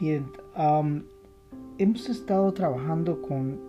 Bien, 0.00 0.24
hemos 1.76 2.08
estado 2.08 2.50
trabajando 2.54 3.20
con 3.20 3.60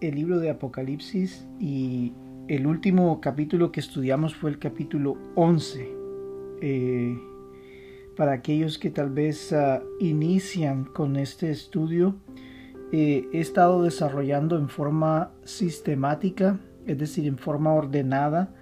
el 0.00 0.14
libro 0.14 0.40
de 0.40 0.48
Apocalipsis 0.48 1.46
y 1.60 2.14
el 2.48 2.66
último 2.66 3.20
capítulo 3.20 3.70
que 3.70 3.80
estudiamos 3.80 4.34
fue 4.34 4.48
el 4.48 4.58
capítulo 4.58 5.18
11. 5.34 5.94
Eh, 6.62 7.18
para 8.16 8.32
aquellos 8.32 8.78
que 8.78 8.88
tal 8.88 9.10
vez 9.10 9.52
ah, 9.52 9.82
inician 10.00 10.84
con 10.84 11.16
este 11.16 11.50
estudio, 11.50 12.16
eh, 12.90 13.28
he 13.30 13.40
estado 13.40 13.82
desarrollando 13.82 14.56
en 14.56 14.70
forma 14.70 15.32
sistemática, 15.44 16.60
es 16.86 16.96
decir, 16.96 17.26
en 17.26 17.36
forma 17.36 17.74
ordenada, 17.74 18.54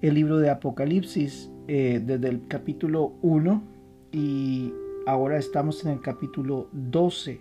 el 0.00 0.14
libro 0.14 0.38
de 0.38 0.50
Apocalipsis 0.50 1.50
eh, 1.66 2.00
desde 2.04 2.28
el 2.28 2.46
capítulo 2.46 3.14
1 3.22 3.64
y 4.12 4.72
ahora 5.06 5.38
estamos 5.38 5.84
en 5.84 5.92
el 5.92 6.00
capítulo 6.00 6.68
12. 6.72 7.40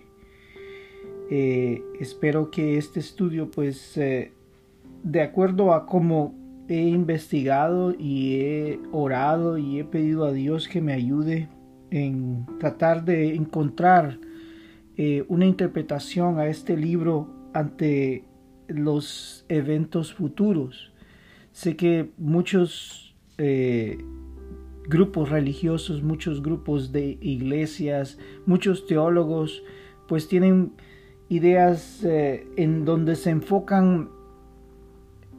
Eh, 1.32 1.84
espero 2.00 2.52
que 2.52 2.78
este 2.78 3.00
estudio, 3.00 3.50
pues, 3.50 3.98
eh, 3.98 4.32
de 5.04 5.22
acuerdo 5.22 5.74
a 5.74 5.86
cómo 5.88 6.34
he 6.70 6.82
investigado 6.82 7.94
y 7.98 8.36
he 8.36 8.80
orado 8.91 9.58
y 9.58 9.80
he 9.80 9.84
pedido 9.84 10.26
a 10.26 10.32
Dios 10.32 10.68
que 10.68 10.82
me 10.82 10.94
ayude 10.94 11.50
en 11.91 12.46
tratar 12.60 13.04
de 13.04 13.36
encontrar 13.36 14.20
eh, 14.98 15.26
una 15.27 15.46
interpretación 15.46 16.40
a 16.40 16.48
este 16.48 16.77
libro 16.77 17.27
ante 17.54 18.24
los 18.68 19.46
eventos 19.50 20.13
futuros. 20.13 20.94
Sé 21.52 21.76
que 21.76 22.12
muchos 22.18 23.16
grupos 24.88 25.30
religiosos, 25.30 26.03
muchos 26.03 26.41
grupos 26.41 26.91
de 26.91 27.18
iglesias, 27.21 28.18
muchos 28.46 28.85
teólogos, 28.85 29.63
pues 30.07 30.27
tienen 30.27 30.73
ideas 31.29 32.04
eh, 32.04 32.48
en 32.55 32.85
donde 32.85 33.15
se 33.15 33.32
enfocan 33.32 34.10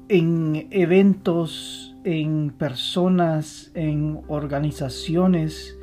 en 0.08 0.68
eventos, 0.70 1.96
en 2.04 2.50
personas, 2.50 3.70
en 3.74 4.20
organizaciones 4.28 5.78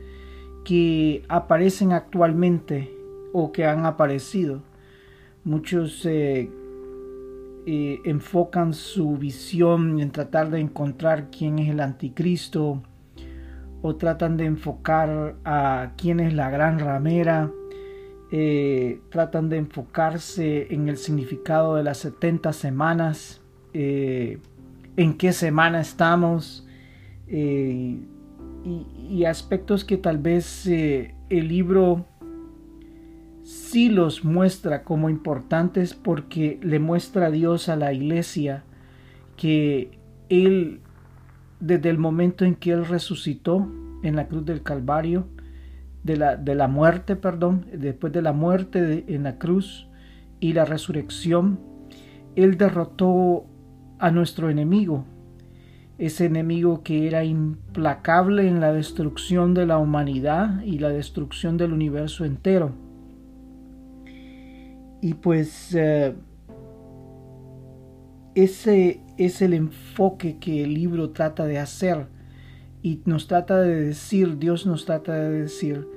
que 0.63 1.23
aparecen 1.27 1.91
actualmente 1.91 2.93
o 3.33 3.51
que 3.51 3.65
han 3.65 3.85
aparecido. 3.85 4.61
Muchos 5.43 6.05
eh, 6.05 6.49
eh, 7.65 7.99
enfocan 8.05 8.73
su 8.73 9.17
visión 9.17 9.99
en 9.99 10.11
tratar 10.11 10.49
de 10.51 10.59
encontrar 10.59 11.29
quién 11.31 11.59
es 11.59 11.69
el 11.69 11.81
anticristo, 11.81 12.83
o 13.83 13.97
tratan 13.97 14.37
de 14.37 14.45
enfocar 14.45 15.35
a 15.43 15.91
quién 15.97 16.21
es 16.21 16.33
la 16.33 16.49
gran 16.49 16.79
ramera, 16.79 17.51
eh, 18.31 19.01
tratan 19.09 19.49
de 19.49 19.57
enfocarse 19.57 20.73
en 20.73 20.87
el 20.87 20.95
significado 20.95 21.75
de 21.75 21.83
las 21.83 21.97
70 21.97 22.53
semanas, 22.53 23.41
eh, 23.73 24.39
en 24.95 25.17
qué 25.17 25.33
semana 25.33 25.81
estamos, 25.81 26.65
eh, 27.27 27.99
y, 29.09 29.25
aspectos 29.25 29.83
que 29.83 29.97
tal 29.97 30.17
vez 30.17 30.65
el 30.65 31.47
libro 31.49 32.05
sí 33.43 33.89
los 33.89 34.23
muestra 34.23 34.83
como 34.83 35.09
importantes 35.09 35.93
porque 35.93 36.57
le 36.61 36.79
muestra 36.79 37.25
a 37.25 37.31
Dios 37.31 37.67
a 37.67 37.75
la 37.75 37.91
iglesia 37.91 38.63
que 39.35 39.91
Él 40.29 40.79
desde 41.63 41.89
el 41.89 41.97
momento 41.97 42.43
en 42.43 42.55
que 42.55 42.71
Él 42.71 42.85
resucitó 42.85 43.71
en 44.03 44.17
la 44.17 44.27
cruz 44.27 44.45
del 44.45 44.63
Calvario, 44.63 45.27
de 46.03 46.17
la, 46.17 46.35
de 46.35 46.55
la 46.55 46.67
muerte, 46.67 47.15
perdón, 47.15 47.67
después 47.73 48.11
de 48.11 48.21
la 48.21 48.33
muerte 48.33 49.05
en 49.07 49.23
la 49.23 49.37
cruz 49.37 49.87
y 50.41 50.51
la 50.51 50.65
resurrección, 50.65 51.61
Él 52.35 52.57
derrotó 52.57 53.45
a 53.97 54.11
nuestro 54.11 54.49
enemigo, 54.49 55.05
ese 55.97 56.25
enemigo 56.25 56.83
que 56.83 57.07
era 57.07 57.23
implacable 57.23 58.45
en 58.45 58.59
la 58.59 58.73
destrucción 58.73 59.53
de 59.53 59.65
la 59.65 59.77
humanidad 59.77 60.61
y 60.63 60.79
la 60.79 60.89
destrucción 60.89 61.55
del 61.55 61.71
universo 61.71 62.25
entero. 62.25 62.71
Y 65.01 65.13
pues 65.13 65.73
eh, 65.75 66.13
ese 68.35 69.01
es 69.17 69.41
el 69.41 69.53
enfoque 69.53 70.37
que 70.39 70.63
el 70.63 70.73
libro 70.73 71.11
trata 71.11 71.45
de 71.45 71.59
hacer. 71.59 72.07
Y 72.81 73.01
nos 73.05 73.27
trata 73.27 73.61
de 73.61 73.85
decir, 73.85 74.37
Dios 74.39 74.65
nos 74.65 74.85
trata 74.85 75.13
de 75.13 75.41
decir 75.41 75.87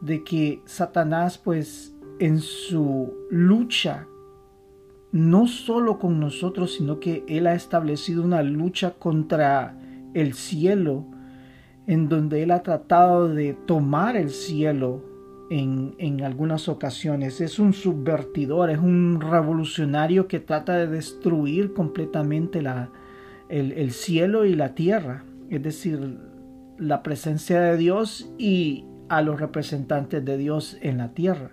de 0.00 0.22
que 0.22 0.60
Satanás 0.66 1.38
pues 1.38 1.94
en 2.18 2.40
su 2.40 3.12
lucha 3.30 4.06
no 5.12 5.46
solo 5.46 5.98
con 5.98 6.20
nosotros, 6.20 6.74
sino 6.74 7.00
que 7.00 7.24
Él 7.26 7.46
ha 7.46 7.54
establecido 7.54 8.22
una 8.22 8.42
lucha 8.42 8.92
contra 8.98 9.78
el 10.12 10.34
cielo, 10.34 11.06
en 11.86 12.08
donde 12.08 12.42
Él 12.42 12.50
ha 12.50 12.62
tratado 12.62 13.28
de 13.28 13.54
tomar 13.54 14.16
el 14.16 14.30
cielo 14.30 15.15
en, 15.50 16.22
algunas 16.22 16.68
ocasiones. 16.68 17.40
Es 17.40 17.58
un 17.58 17.72
subvertidor, 17.72 18.70
es 18.70 18.78
un 18.78 19.20
revolucionario 19.20 20.28
que 20.28 20.40
trata 20.40 20.76
de 20.76 20.86
destruir 20.86 21.72
completamente 21.72 22.62
la, 22.62 22.90
el, 23.48 23.72
el 23.72 23.92
cielo 23.92 24.44
y 24.44 24.54
la 24.54 24.74
tierra, 24.74 25.24
es 25.50 25.62
decir, 25.62 26.18
la 26.78 27.02
presencia 27.02 27.60
de 27.60 27.76
Dios 27.76 28.30
y 28.38 28.84
a 29.08 29.22
los 29.22 29.40
representantes 29.40 30.24
de 30.24 30.36
Dios 30.36 30.76
en 30.80 30.98
la 30.98 31.14
tierra. 31.14 31.50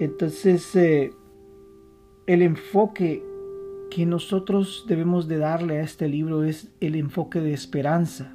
Entonces, 0.00 0.74
eh, 0.74 1.12
el 2.26 2.42
enfoque 2.42 3.22
que 3.90 4.06
nosotros 4.06 4.86
debemos 4.88 5.28
de 5.28 5.38
darle 5.38 5.78
a 5.78 5.82
este 5.82 6.08
libro 6.08 6.42
es 6.42 6.72
el 6.80 6.96
enfoque 6.96 7.40
de 7.40 7.52
esperanza. 7.52 8.32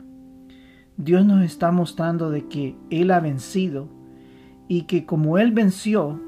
Dios 0.96 1.26
nos 1.26 1.44
está 1.44 1.72
mostrando 1.72 2.30
de 2.30 2.48
que 2.48 2.76
Él 2.90 3.12
ha 3.12 3.20
vencido 3.20 3.90
y 4.70 4.84
que 4.84 5.06
como 5.06 5.38
Él 5.40 5.52
venció, 5.52 6.22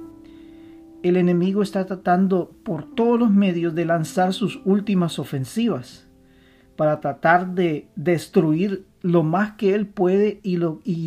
el 1.03 1.15
enemigo 1.15 1.61
está 1.61 1.85
tratando 1.85 2.51
por 2.63 2.83
todos 2.95 3.17
los 3.17 3.31
medios 3.31 3.73
de 3.75 3.85
lanzar 3.85 4.33
sus 4.33 4.59
últimas 4.65 5.19
ofensivas 5.19 6.07
para 6.75 6.99
tratar 6.99 7.53
de 7.53 7.87
destruir 7.95 8.85
lo 9.01 9.23
más 9.23 9.53
que 9.53 9.75
Él 9.75 9.87
puede 9.87 10.41
y, 10.43 10.57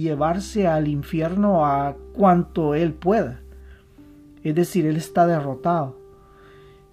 llevarse 0.00 0.68
al 0.68 0.86
infierno 0.88 1.66
a 1.66 1.96
cuanto 2.14 2.74
Él 2.74 2.94
pueda. 2.94 3.40
Es 4.44 4.54
decir, 4.54 4.86
Él 4.86 4.96
está 4.96 5.26
derrotado. 5.26 5.98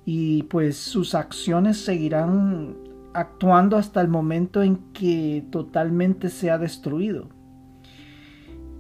Y 0.06 0.44
pues 0.44 0.78
sus 0.78 1.14
acciones 1.14 1.78
seguirán 1.78 2.76
actuando 3.14 3.78
hasta 3.78 4.02
el 4.02 4.08
momento 4.08 4.64
en 4.64 4.78
que 4.94 5.46
totalmente 5.52 6.30
sea 6.30 6.58
destruido 6.58 7.28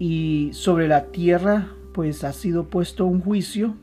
y 0.03 0.49
sobre 0.53 0.87
la 0.87 1.11
tierra 1.11 1.75
pues 1.93 2.23
ha 2.23 2.33
sido 2.33 2.71
puesto 2.71 3.05
un 3.05 3.21
juicio 3.21 3.75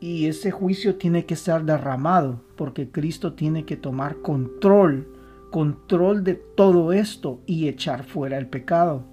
y 0.00 0.24
ese 0.24 0.50
juicio 0.50 0.94
tiene 0.94 1.26
que 1.26 1.36
ser 1.36 1.64
derramado 1.64 2.40
porque 2.56 2.90
Cristo 2.90 3.34
tiene 3.34 3.66
que 3.66 3.76
tomar 3.76 4.22
control, 4.22 5.12
control 5.50 6.24
de 6.24 6.36
todo 6.36 6.94
esto 6.94 7.42
y 7.44 7.68
echar 7.68 8.04
fuera 8.04 8.38
el 8.38 8.46
pecado. 8.46 9.04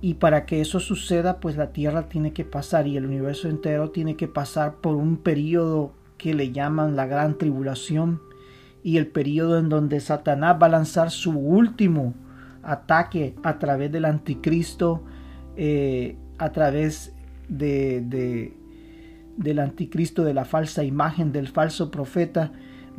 Y 0.00 0.14
para 0.14 0.46
que 0.46 0.60
eso 0.60 0.80
suceda, 0.80 1.38
pues 1.38 1.56
la 1.56 1.70
tierra 1.72 2.08
tiene 2.08 2.32
que 2.32 2.44
pasar 2.44 2.88
y 2.88 2.96
el 2.96 3.06
universo 3.06 3.48
entero 3.48 3.92
tiene 3.92 4.16
que 4.16 4.26
pasar 4.26 4.80
por 4.80 4.96
un 4.96 5.18
periodo 5.18 5.92
que 6.16 6.34
le 6.34 6.50
llaman 6.50 6.96
la 6.96 7.06
gran 7.06 7.38
tribulación 7.38 8.20
y 8.82 8.96
el 8.96 9.06
periodo 9.06 9.60
en 9.60 9.68
donde 9.68 10.00
Satanás 10.00 10.56
va 10.60 10.66
a 10.66 10.70
lanzar 10.70 11.12
su 11.12 11.38
último 11.38 12.14
ataque 12.62 13.34
a 13.42 13.58
través 13.58 13.90
del 13.92 14.04
anticristo, 14.04 15.02
eh, 15.56 16.16
a 16.38 16.52
través 16.52 17.14
de, 17.48 18.54
del 19.36 19.58
anticristo, 19.58 20.24
de 20.24 20.34
la 20.34 20.44
falsa 20.44 20.84
imagen, 20.84 21.32
del 21.32 21.48
falso 21.48 21.90
profeta, 21.90 22.52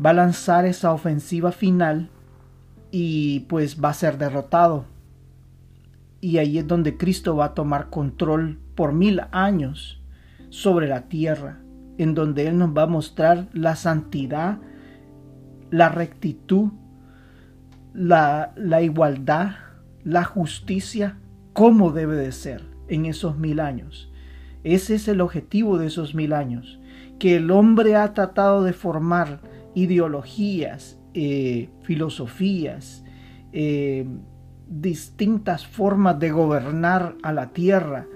va 0.03 0.11
a 0.11 0.13
lanzar 0.13 0.65
esa 0.65 0.93
ofensiva 0.93 1.51
final 1.51 2.09
y 2.91 3.41
pues 3.41 3.83
va 3.83 3.89
a 3.89 3.93
ser 3.93 4.17
derrotado. 4.17 4.85
Y 6.21 6.37
ahí 6.37 6.57
es 6.57 6.67
donde 6.67 6.97
Cristo 6.97 7.35
va 7.35 7.45
a 7.45 7.53
tomar 7.53 7.89
control 7.89 8.59
por 8.75 8.93
mil 8.93 9.21
años 9.31 10.01
sobre 10.49 10.87
la 10.87 11.03
tierra, 11.07 11.59
en 11.97 12.13
donde 12.13 12.47
Él 12.47 12.57
nos 12.57 12.75
va 12.75 12.83
a 12.83 12.87
mostrar 12.87 13.47
la 13.53 13.75
santidad, 13.75 14.59
la 15.69 15.89
rectitud 15.89 16.71
la, 17.93 18.53
igualdad, 18.81 19.55
la 20.03 20.23
justicia, 20.23 21.19
como 21.53 21.91
debe 21.91 22.15
de 22.15 22.31
ser 22.31 22.63
en 22.87 23.05
esos 23.05 23.37
mil 23.37 23.59
años. 23.59 24.11
Ese 24.63 24.95
es 24.95 25.07
el 25.07 25.21
objetivo 25.21 25.77
de 25.77 25.87
esos 25.87 26.15
mil 26.15 26.33
años, 26.33 26.79
que 27.17 27.35
el 27.35 27.51
hombre 27.51 27.95
ha 27.95 28.13
tratado 28.13 28.63
de 28.63 28.73
formar 28.73 29.41
ideologías, 29.75 30.99
eh, 31.13 31.69
filosofías, 31.83 33.03
eh, 33.51 34.07
distintas 34.67 35.65
formas 35.65 36.19
de 36.19 36.31
gobernar 36.31 37.15
a 37.23 37.33
la 37.33 37.49
tierra, 37.49 38.07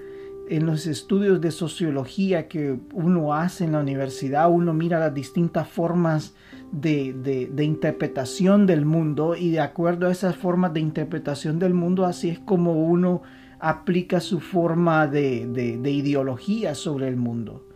en 0.48 0.66
los 0.66 0.86
estudios 0.86 1.40
de 1.40 1.50
sociología 1.50 2.48
que 2.48 2.78
uno 2.92 3.32
hace 3.32 3.64
en 3.64 3.72
la 3.72 3.80
universidad, 3.80 4.50
uno 4.50 4.74
mira 4.74 5.00
las 5.00 5.14
distintas 5.14 5.68
formas 5.68 6.34
de, 6.72 7.52
interpretación 7.58 8.66
del 8.66 8.84
mundo 8.84 9.36
y 9.36 9.50
de 9.50 9.60
acuerdo 9.60 10.08
a 10.08 10.12
esas 10.12 10.36
formas 10.36 10.72
de 10.74 10.80
interpretación 10.80 11.58
del 11.58 11.74
mundo, 11.74 12.04
así 12.04 12.30
es 12.30 12.38
como 12.38 12.84
uno 12.84 13.22
aplica 13.60 14.20
su 14.20 14.40
forma 14.40 15.06
de, 15.06 15.80
ideología 15.84 16.74
sobre 16.74 17.08
el 17.08 17.16
mundo. 17.16 17.66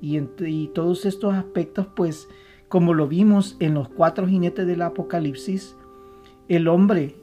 Y, 0.00 0.18
y 0.44 0.68
todos 0.74 1.04
estos 1.04 1.34
aspectos, 1.34 1.86
pues, 1.94 2.28
como 2.68 2.94
lo 2.94 3.06
vimos 3.06 3.56
en 3.60 3.74
los 3.74 3.88
cuatro 3.88 4.26
jinetes 4.26 4.66
del 4.66 4.82
Apocalipsis, 4.82 5.76
el 6.48 6.68
hombre, 6.68 7.16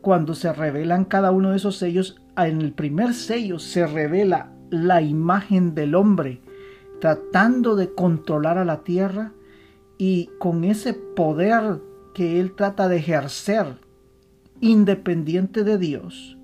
cuando 0.00 0.34
se 0.34 0.52
revelan 0.52 1.04
cada 1.04 1.30
uno 1.30 1.50
de 1.50 1.56
esos 1.56 1.76
sellos, 1.76 2.20
en 2.36 2.60
el 2.60 2.72
primer 2.72 3.14
sello 3.14 3.58
se 3.58 3.86
revela 3.86 4.52
la 4.70 5.02
imagen 5.02 5.74
del 5.74 5.94
hombre 5.94 6.40
tratando 7.00 7.74
de 7.76 7.92
controlar 7.94 8.58
a 8.58 8.64
la 8.64 8.84
tierra 8.84 9.32
y 10.00 10.30
con 10.38 10.64
ese 10.64 10.94
poder 10.94 11.82
que 12.14 12.40
él 12.40 12.54
trata 12.54 12.88
de 12.88 12.96
ejercer 12.96 13.66
independiente 14.58 15.62
de 15.62 15.76
Dios, 15.76 16.38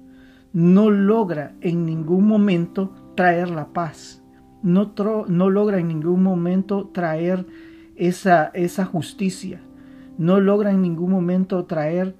no 0.53 0.91
logra 0.91 1.55
en 1.62 1.87
ningún 1.87 2.26
momento 2.29 2.94
traer 3.14 3.49
la 3.49 3.73
paz, 3.73 4.23
no, 4.62 4.93
no 5.29 5.49
logra 5.49 5.79
en 5.79 5.88
ningún 5.88 6.23
momento 6.23 6.88
traer 6.88 7.47
esa, 7.94 8.50
esa 8.53 8.85
justicia, 8.85 9.62
no 10.19 10.38
logra 10.38 10.70
en 10.70 10.82
ningún 10.82 11.11
momento 11.11 11.64
traer 11.64 12.14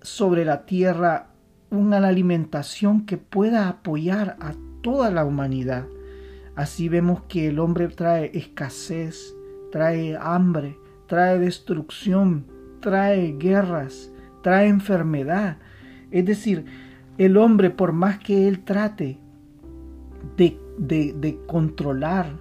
sobre 0.00 0.44
la 0.44 0.64
tierra 0.64 1.32
una 1.70 1.96
alimentación 2.06 3.04
que 3.04 3.18
pueda 3.18 3.68
apoyar 3.68 4.36
a 4.38 4.54
toda 4.80 5.10
la 5.10 5.24
humanidad. 5.24 5.86
Así 6.54 6.88
vemos 6.88 7.22
que 7.22 7.48
el 7.48 7.58
hombre 7.58 7.88
trae 7.88 8.30
escasez, 8.32 9.34
trae 9.70 10.16
hambre, 10.20 10.78
trae 11.06 11.38
destrucción, 11.38 12.46
trae 12.80 13.36
guerras, 13.38 14.12
trae 14.42 14.68
enfermedad. 14.68 15.58
Es 16.10 16.24
decir, 16.24 16.64
el 17.18 17.36
hombre, 17.36 17.70
por 17.70 17.92
más 17.92 18.18
que 18.18 18.48
él 18.48 18.64
trate 18.64 19.18
de, 20.36 20.58
de, 20.78 21.38
controlar 21.46 22.36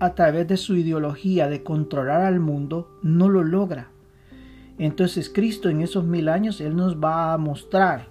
a 0.00 0.14
través 0.14 0.48
de 0.48 0.56
su 0.56 0.76
ideología, 0.76 1.48
de 1.48 1.62
controlar 1.62 2.22
al 2.22 2.40
mundo, 2.40 2.98
no 3.02 3.28
lo 3.28 3.44
logra. 3.44 3.90
Entonces 4.78 5.28
Cristo 5.28 5.68
en 5.68 5.82
esos 5.82 6.04
mil 6.04 6.28
años, 6.28 6.60
Él 6.60 6.74
nos 6.74 6.96
va 6.96 7.32
a 7.32 7.38
mostrar 7.38 8.08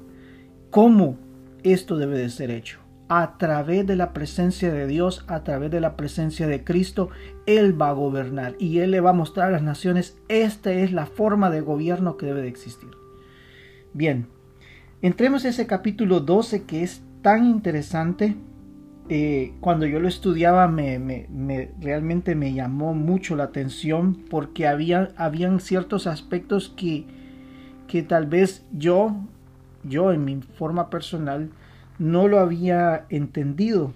cómo 0.69 1.17
esto 1.63 1.97
debe 1.97 2.17
de 2.17 2.29
ser 2.29 2.51
hecho. 2.51 2.82
A 3.15 3.37
través 3.37 3.85
de 3.85 3.95
la 3.95 4.11
presencia 4.11 4.73
de 4.73 4.87
Dios, 4.87 5.23
a 5.27 5.43
través 5.43 5.69
de 5.69 5.79
la 5.79 5.95
presencia 5.95 6.47
de 6.47 6.63
Cristo, 6.63 7.09
Él 7.45 7.79
va 7.79 7.89
a 7.89 7.93
gobernar 7.93 8.55
y 8.57 8.79
Él 8.79 8.89
le 8.89 9.01
va 9.01 9.11
a 9.11 9.13
mostrar 9.13 9.49
a 9.49 9.51
las 9.51 9.61
naciones, 9.61 10.17
esta 10.29 10.71
es 10.71 10.91
la 10.91 11.05
forma 11.05 11.51
de 11.51 11.61
gobierno 11.61 12.17
que 12.17 12.25
debe 12.25 12.41
de 12.41 12.47
existir. 12.47 12.89
Bien, 13.93 14.25
entremos 15.03 15.45
a 15.45 15.49
ese 15.49 15.67
capítulo 15.67 16.21
12 16.21 16.63
que 16.63 16.81
es 16.81 17.03
tan 17.21 17.45
interesante. 17.45 18.35
Eh, 19.09 19.53
cuando 19.59 19.85
yo 19.85 19.99
lo 19.99 20.07
estudiaba 20.07 20.67
me, 20.67 20.97
me, 20.97 21.69
realmente 21.79 22.33
me 22.33 22.55
llamó 22.55 22.95
mucho 22.95 23.35
la 23.35 23.43
atención 23.43 24.23
porque 24.27 24.65
había 24.65 25.09
habían 25.17 25.59
ciertos 25.59 26.07
aspectos 26.07 26.73
que, 26.75 27.05
que 27.85 28.01
tal 28.01 28.25
vez 28.25 28.65
yo 28.71 29.15
yo 29.83 30.11
en 30.13 30.25
mi 30.25 30.41
forma 30.41 30.89
personal 30.89 31.51
no 32.03 32.27
lo 32.27 32.39
había 32.39 33.05
entendido. 33.09 33.93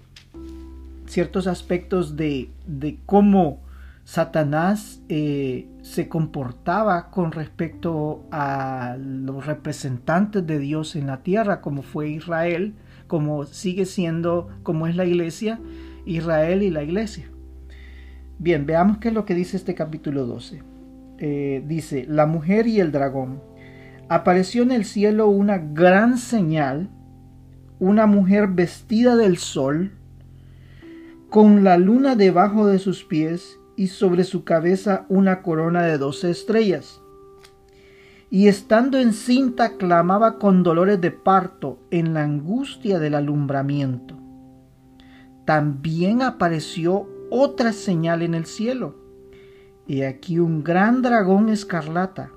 Ciertos 1.06 1.46
aspectos 1.46 2.16
de, 2.16 2.50
de 2.66 2.98
cómo 3.04 3.60
Satanás 4.04 5.02
eh, 5.10 5.66
se 5.82 6.08
comportaba 6.08 7.10
con 7.10 7.32
respecto 7.32 8.24
a 8.30 8.96
los 8.98 9.44
representantes 9.44 10.46
de 10.46 10.58
Dios 10.58 10.96
en 10.96 11.08
la 11.08 11.18
tierra, 11.18 11.60
como 11.60 11.82
fue 11.82 12.08
Israel, 12.08 12.72
como 13.06 13.44
sigue 13.44 13.84
siendo, 13.84 14.48
como 14.62 14.86
es 14.86 14.96
la 14.96 15.04
iglesia, 15.04 15.60
Israel 16.06 16.62
y 16.62 16.70
la 16.70 16.82
iglesia. 16.82 17.26
Bien, 18.38 18.64
veamos 18.64 18.96
qué 18.98 19.08
es 19.08 19.14
lo 19.14 19.26
que 19.26 19.34
dice 19.34 19.58
este 19.58 19.74
capítulo 19.74 20.24
12. 20.24 20.62
Eh, 21.18 21.62
dice, 21.66 22.06
la 22.08 22.24
mujer 22.24 22.66
y 22.66 22.80
el 22.80 22.90
dragón 22.90 23.42
apareció 24.08 24.62
en 24.62 24.70
el 24.70 24.86
cielo 24.86 25.28
una 25.28 25.58
gran 25.58 26.16
señal, 26.16 26.88
una 27.80 28.06
mujer 28.06 28.48
vestida 28.48 29.16
del 29.16 29.38
sol, 29.38 29.92
con 31.30 31.62
la 31.64 31.76
luna 31.76 32.16
debajo 32.16 32.66
de 32.66 32.78
sus 32.78 33.04
pies 33.04 33.58
y 33.76 33.88
sobre 33.88 34.24
su 34.24 34.44
cabeza 34.44 35.06
una 35.08 35.42
corona 35.42 35.82
de 35.82 35.98
doce 35.98 36.30
estrellas. 36.30 37.00
Y 38.30 38.48
estando 38.48 38.98
encinta 38.98 39.76
clamaba 39.76 40.38
con 40.38 40.62
dolores 40.62 41.00
de 41.00 41.10
parto 41.10 41.78
en 41.90 42.12
la 42.14 42.24
angustia 42.24 42.98
del 42.98 43.14
alumbramiento. 43.14 44.16
También 45.44 46.22
apareció 46.22 47.08
otra 47.30 47.72
señal 47.72 48.22
en 48.22 48.34
el 48.34 48.44
cielo. 48.44 48.96
Y 49.86 50.02
aquí 50.02 50.38
un 50.38 50.62
gran 50.62 51.00
dragón 51.00 51.48
escarlata 51.48 52.30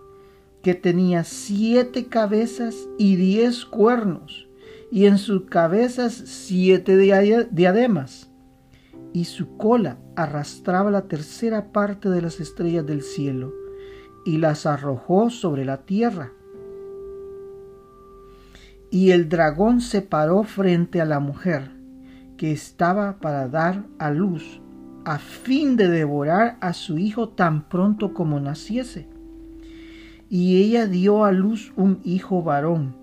que 0.61 0.75
tenía 0.75 1.23
siete 1.23 2.05
cabezas 2.05 2.75
y 2.97 3.15
diez 3.15 3.65
cuernos, 3.65 4.47
y 4.91 5.05
en 5.05 5.17
sus 5.17 5.43
cabezas 5.43 6.13
siete 6.13 6.97
diademas, 6.97 8.29
y 9.13 9.25
su 9.25 9.57
cola 9.57 9.97
arrastraba 10.15 10.91
la 10.91 11.07
tercera 11.07 11.71
parte 11.71 12.09
de 12.09 12.21
las 12.21 12.39
estrellas 12.39 12.85
del 12.85 13.01
cielo, 13.01 13.53
y 14.25 14.37
las 14.37 14.65
arrojó 14.65 15.29
sobre 15.29 15.65
la 15.65 15.77
tierra. 15.77 16.31
Y 18.91 19.11
el 19.11 19.29
dragón 19.29 19.81
se 19.81 20.01
paró 20.01 20.43
frente 20.43 21.01
a 21.01 21.05
la 21.05 21.19
mujer, 21.19 21.71
que 22.37 22.51
estaba 22.51 23.17
para 23.19 23.47
dar 23.47 23.85
a 23.97 24.11
luz, 24.11 24.61
a 25.05 25.17
fin 25.17 25.77
de 25.77 25.87
devorar 25.87 26.57
a 26.59 26.73
su 26.73 26.97
hijo 26.97 27.29
tan 27.29 27.67
pronto 27.69 28.13
como 28.13 28.39
naciese 28.39 29.07
y 30.31 30.63
ella 30.63 30.87
dio 30.87 31.25
a 31.25 31.33
luz 31.33 31.73
un 31.75 31.99
hijo 32.05 32.41
varón, 32.41 32.95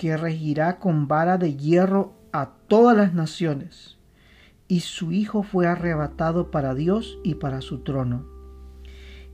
que 0.00 0.16
regirá 0.16 0.78
con 0.78 1.08
vara 1.08 1.36
de 1.36 1.58
hierro 1.58 2.14
a 2.32 2.54
todas 2.68 2.96
las 2.96 3.12
naciones. 3.12 3.98
Y 4.66 4.80
su 4.80 5.12
hijo 5.12 5.42
fue 5.42 5.66
arrebatado 5.66 6.50
para 6.50 6.74
Dios 6.74 7.18
y 7.22 7.34
para 7.34 7.60
su 7.60 7.80
trono. 7.80 8.24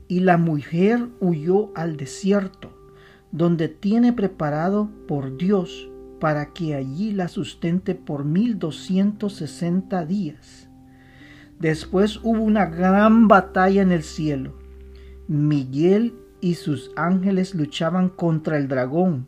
Y 0.09 0.19
la 0.19 0.35
mujer 0.35 1.07
huyó 1.21 1.71
al 1.73 1.95
desierto, 1.95 2.77
donde 3.31 3.69
tiene 3.69 4.11
preparado 4.11 4.89
por 5.07 5.37
Dios 5.37 5.89
para 6.19 6.51
que 6.51 6.75
allí 6.75 7.13
la 7.13 7.29
sustente 7.29 7.95
por 7.95 8.25
mil 8.25 8.59
doscientos 8.59 9.35
sesenta 9.35 10.05
días. 10.05 10.67
Después 11.61 12.19
hubo 12.23 12.41
una 12.41 12.65
gran 12.65 13.29
batalla 13.29 13.81
en 13.81 13.93
el 13.93 14.03
cielo. 14.03 14.59
Miguel 15.29 16.13
y 16.41 16.55
sus 16.55 16.91
ángeles 16.97 17.55
luchaban 17.55 18.09
contra 18.09 18.57
el 18.57 18.67
dragón, 18.67 19.27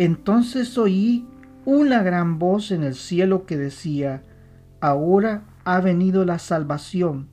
Entonces 0.00 0.78
oí 0.78 1.26
una 1.66 2.02
gran 2.02 2.38
voz 2.38 2.70
en 2.70 2.84
el 2.84 2.94
cielo 2.94 3.44
que 3.44 3.58
decía, 3.58 4.22
Ahora 4.80 5.42
ha 5.64 5.78
venido 5.82 6.24
la 6.24 6.38
salvación, 6.38 7.28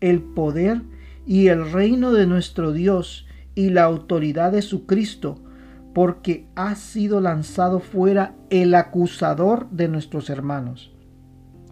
el 0.00 0.22
poder 0.22 0.80
y 1.26 1.48
el 1.48 1.70
reino 1.70 2.12
de 2.12 2.26
nuestro 2.26 2.72
Dios 2.72 3.26
y 3.54 3.68
la 3.68 3.84
autoridad 3.84 4.52
de 4.52 4.62
su 4.62 4.86
Cristo, 4.86 5.42
porque 5.92 6.46
ha 6.54 6.74
sido 6.76 7.20
lanzado 7.20 7.80
fuera 7.80 8.34
el 8.48 8.74
acusador 8.74 9.68
de 9.68 9.88
nuestros 9.88 10.30
hermanos, 10.30 10.94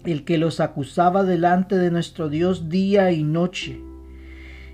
el 0.05 0.27
que 0.27 0.37
los 0.37 0.61
acusaba 0.61 1.25
delante 1.25 1.79
de 1.79 1.91
nuestro 1.91 2.29
Dios 2.29 2.69
día 2.69 3.13
y 3.13 3.25
noche. 3.25 3.81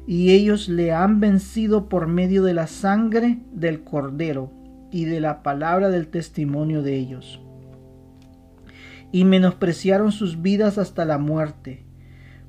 Y 0.04 0.32
ellos 0.32 0.68
le 0.68 0.90
han 0.90 1.20
vencido 1.20 1.88
por 1.88 2.08
medio 2.08 2.42
de 2.42 2.54
la 2.54 2.66
sangre 2.66 3.38
del 3.52 3.84
cordero 3.84 4.58
y 4.90 5.04
de 5.04 5.20
la 5.20 5.42
palabra 5.42 5.90
del 5.90 6.08
testimonio 6.08 6.82
de 6.82 6.96
ellos. 6.96 7.40
y 9.12 9.24
menospreciaron 9.24 10.12
sus 10.12 10.40
vidas 10.40 10.78
hasta 10.78 11.04
la 11.04 11.18
muerte. 11.18 11.84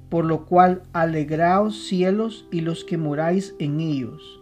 Por 0.09 0.25
lo 0.25 0.45
cual 0.45 0.83
alegraos 0.93 1.87
cielos 1.87 2.47
y 2.51 2.61
los 2.61 2.83
que 2.83 2.97
moráis 2.97 3.55
en 3.59 3.79
ellos. 3.79 4.41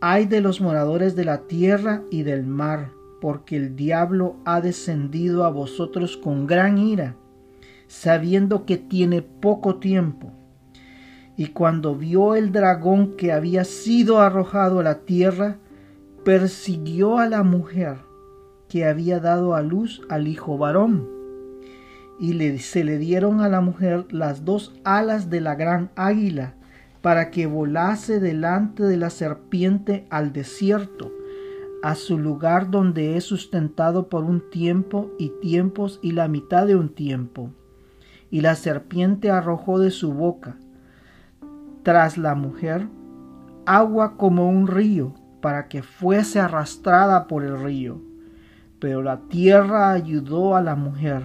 Ay 0.00 0.26
de 0.26 0.40
los 0.40 0.60
moradores 0.60 1.14
de 1.16 1.24
la 1.24 1.46
tierra 1.46 2.02
y 2.10 2.24
del 2.24 2.44
mar, 2.44 2.90
porque 3.20 3.56
el 3.56 3.76
diablo 3.76 4.36
ha 4.44 4.60
descendido 4.60 5.44
a 5.44 5.50
vosotros 5.50 6.16
con 6.16 6.46
gran 6.46 6.78
ira, 6.78 7.16
sabiendo 7.86 8.66
que 8.66 8.76
tiene 8.76 9.22
poco 9.22 9.76
tiempo. 9.76 10.32
Y 11.36 11.46
cuando 11.46 11.94
vio 11.94 12.34
el 12.34 12.52
dragón 12.52 13.16
que 13.16 13.32
había 13.32 13.64
sido 13.64 14.20
arrojado 14.20 14.80
a 14.80 14.82
la 14.82 15.00
tierra, 15.00 15.58
persiguió 16.24 17.18
a 17.18 17.28
la 17.28 17.42
mujer 17.42 17.98
que 18.68 18.86
había 18.86 19.20
dado 19.20 19.54
a 19.54 19.62
luz 19.62 20.02
al 20.08 20.26
hijo 20.26 20.56
varón. 20.56 21.06
Y 22.18 22.58
se 22.58 22.82
le 22.82 22.96
dieron 22.96 23.40
a 23.40 23.48
la 23.48 23.60
mujer 23.60 24.06
las 24.10 24.44
dos 24.44 24.74
alas 24.84 25.28
de 25.28 25.42
la 25.42 25.54
gran 25.54 25.90
águila, 25.96 26.54
para 27.02 27.30
que 27.30 27.46
volase 27.46 28.20
delante 28.20 28.82
de 28.82 28.96
la 28.96 29.10
serpiente 29.10 30.06
al 30.08 30.32
desierto, 30.32 31.12
a 31.82 31.94
su 31.94 32.18
lugar 32.18 32.70
donde 32.70 33.18
es 33.18 33.24
sustentado 33.24 34.08
por 34.08 34.24
un 34.24 34.48
tiempo 34.48 35.10
y 35.18 35.28
tiempos 35.42 35.98
y 36.00 36.12
la 36.12 36.28
mitad 36.28 36.66
de 36.66 36.76
un 36.76 36.88
tiempo. 36.88 37.50
Y 38.30 38.40
la 38.40 38.54
serpiente 38.54 39.30
arrojó 39.30 39.78
de 39.78 39.90
su 39.90 40.14
boca, 40.14 40.56
tras 41.82 42.16
la 42.16 42.34
mujer, 42.34 42.88
agua 43.66 44.16
como 44.16 44.48
un 44.48 44.66
río, 44.66 45.12
para 45.44 45.68
que 45.68 45.82
fuese 45.82 46.40
arrastrada 46.40 47.26
por 47.28 47.44
el 47.44 47.62
río. 47.62 48.00
Pero 48.78 49.02
la 49.02 49.28
tierra 49.28 49.92
ayudó 49.92 50.56
a 50.56 50.62
la 50.62 50.74
mujer, 50.74 51.24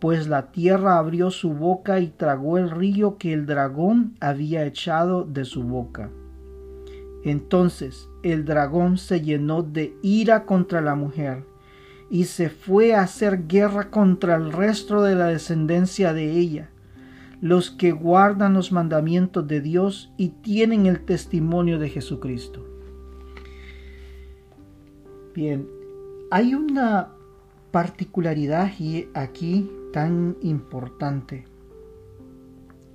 pues 0.00 0.26
la 0.26 0.52
tierra 0.52 0.96
abrió 0.96 1.30
su 1.30 1.52
boca 1.52 2.00
y 2.00 2.06
tragó 2.06 2.56
el 2.56 2.70
río 2.70 3.18
que 3.18 3.34
el 3.34 3.44
dragón 3.44 4.16
había 4.20 4.64
echado 4.64 5.24
de 5.24 5.44
su 5.44 5.64
boca. 5.64 6.08
Entonces 7.24 8.08
el 8.22 8.46
dragón 8.46 8.96
se 8.96 9.20
llenó 9.20 9.62
de 9.62 9.94
ira 10.02 10.46
contra 10.46 10.80
la 10.80 10.94
mujer 10.94 11.44
y 12.08 12.24
se 12.24 12.48
fue 12.48 12.94
a 12.94 13.02
hacer 13.02 13.46
guerra 13.46 13.90
contra 13.90 14.36
el 14.36 14.50
resto 14.50 15.02
de 15.02 15.14
la 15.14 15.26
descendencia 15.26 16.14
de 16.14 16.30
ella, 16.30 16.70
los 17.42 17.70
que 17.70 17.92
guardan 17.92 18.54
los 18.54 18.72
mandamientos 18.72 19.46
de 19.46 19.60
Dios 19.60 20.10
y 20.16 20.30
tienen 20.30 20.86
el 20.86 21.04
testimonio 21.04 21.78
de 21.78 21.90
Jesucristo. 21.90 22.75
Bien, 25.36 25.68
hay 26.30 26.54
una 26.54 27.12
particularidad 27.70 28.72
aquí 29.12 29.70
tan 29.92 30.38
importante. 30.40 31.44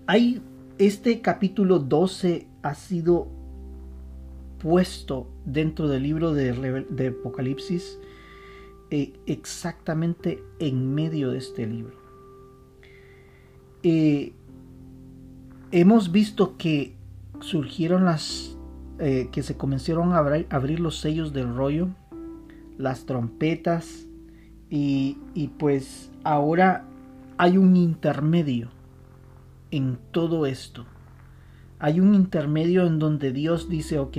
Hay 0.08 0.42
este 0.80 1.22
capítulo 1.22 1.78
12 1.78 2.48
ha 2.64 2.74
sido 2.74 3.28
puesto 4.58 5.28
dentro 5.46 5.88
del 5.88 6.02
libro 6.02 6.34
de, 6.34 7.16
Apocalipsis 7.20 8.00
eh, 8.90 9.14
exactamente 9.28 10.44
en 10.58 10.96
medio 10.96 11.30
de 11.30 11.38
este 11.38 11.68
libro. 11.68 11.94
Eh, 13.84 14.34
hemos 15.72 16.12
visto 16.12 16.58
que 16.58 16.96
surgieron 17.40 18.06
las 18.06 18.58
eh, 18.98 19.30
que 19.32 19.44
se 19.44 19.58
comenzaron 19.58 20.14
a 20.14 20.18
abrir 20.50 20.80
los 20.80 21.00
sellos 21.00 21.34
del 21.34 21.56
rollo 21.56 21.90
las 22.82 23.06
trompetas 23.06 24.08
y, 24.70 25.18
pues 25.60 26.12
ahora 26.24 26.86
hay 27.38 27.58
un 27.58 27.76
intermedio 27.76 28.70
en 29.70 29.98
todo 30.12 30.46
esto. 30.46 30.86
Hay 31.80 32.00
un 32.00 32.16
intermedio 32.16 32.86
en 32.86 33.00
donde 33.00 33.32
Dios 33.32 33.68
dice, 33.70 34.00
ok, 34.00 34.18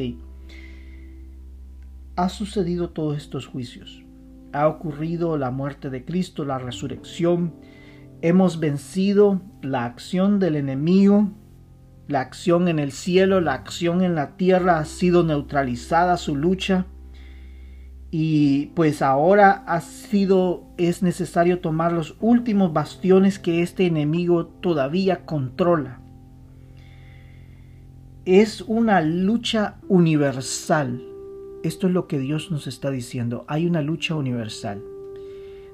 ha 2.17 2.29
sucedido 2.29 2.91
todos 2.91 3.17
estos 3.17 3.47
juicios. 3.47 4.05
Ha 4.53 4.69
ocurrido 4.69 5.39
la 5.39 5.51
muerte 5.51 5.89
de 5.89 6.05
Cristo, 6.05 6.45
la 6.45 6.59
resurrección. 6.59 7.55
Hemos 8.21 8.61
vencido 8.61 9.41
la 9.63 9.85
acción 9.85 10.39
del 10.39 10.57
enemigo. 10.57 11.31
La 12.09 12.21
acción 12.21 12.69
en 12.69 12.79
el 12.79 12.93
cielo, 12.93 13.41
la 13.41 13.55
acción 13.55 14.03
en 14.03 14.15
la 14.15 14.37
tierra 14.37 14.79
ha 14.79 14.85
sido 14.85 15.23
neutralizada 15.23 16.17
su 16.19 16.37
lucha 16.37 16.87
y 18.15 18.67
pues 18.75 19.01
ahora 19.01 19.65
ha 19.67 19.81
sido 19.81 20.65
es 20.77 21.03
necesario 21.03 21.61
tomar 21.61 21.93
los 21.93 22.15
últimos 22.21 22.75
bastiones 22.75 23.39
que 23.39 23.63
este 23.63 23.87
enemigo 23.87 24.45
todavía 24.47 25.25
controla. 25.25 25.99
Es 28.27 28.61
una 28.61 29.01
lucha 29.01 29.77
universal. 29.89 31.03
Esto 31.65 31.87
es 31.87 31.95
lo 31.95 32.07
que 32.07 32.19
Dios 32.19 32.51
nos 32.51 32.67
está 32.67 32.91
diciendo. 32.91 33.47
Hay 33.49 33.67
una 33.67 33.81
lucha 33.81 34.15
universal. 34.15 34.83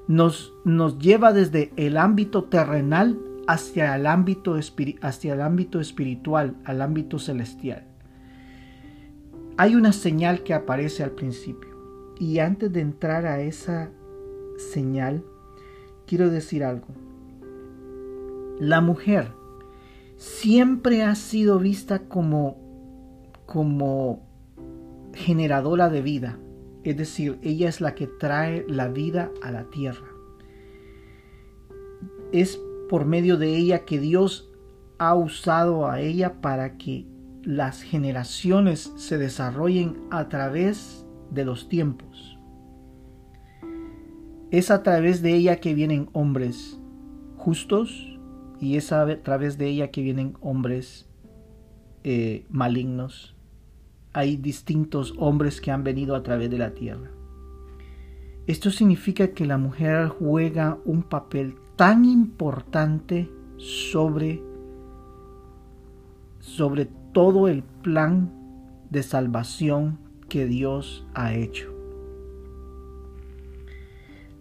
Nos, 0.07 0.53
nos 0.63 0.97
lleva 0.97 1.33
desde 1.33 1.73
el 1.75 1.97
ámbito 1.97 2.45
terrenal 2.45 3.19
hacia 3.49 3.93
el 3.97 4.07
ámbito, 4.07 4.57
hacia 5.01 5.33
el 5.33 5.41
ámbito 5.41 5.81
espiritual, 5.81 6.55
al 6.63 6.81
ámbito 6.81 7.19
celestial. 7.19 7.83
Hay 9.57 9.75
una 9.75 9.91
señal 9.91 10.43
que 10.43 10.53
aparece 10.53 11.03
al 11.03 11.11
principio 11.11 11.68
y 12.19 12.39
antes 12.39 12.71
de 12.71 12.81
entrar 12.81 13.25
a 13.25 13.41
esa 13.41 13.89
señal, 14.57 15.23
quiero 16.05 16.29
decir 16.29 16.63
algo. 16.63 16.87
La 18.59 18.81
mujer 18.81 19.31
siempre 20.17 21.01
ha 21.01 21.15
sido 21.15 21.59
vista 21.59 21.99
como, 22.09 22.57
como 23.45 24.27
generadora 25.13 25.89
de 25.89 26.01
vida. 26.01 26.37
Es 26.83 26.97
decir, 26.97 27.39
ella 27.41 27.69
es 27.69 27.79
la 27.79 27.95
que 27.95 28.07
trae 28.07 28.65
la 28.67 28.89
vida 28.89 29.31
a 29.41 29.51
la 29.51 29.69
tierra. 29.69 30.07
Es 32.33 32.59
por 32.89 33.05
medio 33.05 33.37
de 33.37 33.55
ella 33.55 33.85
que 33.85 33.99
Dios 33.99 34.51
ha 34.97 35.15
usado 35.15 35.87
a 35.87 36.01
ella 36.01 36.41
para 36.41 36.77
que 36.77 37.05
las 37.43 37.81
generaciones 37.81 38.91
se 38.97 39.17
desarrollen 39.17 39.97
a 40.11 40.27
través 40.27 41.05
de 41.31 41.45
los 41.45 41.69
tiempos. 41.69 42.08
Es 44.51 44.71
a 44.71 44.81
través 44.81 45.21
de 45.21 45.35
ella 45.35 45.57
que 45.57 45.75
vienen 45.75 46.09
hombres 46.11 46.79
justos 47.37 48.17
y 48.59 48.77
es 48.77 48.91
a 48.91 49.21
través 49.21 49.59
de 49.59 49.67
ella 49.67 49.91
que 49.91 50.01
vienen 50.01 50.33
hombres 50.41 51.07
eh, 52.03 52.45
malignos. 52.49 53.35
Hay 54.11 54.37
distintos 54.37 55.13
hombres 55.17 55.61
que 55.61 55.69
han 55.69 55.83
venido 55.83 56.15
a 56.15 56.23
través 56.23 56.49
de 56.49 56.57
la 56.57 56.73
tierra. 56.73 57.11
Esto 58.47 58.71
significa 58.71 59.35
que 59.35 59.45
la 59.45 59.59
mujer 59.59 60.07
juega 60.07 60.79
un 60.83 61.03
papel 61.03 61.53
tan 61.75 62.03
importante 62.03 63.29
sobre, 63.57 64.41
sobre 66.39 66.87
todo 67.13 67.47
el 67.47 67.61
plan 67.61 68.33
de 68.89 69.03
salvación 69.03 69.99
que 70.27 70.47
Dios 70.47 71.05
ha 71.13 71.35
hecho. 71.35 71.78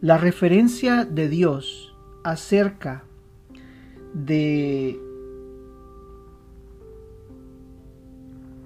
La 0.01 0.17
referencia 0.17 1.05
de 1.05 1.29
Dios 1.29 1.93
acerca 2.23 3.03
de 4.15 4.97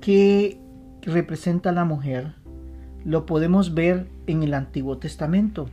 qué 0.03 0.61
representa 1.01 1.73
la 1.73 1.87
mujer 1.87 2.35
lo 3.07 3.25
podemos 3.25 3.73
ver 3.73 4.09
en 4.27 4.43
el 4.43 4.53
Antiguo 4.53 4.99
Testamento. 4.99 5.71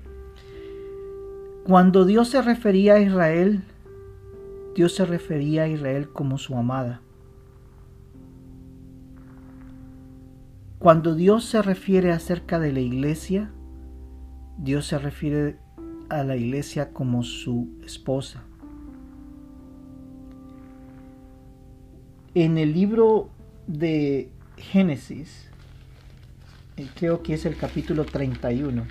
Cuando 1.66 2.06
Dios 2.06 2.30
se 2.30 2.42
refería 2.42 2.94
a 2.94 3.02
Israel, 3.02 3.62
Dios 4.76 4.96
se 4.96 5.06
refería 5.06 5.64
a 5.64 5.68
Israel 5.68 6.08
como 6.10 6.38
su 6.38 6.56
amada. 6.56 7.02
Cuando 10.80 11.16
Dios 11.16 11.44
se 11.44 11.62
refiere 11.62 12.14
acerca 12.14 12.60
de 12.60 12.72
la 12.72 12.80
iglesia, 12.80 13.52
Dios 14.62 14.88
se 14.88 15.00
refiere 15.00 15.56
a 16.10 16.24
la 16.26 16.36
iglesia 16.36 16.92
como 16.92 17.24
su 17.24 17.70
esposa. 17.86 18.44
En 22.36 22.58
el 22.58 22.74
libro 22.74 23.30
de 23.68 24.30
Génesis, 24.58 25.50
eh, 26.76 26.88
creo 26.94 27.24
que 27.24 27.36
es 27.36 27.46
el 27.46 27.56
capítulo 27.56 28.04
31, 28.04 28.86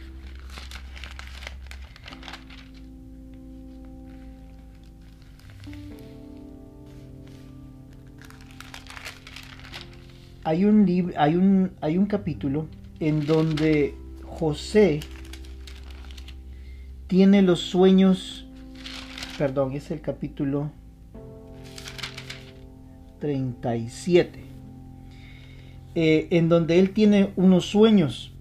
hay 10.44 10.64
un, 10.64 11.12
hay 11.18 11.36
un, 11.36 11.72
hay 11.82 11.98
un 11.98 12.06
capítulo 12.06 12.68
en 13.00 13.26
donde 13.26 13.94
José 14.24 15.00
tiene 17.08 17.42
los 17.42 17.60
sueños 17.60 18.48
perdón, 19.38 19.72
es 19.72 19.92
el 19.92 20.00
capítulo 20.00 20.72
37, 23.20 24.40
eh, 25.94 26.26
en 26.30 26.48
donde 26.48 26.80
él 26.80 26.90
tiene 26.90 27.30
unos 27.36 27.66
sueños. 27.66 28.34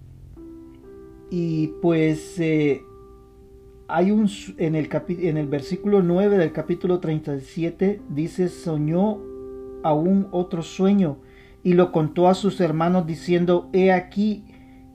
Y 1.30 1.68
pues 1.80 2.40
eh, 2.40 2.82
hay 3.86 4.10
un 4.10 4.28
en 4.56 4.74
el, 4.74 4.88
en 5.08 5.36
el 5.36 5.46
versículo 5.46 6.02
9 6.02 6.36
del 6.36 6.52
capítulo 6.52 6.98
37 6.98 8.00
dice 8.08 8.48
soñó 8.48 9.18
aún 9.84 10.26
otro 10.32 10.62
sueño 10.62 11.18
y 11.62 11.74
lo 11.74 11.92
contó 11.92 12.28
a 12.28 12.34
sus 12.34 12.60
hermanos 12.60 13.06
diciendo 13.06 13.68
he 13.72 13.92
aquí 13.92 14.44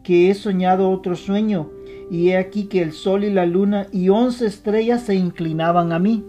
que 0.04 0.30
he 0.30 0.34
soñado 0.34 0.90
otro 0.90 1.16
sueño 1.16 1.70
y 2.10 2.30
he 2.30 2.38
aquí 2.38 2.66
que 2.66 2.82
el 2.82 2.94
sol 2.94 3.24
y 3.24 3.32
la 3.32 3.46
luna 3.46 3.88
y 3.92 4.10
once 4.10 4.46
estrellas 4.46 5.04
se 5.04 5.16
inclinaban 5.16 5.92
a 5.92 6.00
mí 6.00 6.26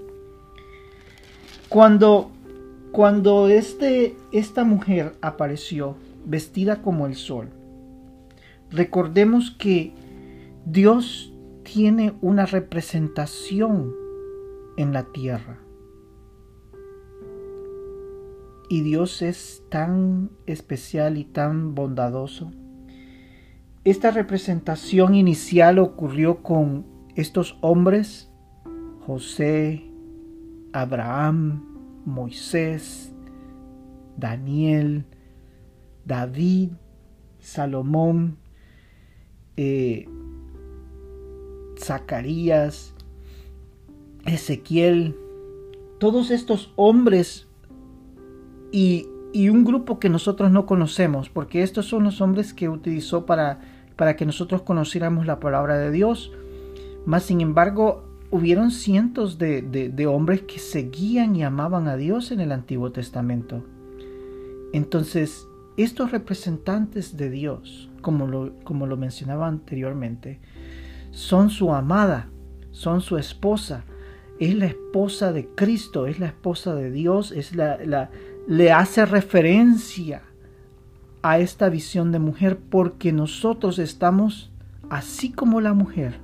cuando 1.69 2.31
cuando 2.95 3.49
este, 3.49 4.15
esta 4.31 4.63
mujer 4.63 5.17
apareció 5.21 5.97
vestida 6.25 6.81
como 6.81 7.09
el 7.09 7.17
sol, 7.17 7.49
recordemos 8.71 9.51
que 9.51 9.93
Dios 10.65 11.33
tiene 11.65 12.15
una 12.21 12.47
representación 12.47 13.93
en 14.77 14.93
la 14.93 15.03
tierra. 15.13 15.59
Y 18.69 18.83
Dios 18.83 19.21
es 19.23 19.65
tan 19.71 20.31
especial 20.47 21.19
y 21.19 21.25
tan 21.25 21.75
bondadoso. 21.75 22.53
Esta 23.85 24.11
representación 24.11 25.15
inicial 25.15 25.79
ocurrió 25.79 26.43
con 26.43 26.87
estos 27.17 27.59
hombres, 27.61 28.31
José, 29.07 29.85
Abraham, 30.73 31.67
Moisés, 32.07 33.13
Daniel, 34.17 35.05
David, 36.07 36.71
Salomón, 37.41 38.39
eh, 39.59 40.09
Zacarías, 41.79 42.95
Ezequiel, 44.25 45.15
todos 46.01 46.31
estos 46.31 46.73
hombres 46.77 47.49
y, 48.73 49.09
y, 49.35 49.51
un 49.51 49.63
grupo 49.63 49.99
que 49.99 50.09
nosotros 50.09 50.51
no 50.51 50.65
conocemos, 50.65 51.29
porque 51.29 51.63
estos 51.63 51.85
son 51.87 52.05
los 52.05 52.23
hombres 52.23 52.55
que 52.55 52.71
utilizó 52.71 53.27
para, 53.27 53.61
para 53.97 54.17
que 54.17 54.27
nosotros 54.27 54.63
conociéramos 54.63 55.27
la 55.27 55.41
palabra 55.41 55.79
de 55.79 55.91
Dios. 55.91 56.33
Mas, 57.07 57.25
sin 57.25 57.41
embargo, 57.41 58.05
hubieron 58.31 58.71
cientos 58.71 59.39
de, 59.39 60.07
hombres 60.09 60.43
que 60.43 60.59
seguían 60.59 61.37
y 61.37 61.45
amaban 61.45 61.89
a 61.89 61.97
Dios 61.97 62.33
en 62.33 62.41
el 62.41 62.53
Antiguo 62.53 62.91
Testamento. 62.93 63.65
Entonces, 64.73 65.47
estos 65.77 66.11
representantes 66.11 67.17
de 67.17 67.31
Dios, 67.31 67.91
como 68.01 68.27
lo, 68.27 68.53
como 68.65 68.87
lo 68.87 68.97
mencionaba 68.97 69.47
anteriormente, 69.47 70.41
son 71.11 71.51
su 71.51 71.73
amada, 71.73 72.29
son 72.73 73.01
su 73.01 73.19
esposa, 73.19 73.85
es 74.41 74.55
la 74.57 74.67
esposa 74.67 75.33
de 75.33 75.47
Cristo, 75.55 76.07
es 76.07 76.19
la 76.19 76.27
esposa 76.27 76.75
de 76.75 76.91
Dios, 76.91 77.31
es 77.31 77.55
la, 77.55 77.79
la, 77.85 78.11
le 78.49 78.73
hace 78.73 79.07
referencia 79.07 80.23
a 81.25 81.39
esta 81.39 81.71
visión 81.71 82.13
de 82.13 82.19
mujer 82.19 82.59
porque 82.59 83.11
nosotros 83.11 83.79
estamos, 83.79 84.53
así 84.91 85.33
como 85.33 85.63
la 85.63 85.73
mujer, 85.73 86.21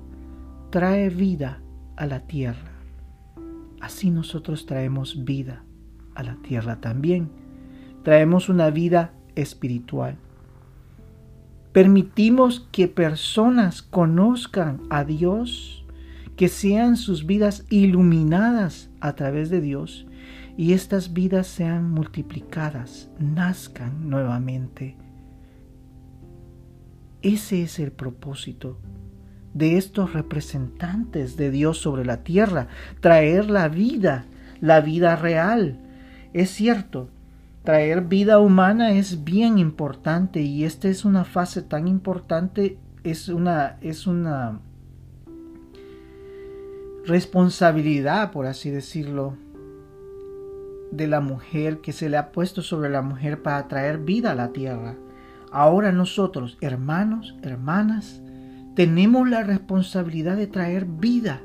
trae 0.68 1.08
vida 1.08 1.62
a 1.96 2.04
la 2.04 2.20
tierra. 2.20 2.70
Así 3.80 4.10
nosotros 4.10 4.66
traemos 4.66 5.24
vida 5.24 5.64
a 6.14 6.22
la 6.22 6.34
tierra 6.42 6.82
también. 6.82 7.30
Traemos 8.02 8.50
una 8.50 8.68
vida 8.68 9.14
espiritual. 9.36 10.18
Permitimos 11.72 12.68
que 12.70 12.86
personas 12.86 13.80
conozcan 13.80 14.82
a 14.90 15.04
Dios, 15.04 15.86
que 16.36 16.48
sean 16.48 16.98
sus 16.98 17.24
vidas 17.24 17.64
iluminadas 17.70 18.90
a 19.00 19.14
través 19.14 19.48
de 19.48 19.62
Dios 19.62 20.06
y 20.60 20.74
estas 20.74 21.14
vidas 21.14 21.46
sean 21.46 21.90
multiplicadas, 21.90 23.08
nazcan 23.18 24.10
nuevamente. 24.10 24.94
Ese 27.22 27.62
es 27.62 27.78
el 27.78 27.92
propósito 27.92 28.78
de 29.54 29.78
estos 29.78 30.12
representantes 30.12 31.38
de 31.38 31.50
Dios 31.50 31.78
sobre 31.78 32.04
la 32.04 32.24
tierra, 32.24 32.68
traer 33.00 33.48
la 33.48 33.68
vida, 33.68 34.26
la 34.60 34.82
vida 34.82 35.16
real. 35.16 35.78
Es 36.34 36.50
cierto, 36.50 37.08
traer 37.64 38.02
vida 38.02 38.38
humana 38.38 38.92
es 38.92 39.24
bien 39.24 39.56
importante 39.56 40.42
y 40.42 40.64
esta 40.64 40.88
es 40.88 41.06
una 41.06 41.24
fase 41.24 41.62
tan 41.62 41.88
importante, 41.88 42.76
es 43.02 43.30
una, 43.30 43.78
es 43.80 44.06
una 44.06 44.60
responsabilidad, 47.06 48.30
por 48.30 48.44
así 48.44 48.68
decirlo, 48.68 49.38
de 50.90 51.06
la 51.06 51.20
mujer 51.20 51.80
que 51.80 51.92
se 51.92 52.08
le 52.08 52.16
ha 52.16 52.32
puesto 52.32 52.62
sobre 52.62 52.90
la 52.90 53.02
mujer 53.02 53.42
para 53.42 53.68
traer 53.68 53.98
vida 53.98 54.32
a 54.32 54.34
la 54.34 54.52
tierra. 54.52 54.96
Ahora 55.52 55.92
nosotros, 55.92 56.58
hermanos, 56.60 57.36
hermanas, 57.42 58.20
tenemos 58.76 59.28
la 59.28 59.42
responsabilidad 59.42 60.36
de 60.36 60.46
traer 60.46 60.84
vida 60.84 61.40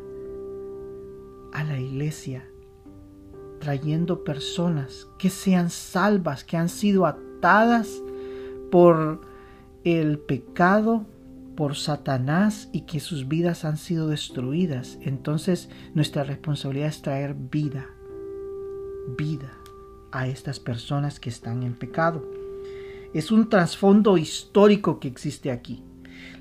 a 1.54 1.64
la 1.64 1.80
iglesia, 1.80 2.46
trayendo 3.60 4.24
personas 4.24 5.08
que 5.18 5.30
sean 5.30 5.70
salvas, 5.70 6.44
que 6.44 6.58
han 6.58 6.70
sido 6.70 7.06
atadas 7.06 8.02
por 8.72 9.22
el 9.84 10.20
pecado, 10.20 11.06
por 11.56 11.76
Satanás 11.76 12.70
y 12.74 12.82
que 12.82 13.00
sus 13.00 13.28
vidas 13.28 13.66
han 13.66 13.78
sido 13.78 14.08
destruidas. 14.08 15.00
Entonces 15.02 15.70
nuestra 15.94 16.24
responsabilidad 16.24 16.90
es 16.90 17.02
traer 17.02 17.34
vida, 17.34 17.88
vida 19.18 19.52
a 20.12 20.28
estas 20.28 20.60
personas 20.60 21.20
que 21.20 21.30
están 21.30 21.64
en 21.64 21.74
pecado. 21.74 22.24
Es 23.14 23.32
un 23.32 23.50
trasfondo 23.50 24.18
histórico 24.18 25.00
que 25.00 25.08
existe 25.08 25.52
aquí. 25.52 25.84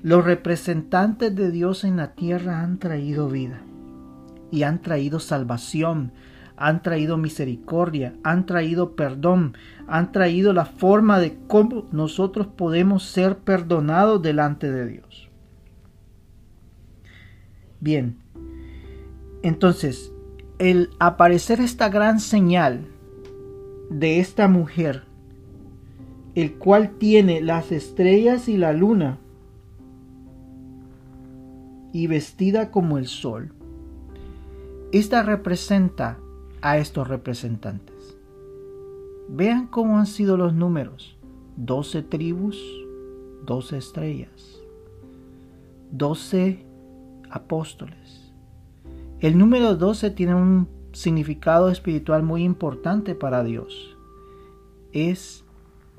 Los 0.01 0.23
representantes 0.23 1.35
de 1.35 1.51
Dios 1.51 1.83
en 1.83 1.97
la 1.97 2.13
tierra 2.13 2.61
han 2.61 2.79
traído 2.79 3.29
vida 3.29 3.61
y 4.51 4.63
han 4.63 4.81
traído 4.81 5.19
salvación, 5.19 6.13
han 6.57 6.81
traído 6.81 7.17
misericordia, 7.17 8.13
han 8.23 8.45
traído 8.45 8.95
perdón, 8.95 9.57
han 9.87 10.11
traído 10.11 10.53
la 10.53 10.65
forma 10.65 11.19
de 11.19 11.37
cómo 11.47 11.87
nosotros 11.91 12.47
podemos 12.47 13.03
ser 13.03 13.39
perdonados 13.39 14.21
delante 14.21 14.71
de 14.71 14.87
Dios. 14.87 15.29
Bien, 17.81 18.17
entonces, 19.41 20.11
el 20.57 20.91
aparecer 20.99 21.59
esta 21.59 21.89
gran 21.89 22.19
señal 22.19 22.87
de 23.89 24.19
esta 24.19 24.47
mujer, 24.47 25.03
el 26.33 26.55
cual 26.55 26.97
tiene 26.97 27.41
las 27.41 27.71
estrellas 27.71 28.47
y 28.47 28.57
la 28.57 28.73
luna, 28.73 29.19
y 31.91 32.07
vestida 32.07 32.71
como 32.71 32.97
el 32.97 33.07
sol. 33.07 33.53
Esta 34.91 35.23
representa 35.23 36.17
a 36.61 36.77
estos 36.77 37.07
representantes. 37.07 38.17
Vean 39.29 39.67
cómo 39.67 39.97
han 39.97 40.05
sido 40.05 40.35
los 40.35 40.53
números. 40.53 41.17
Doce 41.57 42.01
tribus, 42.01 42.61
doce 43.45 43.77
estrellas, 43.77 44.61
doce 45.91 46.65
apóstoles. 47.29 48.04
El 49.19 49.37
número 49.37 49.75
doce 49.75 50.09
tiene 50.11 50.35
un 50.35 50.67
significado 50.91 51.69
espiritual 51.69 52.23
muy 52.23 52.43
importante 52.43 53.15
para 53.15 53.43
Dios. 53.43 53.97
Es 54.91 55.43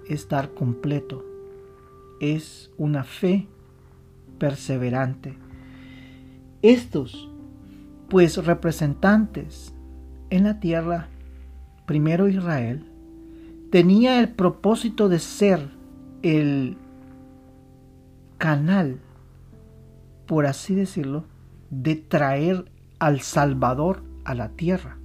estar 0.09 0.55
completo. 0.55 1.25
Es 2.21 2.71
una 2.79 3.05
fe 3.05 3.47
perseverante 4.39 5.37
estos, 6.63 7.29
pues 8.09 8.45
representantes 8.45 9.73
en 10.31 10.45
la 10.45 10.59
tierra, 10.59 11.09
primero 11.87 12.29
Israel, 12.29 12.85
tenía 13.71 14.19
el 14.19 14.31
propósito 14.31 15.09
de 15.09 15.19
ser 15.19 15.71
el 16.23 16.77
canal, 18.39 18.99
por 20.27 20.47
así 20.47 20.75
decirlo, 20.75 21.25
de 21.71 21.95
traer 21.95 22.65
al 22.99 23.21
Salvador 23.21 24.03
a 24.25 24.35
la 24.35 24.51
tierra. 24.51 24.99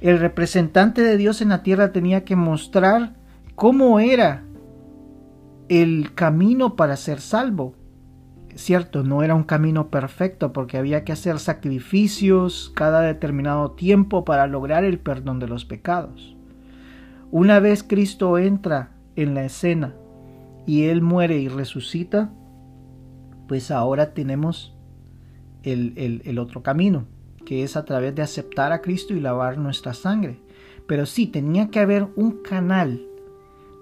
El 0.00 0.18
representante 0.18 1.02
de 1.02 1.16
Dios 1.16 1.40
en 1.40 1.48
la 1.50 1.62
tierra 1.62 1.92
tenía 1.92 2.24
que 2.24 2.36
mostrar 2.36 3.14
cómo 3.54 4.00
era 4.00 4.44
el 5.68 6.14
camino 6.14 6.76
para 6.76 6.96
ser 6.96 7.20
salvo 7.20 7.74
Cierto, 8.56 9.04
no 9.04 9.22
era 9.22 9.34
un 9.34 9.42
camino 9.42 9.90
perfecto 9.90 10.54
porque 10.54 10.78
había 10.78 11.04
que 11.04 11.12
hacer 11.12 11.38
sacrificios 11.38 12.72
cada 12.74 13.02
determinado 13.02 13.72
tiempo 13.72 14.24
para 14.24 14.46
lograr 14.46 14.82
el 14.82 14.98
perdón 14.98 15.38
de 15.40 15.46
los 15.46 15.66
pecados. 15.66 16.34
Una 17.30 17.60
vez 17.60 17.82
Cristo 17.82 18.38
entra 18.38 18.92
en 19.14 19.34
la 19.34 19.44
escena 19.44 19.94
y 20.66 20.84
Él 20.84 21.02
muere 21.02 21.36
y 21.36 21.48
resucita, 21.48 22.32
pues 23.46 23.70
ahora 23.70 24.14
tenemos 24.14 24.74
el, 25.62 26.22
el, 26.24 26.38
otro 26.38 26.62
camino, 26.62 27.04
que 27.44 27.62
es 27.62 27.76
a 27.76 27.84
través 27.84 28.14
de 28.14 28.22
aceptar 28.22 28.72
a 28.72 28.80
Cristo 28.80 29.14
y 29.14 29.20
lavar 29.20 29.58
nuestra 29.58 29.94
sangre. 29.94 30.38
Pero 30.86 31.06
sí, 31.06 31.26
tenía 31.26 31.68
que 31.68 31.80
haber 31.80 32.06
un 32.16 32.42
canal, 32.42 33.04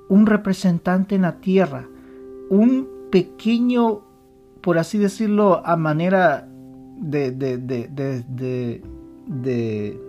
un 0.09 0.27
representante 0.27 1.15
en 1.15 1.23
la 1.23 1.41
tierra, 1.41 1.87
un 2.49 2.89
pequeño, 3.11 4.03
por 4.61 4.79
así 4.79 4.99
decirlo, 4.99 5.65
a 5.65 5.77
manera 5.77 6.49
de, 6.99 7.31
de, 7.31 7.59
de, 7.59 8.83
de 9.27 10.01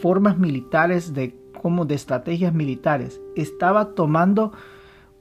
formas 0.00 0.38
militares, 0.38 1.12
de 1.12 1.36
como 1.60 1.84
de 1.84 1.94
estrategias 1.94 2.54
militares. 2.54 3.20
Estaba 3.36 3.94
tomando 3.94 4.52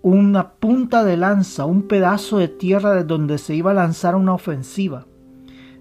una 0.02 0.52
punta 0.52 1.04
de 1.04 1.18
lanza, 1.18 1.66
un 1.66 1.84
pedazo 1.84 2.38
de 2.38 2.48
tierra 2.48 2.94
de 2.94 3.04
donde 3.04 3.38
se 3.40 3.56
iba 3.56 3.72
a 3.72 3.74
lanzar 3.74 4.16
una 4.16 4.34
ofensiva 4.34 5.06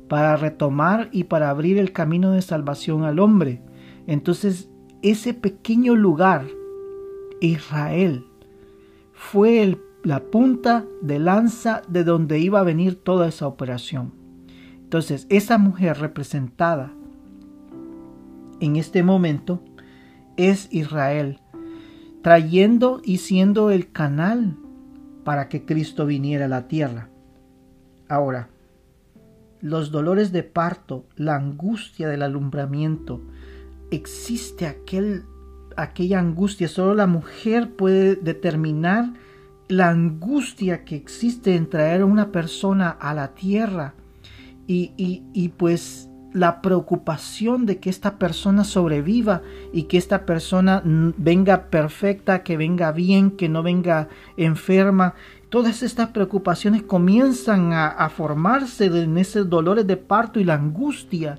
para 0.08 0.36
retomar 0.36 1.08
y 1.12 1.24
para 1.24 1.50
abrir 1.50 1.78
el 1.78 1.92
camino 1.92 2.32
de 2.32 2.42
salvación 2.42 3.04
al 3.04 3.18
hombre. 3.18 3.62
Entonces, 4.06 4.70
ese 5.02 5.34
pequeño 5.34 5.94
lugar, 5.94 6.46
Israel, 7.40 8.24
fue 9.12 9.78
la 10.02 10.20
punta 10.20 10.84
de 11.02 11.18
lanza 11.18 11.82
de 11.88 12.04
donde 12.04 12.38
iba 12.38 12.60
a 12.60 12.64
venir 12.64 13.02
toda 13.02 13.28
esa 13.28 13.46
operación. 13.46 14.12
Entonces, 14.82 15.26
esa 15.30 15.58
mujer 15.58 15.98
representada 15.98 16.92
en 18.60 18.76
este 18.76 19.02
momento 19.02 19.60
es 20.36 20.68
Israel, 20.70 21.40
trayendo 22.22 23.00
y 23.04 23.18
siendo 23.18 23.70
el 23.70 23.90
canal 23.90 24.56
para 25.24 25.48
que 25.48 25.64
Cristo 25.64 26.06
viniera 26.06 26.44
a 26.44 26.48
la 26.48 26.68
tierra. 26.68 27.08
Ahora, 28.08 28.48
los 29.60 29.90
dolores 29.90 30.32
de 30.32 30.42
parto, 30.42 31.06
la 31.16 31.36
angustia 31.36 32.08
del 32.08 32.22
alumbramiento, 32.22 33.20
existe 33.90 34.66
aquel, 34.66 35.24
aquella 35.76 36.18
angustia, 36.18 36.68
solo 36.68 36.94
la 36.94 37.06
mujer 37.06 37.72
puede 37.76 38.16
determinar 38.16 39.12
la 39.68 39.90
angustia 39.90 40.84
que 40.84 40.96
existe 40.96 41.56
en 41.56 41.68
traer 41.68 42.02
a 42.02 42.06
una 42.06 42.30
persona 42.30 42.90
a 42.90 43.14
la 43.14 43.34
tierra 43.34 43.94
y, 44.66 44.92
y, 44.96 45.22
y 45.32 45.48
pues 45.50 46.08
la 46.36 46.60
preocupación 46.60 47.64
de 47.64 47.78
que 47.78 47.88
esta 47.88 48.18
persona 48.18 48.62
sobreviva 48.62 49.40
y 49.72 49.84
que 49.84 49.96
esta 49.96 50.26
persona 50.26 50.82
venga 50.84 51.70
perfecta, 51.70 52.42
que 52.42 52.58
venga 52.58 52.92
bien, 52.92 53.30
que 53.30 53.48
no 53.48 53.62
venga 53.62 54.08
enferma. 54.36 55.14
Todas 55.48 55.82
estas 55.82 56.10
preocupaciones 56.10 56.82
comienzan 56.82 57.72
a, 57.72 58.08
formarse 58.08 58.86
en 58.86 59.16
esos 59.16 59.48
dolores 59.48 59.86
de 59.86 59.96
parto 59.96 60.40
y 60.40 60.44
la 60.44 60.54
angustia 60.54 61.38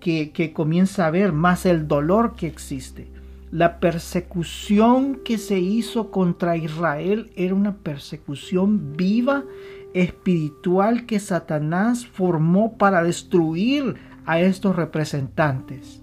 que, 0.00 0.32
que 0.32 0.52
comienza 0.52 1.04
a 1.04 1.08
haber, 1.08 1.32
más 1.32 1.64
el 1.64 1.88
dolor 1.88 2.34
que 2.36 2.46
existe. 2.46 3.10
La 3.50 3.80
persecución 3.80 5.20
que 5.24 5.38
se 5.38 5.58
hizo 5.58 6.10
contra 6.10 6.56
Israel 6.56 7.30
era 7.36 7.54
una 7.54 7.76
persecución 7.76 8.96
viva, 8.96 9.44
espiritual 9.94 11.06
que 11.06 11.20
Satanás 11.20 12.06
formó 12.06 12.76
para 12.78 13.02
destruir 13.02 13.96
a 14.24 14.40
estos 14.40 14.76
representantes. 14.76 16.02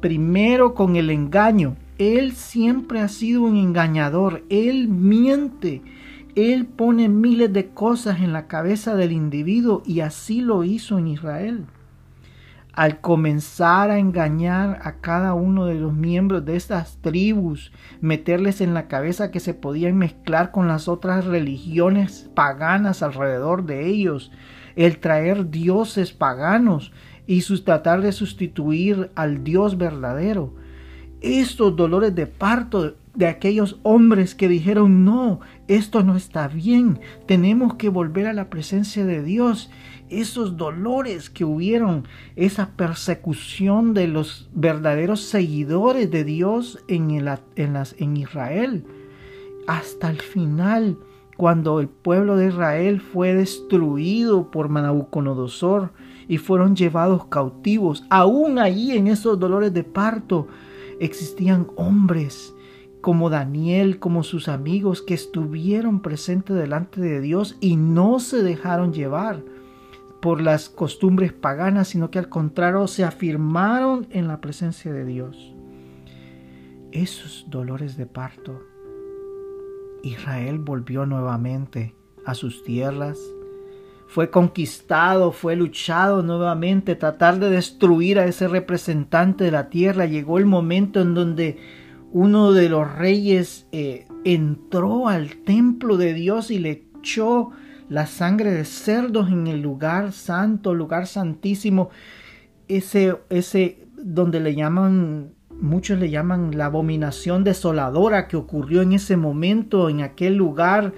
Primero 0.00 0.74
con 0.74 0.96
el 0.96 1.10
engaño. 1.10 1.76
Él 1.98 2.32
siempre 2.32 3.00
ha 3.00 3.08
sido 3.08 3.42
un 3.42 3.56
engañador. 3.56 4.42
Él 4.48 4.88
miente. 4.88 5.82
Él 6.34 6.66
pone 6.66 7.08
miles 7.08 7.52
de 7.52 7.68
cosas 7.68 8.20
en 8.20 8.32
la 8.32 8.48
cabeza 8.48 8.96
del 8.96 9.12
individuo 9.12 9.82
y 9.86 10.00
así 10.00 10.40
lo 10.40 10.64
hizo 10.64 10.98
en 10.98 11.06
Israel. 11.06 11.66
Al 12.72 13.00
comenzar 13.00 13.90
a 13.90 14.00
engañar 14.00 14.80
a 14.82 14.94
cada 14.94 15.34
uno 15.34 15.66
de 15.66 15.76
los 15.76 15.94
miembros 15.94 16.44
de 16.44 16.56
estas 16.56 16.96
tribus, 17.00 17.70
meterles 18.00 18.60
en 18.60 18.74
la 18.74 18.88
cabeza 18.88 19.30
que 19.30 19.38
se 19.38 19.54
podían 19.54 19.96
mezclar 19.96 20.50
con 20.50 20.66
las 20.66 20.88
otras 20.88 21.24
religiones 21.24 22.28
paganas 22.34 23.04
alrededor 23.04 23.64
de 23.64 23.86
ellos, 23.86 24.32
el 24.74 24.98
traer 24.98 25.50
dioses 25.50 26.12
paganos 26.12 26.90
y 27.28 27.42
tratar 27.62 28.02
de 28.02 28.10
sustituir 28.10 29.12
al 29.14 29.44
Dios 29.44 29.78
verdadero. 29.78 30.63
Estos 31.24 31.74
dolores 31.74 32.14
de 32.14 32.26
parto 32.26 32.96
de 33.14 33.26
aquellos 33.26 33.80
hombres 33.82 34.34
que 34.34 34.46
dijeron, 34.46 35.06
no, 35.06 35.40
esto 35.68 36.04
no 36.04 36.16
está 36.16 36.48
bien, 36.48 37.00
tenemos 37.24 37.76
que 37.76 37.88
volver 37.88 38.26
a 38.26 38.34
la 38.34 38.50
presencia 38.50 39.06
de 39.06 39.22
Dios. 39.22 39.70
Esos 40.10 40.58
dolores 40.58 41.30
que 41.30 41.46
hubieron, 41.46 42.06
esa 42.36 42.72
persecución 42.76 43.94
de 43.94 44.06
los 44.06 44.50
verdaderos 44.52 45.22
seguidores 45.22 46.10
de 46.10 46.24
Dios 46.24 46.84
en, 46.88 47.10
el, 47.12 47.30
en, 47.56 47.72
las, 47.72 47.96
en 47.98 48.18
Israel, 48.18 48.84
hasta 49.66 50.10
el 50.10 50.20
final 50.20 50.98
cuando 51.38 51.80
el 51.80 51.88
pueblo 51.88 52.36
de 52.36 52.48
Israel 52.48 53.00
fue 53.00 53.32
destruido 53.32 54.50
por 54.50 54.68
Manabuconosor 54.68 55.90
y 56.28 56.36
fueron 56.36 56.76
llevados 56.76 57.28
cautivos, 57.28 58.04
aún 58.10 58.58
allí 58.58 58.92
en 58.92 59.06
esos 59.06 59.40
dolores 59.40 59.72
de 59.72 59.84
parto 59.84 60.48
existían 61.00 61.68
hombres 61.76 62.54
como 63.00 63.28
Daniel, 63.28 63.98
como 63.98 64.22
sus 64.22 64.48
amigos, 64.48 65.02
que 65.02 65.14
estuvieron 65.14 66.00
presentes 66.00 66.56
delante 66.56 67.00
de 67.00 67.20
Dios 67.20 67.56
y 67.60 67.76
no 67.76 68.18
se 68.18 68.42
dejaron 68.42 68.92
llevar 68.92 69.42
por 70.22 70.40
las 70.40 70.70
costumbres 70.70 71.32
paganas, 71.32 71.88
sino 71.88 72.10
que 72.10 72.18
al 72.18 72.30
contrario 72.30 72.86
se 72.86 73.04
afirmaron 73.04 74.06
en 74.10 74.26
la 74.26 74.40
presencia 74.40 74.92
de 74.92 75.04
Dios. 75.04 75.54
Esos 76.92 77.44
dolores 77.50 77.96
de 77.96 78.06
parto 78.06 78.62
Israel 80.04 80.58
volvió 80.58 81.06
nuevamente 81.06 81.94
a 82.24 82.34
sus 82.34 82.62
tierras. 82.62 83.18
Fue 84.06 84.30
conquistado, 84.30 85.32
fue 85.32 85.56
luchado 85.56 86.22
nuevamente, 86.22 86.94
tratar 86.94 87.38
de 87.38 87.50
destruir 87.50 88.18
a 88.18 88.26
ese 88.26 88.48
representante 88.48 89.44
de 89.44 89.50
la 89.50 89.68
tierra. 89.70 90.06
Llegó 90.06 90.38
el 90.38 90.46
momento 90.46 91.00
en 91.00 91.14
donde 91.14 91.58
uno 92.12 92.52
de 92.52 92.68
los 92.68 92.92
reyes 92.96 93.66
eh, 93.72 94.06
entró 94.24 95.08
al 95.08 95.36
templo 95.44 95.96
de 95.96 96.14
Dios 96.14 96.50
y 96.50 96.58
le 96.58 96.84
echó 97.00 97.50
la 97.88 98.06
sangre 98.06 98.52
de 98.52 98.64
cerdos 98.64 99.30
en 99.30 99.46
el 99.46 99.60
lugar 99.60 100.12
santo, 100.12 100.74
lugar 100.74 101.06
santísimo, 101.06 101.90
ese, 102.68 103.16
ese 103.30 103.86
donde 103.96 104.40
le 104.40 104.54
llaman 104.54 105.34
muchos 105.60 105.98
le 105.98 106.10
llaman 106.10 106.56
la 106.56 106.66
abominación 106.66 107.44
desoladora 107.44 108.28
que 108.28 108.36
ocurrió 108.36 108.82
en 108.82 108.92
ese 108.92 109.16
momento, 109.16 109.88
en 109.88 110.02
aquel 110.02 110.36
lugar. 110.36 110.92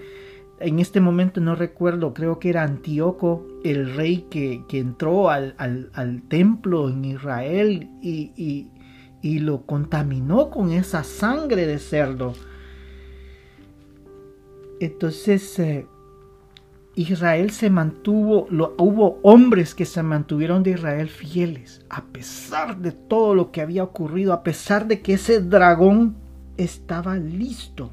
En 0.58 0.78
este 0.78 1.00
momento 1.00 1.40
no 1.40 1.54
recuerdo, 1.54 2.14
creo 2.14 2.38
que 2.38 2.48
era 2.48 2.62
Antíoco, 2.62 3.46
el 3.62 3.94
rey 3.94 4.26
que, 4.30 4.64
entró 4.70 5.28
al, 5.28 5.54
templo 6.28 6.88
en 6.88 7.04
Israel 7.04 7.90
y, 8.00 8.70
y, 9.22 9.38
lo 9.40 9.66
contaminó 9.66 10.50
con 10.50 10.72
esa 10.72 11.04
sangre 11.04 11.66
de 11.66 11.78
cerdo. 11.78 12.32
Entonces, 14.80 15.58
eh, 15.58 15.86
Israel 16.94 17.50
se 17.50 17.68
mantuvo, 17.68 18.46
hubo 18.78 19.18
hombres 19.22 19.74
que 19.74 19.84
se 19.84 20.02
mantuvieron 20.02 20.62
de 20.62 20.70
Israel 20.70 21.08
fieles, 21.10 21.84
a 21.90 22.02
pesar 22.04 22.78
de 22.78 22.92
todo 22.92 23.34
lo 23.34 23.52
que 23.52 23.60
había 23.60 23.84
ocurrido, 23.84 24.32
a 24.32 24.42
pesar 24.42 24.86
de 24.86 25.02
que 25.02 25.14
ese 25.14 25.42
dragón 25.42 26.16
estaba 26.56 27.16
listo, 27.16 27.90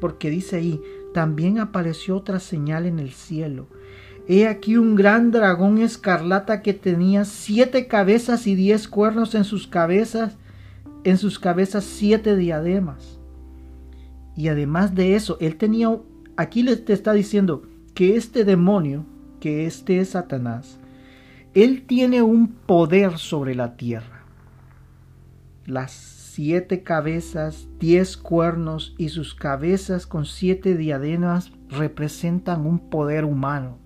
porque 0.00 0.28
dice 0.28 0.56
ahí, 0.56 0.80
también 1.12 1.58
apareció 1.58 2.16
otra 2.16 2.40
señal 2.40 2.86
en 2.86 2.98
el 2.98 3.12
cielo. 3.12 3.68
He 4.28 4.46
aquí 4.46 4.76
un 4.76 4.94
gran 4.94 5.30
dragón 5.30 5.78
escarlata 5.78 6.62
que 6.62 6.74
tenía 6.74 7.24
siete 7.24 7.86
cabezas 7.86 8.46
y 8.46 8.54
diez 8.54 8.88
cuernos 8.88 9.34
en 9.34 9.44
sus 9.44 9.66
cabezas, 9.66 10.36
en 11.04 11.18
sus 11.18 11.38
cabezas 11.38 11.84
siete 11.84 12.36
diademas. 12.36 13.18
Y 14.36 14.48
además 14.48 14.94
de 14.94 15.16
eso, 15.16 15.36
él 15.40 15.56
tenía, 15.56 15.98
aquí 16.36 16.62
le 16.62 16.76
te 16.76 16.92
está 16.92 17.12
diciendo, 17.12 17.62
que 17.94 18.16
este 18.16 18.44
demonio, 18.44 19.04
que 19.40 19.66
este 19.66 19.98
es 19.98 20.10
Satanás, 20.10 20.78
él 21.54 21.84
tiene 21.86 22.22
un 22.22 22.48
poder 22.48 23.18
sobre 23.18 23.54
la 23.54 23.76
tierra. 23.76 24.24
Las 25.66 25.92
siete 26.34 26.82
cabezas, 26.82 27.68
diez 27.78 28.16
cuernos 28.16 28.94
y 28.96 29.10
sus 29.10 29.34
cabezas 29.34 30.06
con 30.06 30.24
siete 30.24 30.78
diademas 30.78 31.52
representan 31.68 32.64
un 32.64 32.78
poder 32.88 33.26
humano. 33.26 33.76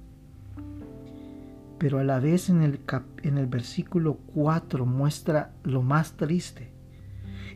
pero 1.78 1.98
a 1.98 2.04
la 2.04 2.20
vez 2.20 2.48
en 2.48 2.62
el, 2.62 2.80
en 3.24 3.36
el 3.36 3.46
versículo 3.46 4.18
4 4.32 4.86
muestra 4.86 5.54
lo 5.64 5.82
más 5.82 6.12
triste. 6.12 6.72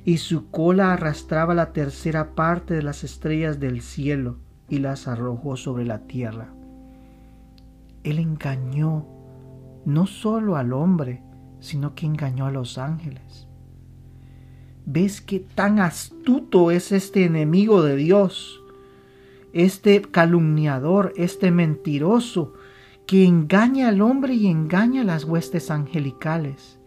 Y 0.05 0.17
su 0.17 0.51
cola 0.51 0.93
arrastraba 0.93 1.55
la 1.55 1.73
tercera 1.73 2.35
parte 2.35 2.75
de 2.75 2.83
las 2.83 3.05
estrellas 3.05 3.61
del 3.61 3.83
cielo 3.83 4.39
y 4.69 4.81
las 4.81 5.07
arrojó 5.07 5.57
sobre 5.57 5.85
la 5.85 6.01
tierra. 6.01 6.53
Él 8.03 8.19
engañó 8.19 9.07
no 9.85 10.09
solo 10.09 10.57
al 10.57 10.73
hombre, 10.73 11.23
sino 11.61 11.95
que 11.95 12.07
engañó 12.07 12.47
a 12.47 12.51
los 12.51 12.77
ángeles. 12.77 13.50
¿Ves 14.93 15.21
qué 15.21 15.39
tan 15.39 15.79
astuto 15.79 16.73
es 16.73 16.91
este 16.91 17.25
enemigo 17.25 17.85
de 17.85 17.95
Dios? 17.95 18.61
Este 19.53 20.03
calumniador, 20.03 21.13
este 21.17 21.53
mentiroso, 21.53 22.55
que 23.07 23.25
engaña 23.25 23.87
al 23.87 24.01
hombre 24.01 24.35
y 24.35 24.49
engaña 24.49 25.03
a 25.03 25.05
las 25.05 25.23
huestes 25.23 25.71
angelicales, 25.71 26.81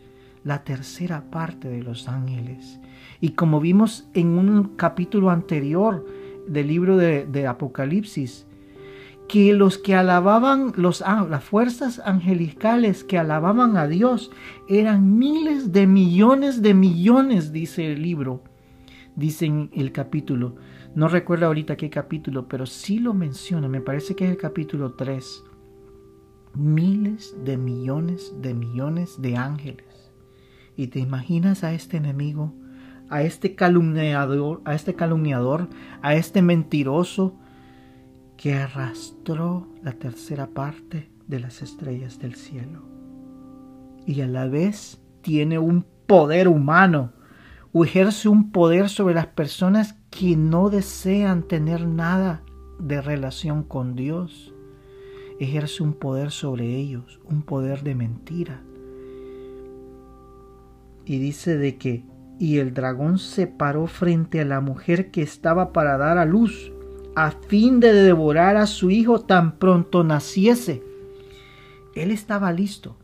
la 0.44 0.66
tercera 0.66 1.32
parte 1.32 1.70
de 1.70 1.82
los 1.82 2.10
ángeles. 2.10 2.82
Y 3.22 3.36
como 3.36 3.62
vimos 3.62 4.06
en 4.14 4.38
un 4.38 4.76
capítulo 4.76 5.30
anterior 5.30 6.06
del 6.46 6.68
libro 6.68 6.98
de, 6.98 7.48
Apocalipsis, 7.48 8.46
que 9.28 9.54
los 9.54 9.78
que 9.78 9.96
alababan, 9.96 10.74
las 10.78 11.44
fuerzas 11.44 12.00
angelicales 12.00 13.04
que 13.04 13.18
alababan 13.18 13.78
a 13.78 13.88
Dios 13.88 14.32
eran 14.68 15.18
miles 15.18 15.72
de 15.72 15.88
millones 15.88 16.62
de 16.62 16.74
millones, 16.74 17.52
dice 17.52 17.94
el 17.94 18.02
libro, 18.02 18.44
dice 19.16 19.46
en 19.46 19.70
el 19.74 19.92
capítulo. 19.92 20.56
No 20.96 21.08
recuerdo 21.08 21.48
ahorita 21.48 21.78
qué 21.78 21.90
capítulo, 21.90 22.48
pero 22.48 22.66
sí 22.66 23.00
lo 23.00 23.14
menciona, 23.14 23.68
me 23.68 23.82
parece 23.82 24.16
que 24.16 24.26
es 24.26 24.32
el 24.32 24.38
capítulo 24.38 24.94
3 24.94 25.44
miles 26.56 27.36
de 27.44 27.58
millones 27.58 28.34
de 28.42 28.54
millones 28.54 29.22
de 29.22 29.38
ángeles. 29.38 30.12
Y 30.76 30.88
te 30.88 31.00
imaginas 31.00 31.64
a 31.64 31.74
este 31.74 31.98
enemigo, 31.98 32.54
a 33.10 33.24
este 33.24 33.56
calumniador, 33.56 34.62
a 34.66 34.76
este 34.76 34.96
calumniador, 34.96 35.70
a 36.02 36.16
este 36.16 36.42
mentiroso 36.42 37.40
que 38.44 38.56
arrastró 38.56 39.70
la 39.84 39.94
tercera 39.94 40.48
parte 40.48 41.10
de 41.28 41.40
las 41.40 41.62
estrellas 41.62 42.20
del 42.20 42.36
cielo. 42.36 42.82
Y 44.06 44.20
a 44.20 44.28
la 44.28 44.50
vez 44.50 45.02
tiene 45.22 45.60
un 45.60 45.86
poder 46.08 46.50
humano, 46.50 47.14
o 47.72 47.86
ejerce 47.86 48.28
un 48.28 48.52
poder 48.52 48.90
sobre 48.90 49.16
las 49.16 49.28
personas 49.28 49.96
que 50.10 50.36
no 50.36 50.70
desean 50.70 51.44
tener 51.44 51.88
nada 51.88 52.44
de 52.80 53.02
relación 53.02 53.64
con 53.64 53.96
Dios 53.96 54.54
ejerce 55.40 55.82
un 55.82 55.94
poder 55.94 56.32
sobre 56.32 56.68
ellos, 56.76 57.22
un 57.24 57.44
poder 57.44 57.82
de 57.82 57.96
mentira. 57.96 58.62
Y 61.06 61.18
dice 61.18 61.58
de 61.58 61.78
que, 61.78 62.04
y 62.40 62.58
el 62.58 62.74
dragón 62.74 63.20
se 63.20 63.48
paró 63.48 63.88
frente 63.88 64.42
a 64.42 64.46
la 64.46 64.60
mujer 64.60 65.12
que 65.12 65.22
estaba 65.22 65.72
para 65.72 65.98
dar 65.98 66.18
a 66.18 66.26
luz, 66.26 66.73
a 67.16 67.32
fin 67.32 67.80
de 67.80 67.94
devorar 67.94 68.58
a 68.58 68.66
su 68.66 68.90
hijo 68.90 69.20
tan 69.22 69.58
pronto 69.58 70.04
naciese. 70.04 70.84
Él 71.96 72.12
estaba 72.12 72.52
listo. 72.52 72.96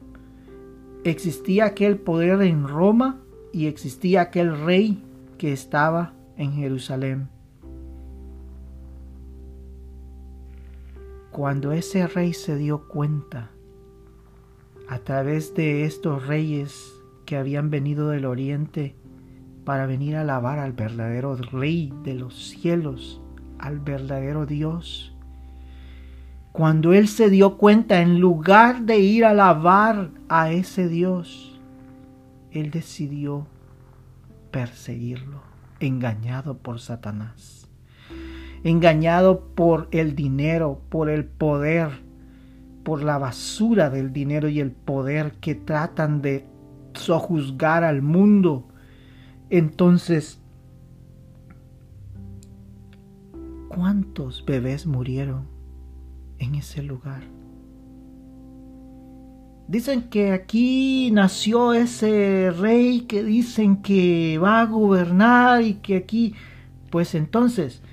Existía 1.04 1.66
aquel 1.66 1.98
poder 1.98 2.42
en 2.42 2.68
Roma 2.68 3.20
y 3.54 3.68
existía 3.68 4.22
aquel 4.22 4.66
rey 4.66 5.04
que 5.38 5.54
estaba 5.54 6.14
en 6.38 6.54
Jerusalén. 6.54 7.30
Cuando 11.32 11.72
ese 11.72 12.08
rey 12.08 12.34
se 12.34 12.56
dio 12.58 12.88
cuenta, 12.88 13.52
a 14.90 14.98
través 15.00 15.54
de 15.54 15.86
estos 15.86 16.26
reyes 16.26 16.92
que 17.26 17.38
habían 17.38 17.70
venido 17.70 18.10
del 18.10 18.26
oriente 18.26 18.96
para 19.64 19.86
venir 19.86 20.16
a 20.16 20.22
alabar 20.22 20.58
al 20.58 20.74
verdadero 20.74 21.36
rey 21.36 21.94
de 22.04 22.16
los 22.16 22.34
cielos, 22.34 23.22
al 23.60 23.80
verdadero 23.80 24.46
Dios, 24.46 25.16
cuando 26.52 26.94
él 26.94 27.08
se 27.08 27.30
dio 27.30 27.58
cuenta, 27.58 28.02
en 28.02 28.20
lugar 28.20 28.82
de 28.84 29.00
ir 29.00 29.26
a 29.26 29.32
alabar 29.32 30.10
a 30.30 30.52
ese 30.52 30.88
Dios, 30.88 31.60
él 32.52 32.72
decidió 32.72 33.46
perseguirlo, 34.52 35.42
engañado 35.80 36.58
por 36.58 36.80
Satanás 36.80 37.60
engañado 38.64 39.42
por 39.56 39.88
el 39.92 40.16
dinero, 40.16 40.82
por 40.90 41.10
el 41.10 41.26
poder, 41.26 41.90
por 42.84 43.04
la 43.04 43.18
basura 43.18 43.90
del 43.90 44.12
dinero 44.12 44.50
y 44.50 44.60
el 44.60 44.72
poder 44.72 45.34
que 45.34 45.56
tratan 45.56 46.22
de 46.22 46.46
sojuzgar 46.94 47.84
al 47.84 48.02
mundo. 48.02 48.68
Entonces, 49.50 50.39
¿cuántos 53.70 54.44
bebés 54.46 54.86
murieron 54.86 55.48
en 56.40 56.56
ese 56.56 56.84
lugar? 56.84 57.24
Dicen 59.68 60.10
que 60.10 60.32
aquí 60.32 61.12
nació 61.12 61.74
ese 61.74 62.52
rey 62.52 63.02
que 63.02 63.24
dicen 63.24 63.84
que 63.84 64.40
va 64.40 64.62
a 64.62 64.66
gobernar 64.66 65.62
y 65.62 65.76
que 65.76 65.96
aquí, 65.96 66.34
pues 66.90 67.14
entonces, 67.14 67.84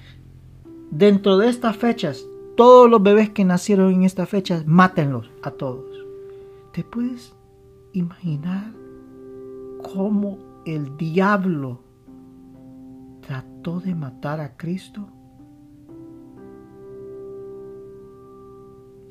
dentro 0.91 1.37
de 1.37 1.49
estas 1.49 1.77
fechas, 1.77 2.25
todos 2.57 2.89
los 2.89 3.03
bebés 3.03 3.29
que 3.29 3.45
nacieron 3.45 3.93
en 3.93 4.05
estas 4.05 4.29
fechas, 4.31 4.67
mátenlos 4.67 5.31
a 5.43 5.51
todos. 5.51 5.85
¿Te 6.73 6.83
puedes 6.83 7.35
imaginar 7.93 8.73
cómo 9.83 10.39
el 10.65 10.97
diablo 10.97 11.83
trató 13.21 13.81
de 13.81 13.95
matar 13.95 14.41
a 14.41 14.57
Cristo? 14.57 15.11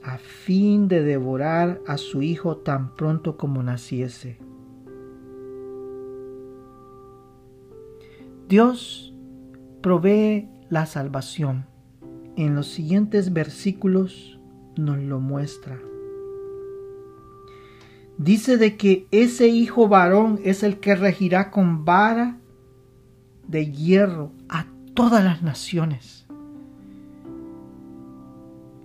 A 0.06 0.20
fin 0.20 0.88
de 0.88 1.04
devorar 1.04 1.82
a 1.88 1.98
su 1.98 2.22
hijo 2.22 2.58
tan 2.58 2.96
pronto 2.96 3.38
como 3.38 3.64
naciese. 3.64 4.38
Dios 8.48 9.16
provee 9.82 10.48
la 10.70 10.86
salvación. 10.86 11.66
En 12.36 12.54
los 12.54 12.68
siguientes 12.68 13.34
versículos 13.34 14.40
nos 14.78 15.00
lo 15.00 15.20
muestra. 15.20 15.80
Dice 18.20 18.58
de 18.58 18.78
que 18.78 19.08
ese 19.10 19.48
hijo 19.48 19.88
varón 19.88 20.40
es 20.44 20.62
el 20.62 20.80
que 20.80 20.96
regirá 20.96 21.50
con 21.50 21.84
vara 21.84 22.38
de 23.48 23.72
hierro 23.72 24.32
a 24.50 24.68
todas 24.94 25.24
las 25.24 25.42
naciones. 25.42 26.25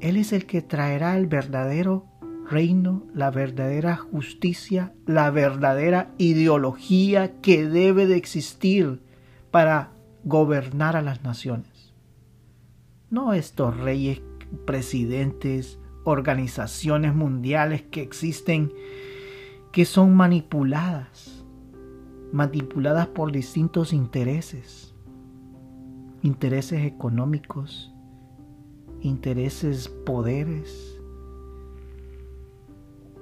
Él 0.01 0.17
es 0.17 0.33
el 0.33 0.47
que 0.47 0.63
traerá 0.63 1.17
el 1.17 1.27
verdadero 1.27 2.07
reino, 2.51 3.07
la 3.15 3.31
verdadera 3.31 3.97
justicia, 3.97 4.93
la 5.07 5.31
verdadera 5.31 6.11
ideología 6.19 7.41
que 7.41 7.69
debe 7.69 8.07
de 8.07 8.17
existir 8.17 9.03
para 9.51 9.93
gobernar 10.25 10.97
a 10.97 11.03
las 11.03 11.23
naciones. 11.23 11.93
No 13.11 13.35
estos 13.35 13.77
reyes, 13.77 14.23
presidentes, 14.67 15.79
organizaciones 16.05 17.15
mundiales 17.15 17.83
que 17.83 18.03
existen, 18.03 18.73
que 19.71 19.85
son 19.85 20.15
manipuladas, 20.15 21.45
manipuladas 22.33 23.07
por 23.09 23.33
distintos 23.33 23.93
intereses, 23.93 24.95
intereses 26.23 26.85
económicos, 26.85 27.93
intereses, 29.01 29.89
poderes. 29.89 31.01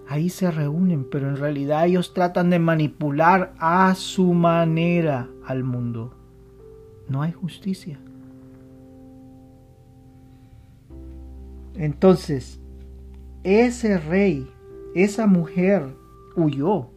Ahí 0.09 0.31
se 0.31 0.51
reúnen, 0.51 1.05
pero 1.11 1.29
en 1.29 1.37
realidad 1.37 1.87
ellos 1.87 2.14
tratan 2.14 2.51
de 2.51 2.59
manipular 2.59 3.55
a 3.59 3.95
su 3.95 4.33
manera 4.33 5.29
al 5.45 5.64
mundo. 5.64 6.14
No 7.09 7.23
hay 7.23 7.33
justicia. 7.33 8.01
Entonces, 11.75 12.61
ese 13.45 13.99
rey, 13.99 14.51
esa 14.95 15.27
mujer 15.27 15.95
huyó. 16.37 16.88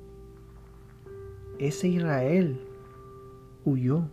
Ese 1.59 1.89
Israel 1.89 2.59
huyó. 3.63 4.03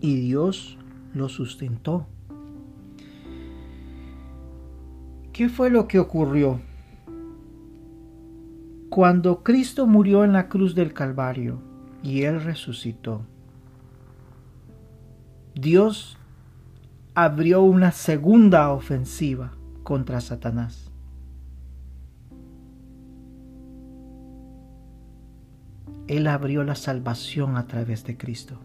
Y 0.00 0.16
Dios 0.20 0.78
lo 1.14 1.28
sustentó. 1.28 2.06
¿Qué 5.40 5.48
fue 5.48 5.70
lo 5.70 5.88
que 5.88 5.98
ocurrió? 5.98 6.60
Cuando 8.90 9.42
Cristo 9.42 9.86
murió 9.86 10.22
en 10.22 10.34
la 10.34 10.50
cruz 10.50 10.74
del 10.74 10.92
Calvario 10.92 11.62
y 12.02 12.24
Él 12.24 12.44
resucitó, 12.44 13.22
Dios 15.54 16.18
abrió 17.14 17.62
una 17.62 17.90
segunda 17.90 18.70
ofensiva 18.70 19.54
contra 19.82 20.20
Satanás. 20.20 20.92
Él 26.06 26.26
abrió 26.26 26.64
la 26.64 26.74
salvación 26.74 27.56
a 27.56 27.66
través 27.66 28.04
de 28.04 28.18
Cristo. 28.18 28.58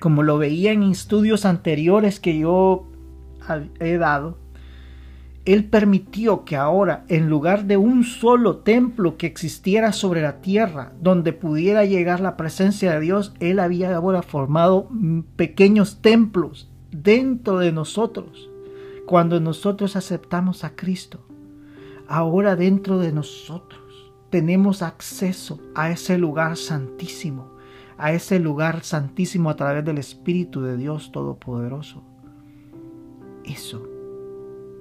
Como 0.00 0.22
lo 0.22 0.38
veía 0.38 0.72
en 0.72 0.82
estudios 0.84 1.44
anteriores 1.44 2.20
que 2.20 2.38
yo 2.38 2.88
he 3.80 3.96
dado, 3.98 4.38
Él 5.44 5.64
permitió 5.64 6.44
que 6.44 6.56
ahora, 6.56 7.04
en 7.08 7.28
lugar 7.28 7.64
de 7.64 7.76
un 7.76 8.04
solo 8.04 8.58
templo 8.58 9.16
que 9.16 9.26
existiera 9.26 9.92
sobre 9.92 10.22
la 10.22 10.40
tierra, 10.40 10.92
donde 11.00 11.32
pudiera 11.32 11.84
llegar 11.84 12.20
la 12.20 12.36
presencia 12.36 12.92
de 12.92 13.00
Dios, 13.00 13.34
Él 13.40 13.58
había 13.58 13.94
ahora 13.94 14.22
formado 14.22 14.88
pequeños 15.36 16.00
templos 16.00 16.70
dentro 16.90 17.58
de 17.58 17.72
nosotros. 17.72 18.50
Cuando 19.06 19.40
nosotros 19.40 19.96
aceptamos 19.96 20.62
a 20.64 20.76
Cristo, 20.76 21.20
ahora 22.06 22.54
dentro 22.56 22.98
de 22.98 23.12
nosotros 23.12 24.12
tenemos 24.30 24.80
acceso 24.80 25.60
a 25.74 25.90
ese 25.90 26.18
lugar 26.18 26.56
santísimo, 26.56 27.50
a 27.98 28.12
ese 28.12 28.38
lugar 28.38 28.82
santísimo 28.84 29.50
a 29.50 29.56
través 29.56 29.84
del 29.84 29.98
Espíritu 29.98 30.62
de 30.62 30.76
Dios 30.76 31.12
Todopoderoso. 31.12 32.02
Eso 33.44 33.88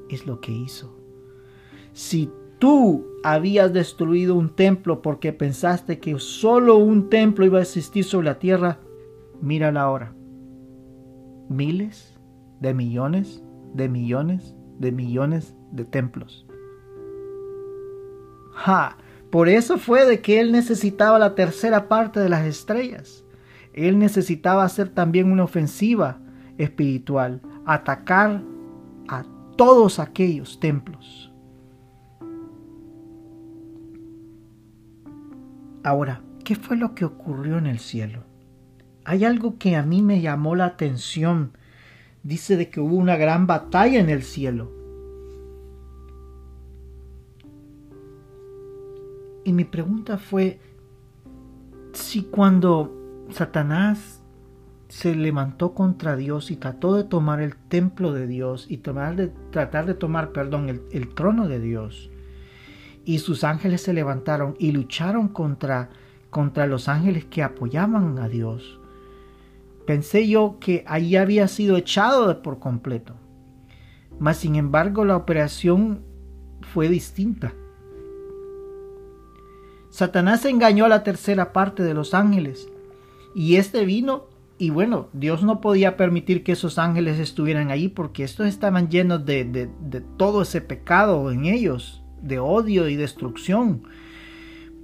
es 0.10 0.26
lo 0.26 0.40
que 0.42 0.52
hizo. 0.52 0.96
Si 1.94 2.30
tú 2.60 3.06
habías 3.24 3.74
destruido 3.74 4.36
un 4.36 4.50
templo 4.50 5.02
porque 5.02 5.34
pensaste 5.34 6.00
que 6.00 6.18
solo 6.20 6.78
un 6.78 7.10
templo 7.10 7.46
iba 7.46 7.60
a 7.60 7.64
existir 7.64 8.04
sobre 8.04 8.28
la 8.28 8.40
tierra, 8.40 8.80
mírala 9.42 9.82
ahora. 9.82 10.14
Miles 11.50 12.20
de 12.60 12.74
millones 12.74 13.44
de 13.74 13.90
millones 13.90 14.56
de 14.80 14.92
millones 14.92 15.56
de 15.72 15.86
templos. 15.86 16.46
¡Ja! 18.54 18.98
Por 19.30 19.48
eso 19.48 19.78
fue 19.78 20.06
de 20.06 20.22
que 20.22 20.42
él 20.42 20.52
necesitaba 20.52 21.18
la 21.18 21.36
tercera 21.36 21.88
parte 21.88 22.20
de 22.20 22.30
las 22.30 22.46
estrellas. 22.46 23.24
Él 23.74 23.98
necesitaba 23.98 24.66
hacer 24.66 24.90
también 24.90 25.32
una 25.32 25.46
ofensiva 25.46 26.20
espiritual, 26.58 27.42
atacar 27.66 28.42
a 29.08 29.24
todos 29.56 30.00
aquellos 30.00 30.60
templos. 30.60 31.32
Ahora, 35.84 36.22
¿qué 36.44 36.56
fue 36.56 36.78
lo 36.78 36.94
que 36.94 37.06
ocurrió 37.06 37.58
en 37.58 37.66
el 37.66 37.80
cielo? 37.80 38.24
Hay 39.04 39.26
algo 39.26 39.58
que 39.58 39.76
a 39.76 39.84
mí 39.84 40.02
me 40.02 40.22
llamó 40.22 40.56
la 40.56 40.66
atención. 40.66 41.58
Dice 42.24 42.56
de 42.56 42.70
que 42.70 42.80
hubo 42.80 42.96
una 42.96 43.18
gran 43.18 43.48
batalla 43.48 44.00
en 44.00 44.10
el 44.10 44.22
cielo. 44.22 44.72
Y 49.44 49.54
mi 49.54 49.66
pregunta 49.66 50.20
fue 50.20 50.60
si 51.94 52.24
cuando 52.24 53.26
Satanás 53.32 54.21
se 54.92 55.16
levantó 55.16 55.74
contra 55.74 56.18
Dios 56.18 56.52
y 56.52 56.58
trató 56.58 56.96
de 56.96 57.06
tomar 57.06 57.40
el 57.40 57.56
templo 57.56 58.12
de 58.12 58.28
Dios 58.28 58.66
y 58.70 58.76
de, 58.76 59.32
tratar 59.50 59.86
de 59.86 59.94
tomar, 59.94 60.34
perdón, 60.34 60.68
el, 60.68 60.82
el 60.92 61.08
trono 61.16 61.48
de 61.48 61.62
Dios, 61.62 62.12
y 63.06 63.20
sus 63.20 63.46
ángeles 63.46 63.82
se 63.82 63.94
levantaron 63.94 64.54
y 64.60 64.74
lucharon 64.74 65.30
contra, 65.30 65.92
contra 66.30 66.68
los 66.68 66.90
ángeles 66.90 67.24
que 67.24 67.42
apoyaban 67.42 68.20
a 68.20 68.28
Dios. 68.28 68.82
Pensé 69.88 70.28
yo 70.28 70.58
que 70.60 70.84
ahí 70.86 71.16
había 71.16 71.48
sido 71.48 71.78
echado 71.78 72.42
por 72.42 72.60
completo. 72.60 73.16
Mas 74.20 74.40
sin 74.40 74.58
embargo 74.58 75.06
la 75.06 75.16
operación 75.16 76.04
fue 76.74 76.90
distinta. 76.90 77.54
Satanás 79.90 80.44
engañó 80.44 80.84
a 80.84 80.90
la 80.90 81.04
tercera 81.04 81.54
parte 81.54 81.82
de 81.82 81.94
los 81.94 82.14
ángeles. 82.14 82.68
Y 83.34 83.56
este 83.56 83.86
vino, 83.86 84.26
y 84.62 84.70
bueno, 84.70 85.10
Dios 85.12 85.42
no 85.42 85.60
podía 85.60 85.98
permitir 85.98 86.44
que 86.44 86.52
esos 86.52 86.78
ángeles 86.78 87.18
estuvieran 87.18 87.72
ahí 87.72 87.88
porque 87.88 88.24
estos 88.24 88.46
estaban 88.46 88.90
llenos 88.90 89.26
de, 89.26 89.44
de, 89.44 90.02
todo 90.18 90.44
ese 90.44 90.62
pecado 90.62 91.32
en 91.32 91.46
ellos, 91.46 92.04
de 92.22 92.38
odio 92.38 92.88
y 92.88 92.96
destrucción. 92.96 93.82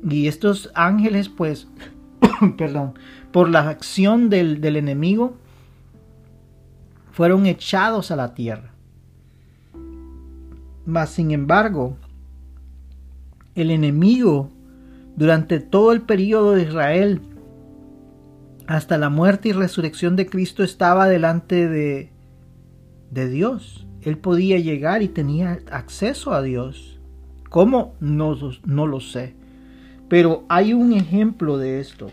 Y 0.04 0.26
estos 0.26 0.72
ángeles, 0.74 1.30
pues, 1.30 1.68
perdón, 2.58 2.96
por 3.32 3.52
la 3.52 3.70
acción 3.70 4.32
del, 4.32 4.62
del 4.62 4.78
enemigo, 4.78 5.38
fueron 7.12 7.46
echados 7.46 8.10
a 8.10 8.16
la 8.16 8.34
tierra. 8.34 8.72
Mas, 10.88 11.12
sin 11.12 11.30
embargo, 11.30 11.98
el 13.54 13.70
enemigo 13.70 14.50
durante 15.16 15.60
todo 15.60 15.92
el 15.92 16.02
periodo 16.02 16.54
de 16.54 16.63
Israel, 16.63 17.22
hasta 18.68 18.98
la 18.98 19.10
muerte 19.10 19.50
y 19.50 19.52
resurrección 19.54 20.16
de 20.16 20.26
Cristo, 20.26 20.64
estaba 20.64 21.08
delante 21.08 21.68
de, 21.68 22.12
de 23.12 23.30
Dios. 23.30 23.88
Él 24.02 24.18
podía 24.18 24.60
llegar 24.60 25.02
y 25.02 25.08
tenía 25.08 25.60
acceso 25.72 26.34
a 26.34 26.42
Dios. 26.42 27.00
¿Cómo? 27.50 27.96
No, 28.02 28.38
no 28.66 28.88
lo 28.88 29.00
sé. 29.00 29.36
Pero 30.10 30.46
hay 30.50 30.74
un 30.74 30.94
ejemplo 30.94 31.58
de 31.58 31.80
esto. 31.80 32.12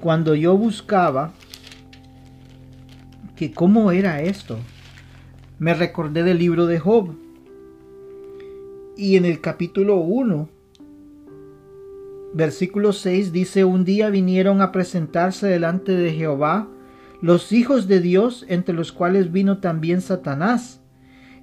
Cuando 0.00 0.34
yo 0.34 0.56
buscaba 0.56 1.32
que 3.36 3.52
cómo 3.52 3.92
era 3.92 4.22
esto, 4.22 4.58
me 5.58 5.74
recordé 5.74 6.22
del 6.22 6.38
libro 6.38 6.66
de 6.66 6.78
Job. 6.78 7.14
Y 8.96 9.16
en 9.16 9.24
el 9.24 9.40
capítulo 9.40 9.96
1 9.96 10.48
versículo 12.34 12.92
6 12.92 13.32
dice, 13.32 13.64
un 13.64 13.84
día 13.84 14.10
vinieron 14.10 14.60
a 14.60 14.72
presentarse 14.72 15.46
delante 15.46 15.92
de 15.92 16.12
Jehová 16.12 16.68
los 17.22 17.52
hijos 17.52 17.88
de 17.88 18.00
Dios, 18.00 18.44
entre 18.48 18.74
los 18.74 18.92
cuales 18.92 19.32
vino 19.32 19.58
también 19.58 20.02
Satanás. 20.02 20.82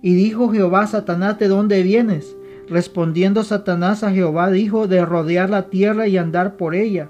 Y 0.04 0.14
dijo 0.14 0.52
Jehová, 0.52 0.86
Satanás, 0.86 1.40
¿de 1.40 1.48
dónde 1.48 1.82
vienes? 1.82 2.36
Respondiendo 2.70 3.44
Satanás 3.44 4.04
a 4.04 4.12
Jehová, 4.12 4.52
dijo, 4.52 4.88
de 4.88 5.04
rodear 5.04 5.50
la 5.50 5.70
tierra 5.70 6.08
y 6.08 6.18
andar 6.18 6.56
por 6.56 6.76
ella. 6.76 7.10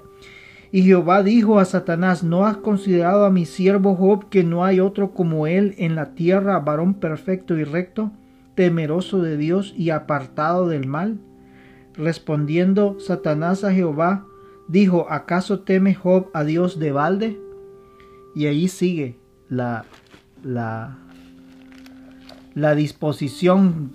Y 0.70 0.84
Jehová 0.84 1.22
dijo 1.22 1.58
a 1.58 1.66
Satanás, 1.66 2.24
¿no 2.24 2.46
has 2.46 2.56
considerado 2.56 3.26
a 3.26 3.30
mi 3.30 3.44
siervo 3.44 3.94
Job 3.94 4.30
que 4.30 4.42
no 4.42 4.64
hay 4.64 4.80
otro 4.80 5.12
como 5.12 5.46
él 5.46 5.74
en 5.76 5.94
la 5.94 6.14
tierra, 6.14 6.58
varón 6.60 6.94
perfecto 6.94 7.58
y 7.58 7.64
recto, 7.64 8.10
temeroso 8.54 9.20
de 9.20 9.36
Dios 9.36 9.74
y 9.76 9.90
apartado 9.90 10.66
del 10.66 10.86
mal? 10.86 11.18
Respondiendo 11.94 12.98
Satanás 13.00 13.64
a 13.64 13.72
Jehová, 13.72 14.26
dijo, 14.68 15.06
¿acaso 15.10 15.60
teme 15.60 15.94
Job 15.94 16.30
a 16.32 16.44
Dios 16.44 16.78
de 16.78 16.92
balde? 16.92 17.40
Y 18.34 18.46
ahí 18.46 18.68
sigue 18.68 19.18
la, 19.48 19.84
la, 20.42 20.96
la 22.54 22.74
disposición 22.74 23.92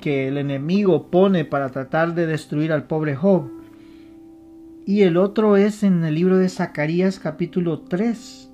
que 0.00 0.28
el 0.28 0.38
enemigo 0.38 1.10
pone 1.10 1.44
para 1.44 1.70
tratar 1.70 2.14
de 2.14 2.26
destruir 2.26 2.72
al 2.72 2.84
pobre 2.84 3.14
Job. 3.14 3.50
Y 4.86 5.02
el 5.02 5.18
otro 5.18 5.56
es 5.56 5.82
en 5.82 6.04
el 6.04 6.14
libro 6.14 6.38
de 6.38 6.48
Zacarías 6.48 7.18
capítulo 7.18 7.80
3, 7.80 8.50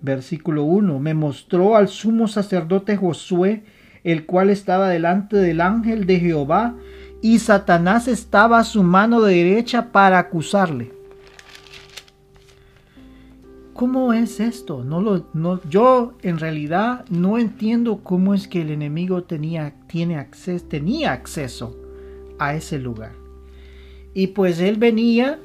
versículo 0.00 0.64
1. 0.64 0.98
Me 1.00 1.12
mostró 1.12 1.76
al 1.76 1.88
sumo 1.88 2.28
sacerdote 2.28 2.96
Josué, 2.96 3.64
el 4.04 4.24
cual 4.24 4.48
estaba 4.48 4.88
delante 4.88 5.36
del 5.36 5.60
ángel 5.60 6.06
de 6.06 6.20
Jehová, 6.20 6.76
y 7.24 7.38
Satanás 7.38 8.06
estaba 8.06 8.58
a 8.58 8.64
su 8.64 8.82
mano 8.82 9.22
derecha 9.22 9.92
para 9.92 10.18
acusarle. 10.18 10.92
¿Cómo 13.72 14.12
es 14.12 14.40
esto? 14.40 14.84
No 14.84 15.00
lo, 15.00 15.24
no, 15.32 15.58
yo 15.70 16.12
en 16.20 16.38
realidad 16.38 17.06
no 17.08 17.38
entiendo 17.38 18.00
cómo 18.04 18.34
es 18.34 18.46
que 18.46 18.60
el 18.60 18.70
enemigo 18.70 19.22
tenía, 19.22 19.72
tiene 19.86 20.18
acceso, 20.18 20.66
tenía 20.66 21.12
acceso 21.12 21.74
a 22.38 22.54
ese 22.56 22.78
lugar. 22.78 23.12
Y 24.12 24.26
pues 24.26 24.60
él 24.60 24.76
venía 24.76 25.38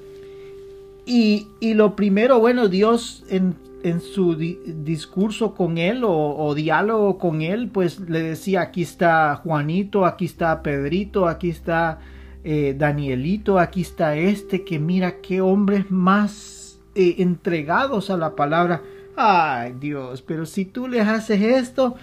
y, 1.06 1.48
y 1.62 1.76
lo 1.76 1.96
primero, 1.96 2.42
bueno, 2.42 2.68
Dios 2.68 3.24
en 3.30 3.56
en 3.84 4.02
su 4.02 4.36
discurso 4.36 5.54
con 5.54 5.78
él 5.78 6.02
o, 6.06 6.54
diálogo 6.56 7.18
con 7.18 7.42
él, 7.42 7.70
pues 7.70 8.00
le 8.00 8.22
decía, 8.22 8.62
aquí 8.62 8.82
está 8.82 9.36
Juanito, 9.36 10.06
aquí 10.06 10.26
está 10.26 10.62
Pedrito, 10.62 11.28
aquí 11.28 11.50
está 11.50 12.00
eh, 12.44 12.76
Danielito, 12.78 13.60
aquí 13.60 13.82
está 13.82 14.16
este, 14.16 14.64
que 14.64 14.80
mira 14.80 15.22
qué 15.22 15.42
hombres 15.42 15.90
más 15.90 16.80
eh, 16.96 17.16
entregados 17.20 18.10
a 18.10 18.18
la 18.18 18.36
palabra. 18.36 18.82
Ay 19.16 19.76
Dios, 19.80 20.22
pero 20.22 20.46
si 20.46 20.66
tú 20.66 20.88
les 20.88 21.08
haces 21.08 21.42
esto, 21.42 21.96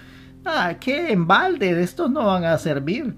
ah, 0.45 0.75
qué 0.81 1.13
embalde, 1.13 1.75
de 1.75 1.83
estos 1.83 2.11
no 2.11 2.27
van 2.27 2.45
a 2.45 2.59
servir. 2.59 3.15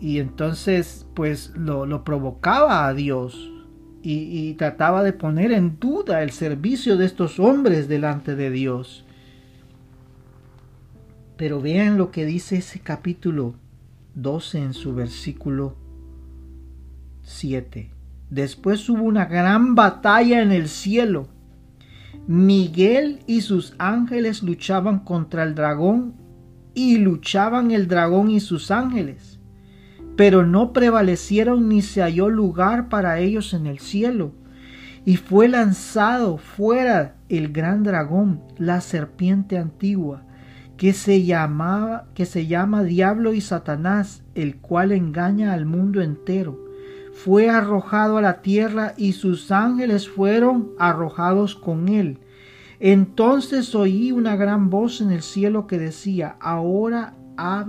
Y 0.00 0.18
entonces, 0.18 1.06
pues 1.14 1.52
lo, 1.56 1.84
lo 1.84 2.04
provocaba 2.04 2.86
a 2.86 2.94
Dios 2.94 3.49
y, 4.02 4.54
trataba 4.54 5.02
de 5.02 5.12
poner 5.12 5.52
en 5.52 5.78
duda 5.78 6.22
el 6.22 6.30
servicio 6.30 6.96
de 6.96 7.06
estos 7.06 7.38
hombres 7.38 7.88
delante 7.88 8.34
de 8.34 8.50
Dios. 8.50 9.04
Pero 11.36 11.60
vean 11.60 11.98
lo 11.98 12.10
que 12.10 12.24
dice 12.24 12.56
ese 12.56 12.80
capítulo 12.80 13.54
12 14.14 14.58
en 14.58 14.74
su 14.74 14.94
versículo 14.94 15.76
7. 17.22 17.90
Después 18.30 18.88
hubo 18.88 19.02
una 19.02 19.26
gran 19.26 19.74
batalla 19.74 20.42
en 20.42 20.52
el 20.52 20.68
cielo. 20.68 21.28
Miguel 22.26 23.20
y 23.26 23.40
sus 23.40 23.74
ángeles 23.78 24.42
luchaban 24.42 25.00
contra 25.00 25.42
el 25.42 25.54
dragón 25.54 26.14
y 26.74 26.98
luchaban 26.98 27.70
el 27.70 27.88
dragón 27.88 28.30
y 28.30 28.40
sus 28.40 28.70
ángeles. 28.70 29.29
Pero 30.20 30.44
no 30.44 30.74
prevalecieron 30.74 31.70
ni 31.70 31.80
se 31.80 32.02
halló 32.02 32.28
lugar 32.28 32.90
para 32.90 33.20
ellos 33.20 33.54
en 33.54 33.66
el 33.66 33.78
cielo. 33.78 34.32
Y 35.06 35.16
fue 35.16 35.48
lanzado 35.48 36.36
fuera 36.36 37.16
el 37.30 37.50
gran 37.50 37.84
dragón, 37.84 38.42
la 38.58 38.82
serpiente 38.82 39.56
antigua, 39.56 40.24
que 40.76 40.92
se 40.92 41.24
llamaba 41.24 42.08
que 42.12 42.26
se 42.26 42.46
llama 42.46 42.82
Diablo 42.82 43.32
y 43.32 43.40
Satanás, 43.40 44.22
el 44.34 44.58
cual 44.58 44.92
engaña 44.92 45.54
al 45.54 45.64
mundo 45.64 46.02
entero. 46.02 46.60
Fue 47.14 47.48
arrojado 47.48 48.18
a 48.18 48.20
la 48.20 48.42
tierra 48.42 48.92
y 48.98 49.14
sus 49.14 49.50
ángeles 49.50 50.06
fueron 50.06 50.72
arrojados 50.78 51.56
con 51.56 51.88
él. 51.88 52.18
Entonces 52.78 53.74
oí 53.74 54.12
una 54.12 54.36
gran 54.36 54.68
voz 54.68 55.00
en 55.00 55.12
el 55.12 55.22
cielo 55.22 55.66
que 55.66 55.78
decía, 55.78 56.36
ahora 56.40 57.14
ha 57.38 57.64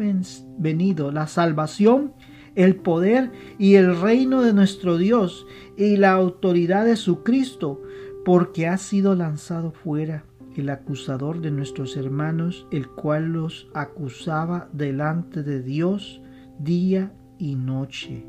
venido 0.57 1.13
la 1.13 1.27
salvación, 1.27 2.11
el 2.55 2.75
poder 2.75 3.31
y 3.57 3.75
el 3.75 3.99
reino 3.99 4.41
de 4.41 4.53
nuestro 4.53 4.97
Dios 4.97 5.45
y 5.77 5.97
la 5.97 6.11
autoridad 6.11 6.85
de 6.85 6.95
su 6.95 7.23
Cristo, 7.23 7.81
porque 8.25 8.67
ha 8.67 8.77
sido 8.77 9.15
lanzado 9.15 9.71
fuera 9.71 10.25
el 10.55 10.69
acusador 10.69 11.41
de 11.41 11.51
nuestros 11.51 11.95
hermanos, 11.97 12.67
el 12.71 12.87
cual 12.87 13.33
los 13.33 13.67
acusaba 13.73 14.69
delante 14.73 15.43
de 15.43 15.61
Dios 15.61 16.21
día 16.59 17.13
y 17.37 17.55
noche. 17.55 18.25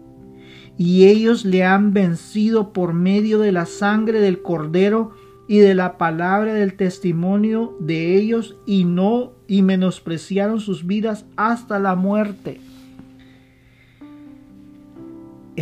Y 0.78 1.06
ellos 1.06 1.44
le 1.44 1.64
han 1.64 1.92
vencido 1.92 2.72
por 2.72 2.94
medio 2.94 3.38
de 3.38 3.52
la 3.52 3.66
sangre 3.66 4.20
del 4.20 4.42
cordero 4.42 5.12
y 5.48 5.58
de 5.58 5.74
la 5.74 5.98
palabra 5.98 6.54
del 6.54 6.74
testimonio 6.74 7.76
de 7.80 8.16
ellos 8.16 8.56
y 8.66 8.84
no 8.84 9.32
y 9.46 9.62
menospreciaron 9.62 10.60
sus 10.60 10.86
vidas 10.86 11.26
hasta 11.36 11.78
la 11.78 11.94
muerte. 11.94 12.60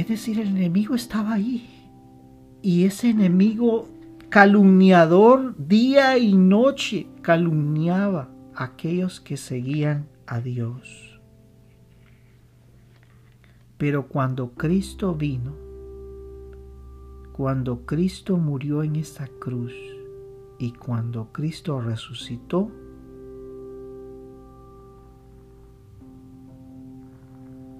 Es 0.01 0.09
decir, 0.09 0.41
el 0.41 0.49
enemigo 0.49 0.95
estaba 0.95 1.35
ahí 1.35 1.69
y 2.63 2.85
ese 2.85 3.11
enemigo 3.11 3.87
calumniador 4.31 5.55
día 5.59 6.17
y 6.17 6.39
noche 6.39 7.07
calumniaba 7.21 8.31
a 8.55 8.65
aquellos 8.65 9.21
que 9.21 9.37
seguían 9.37 10.09
a 10.27 10.41
Dios. 10.41 11.21
Pero 13.77 14.09
cuando 14.09 14.53
Cristo 14.53 15.15
vino, 15.15 15.55
cuando 17.35 17.85
Cristo 17.85 18.39
murió 18.39 18.83
en 18.83 18.97
esa 18.97 19.27
cruz 19.27 19.75
y 20.59 20.73
cuando 20.73 21.31
Cristo 21.31 21.79
resucitó, 21.79 22.71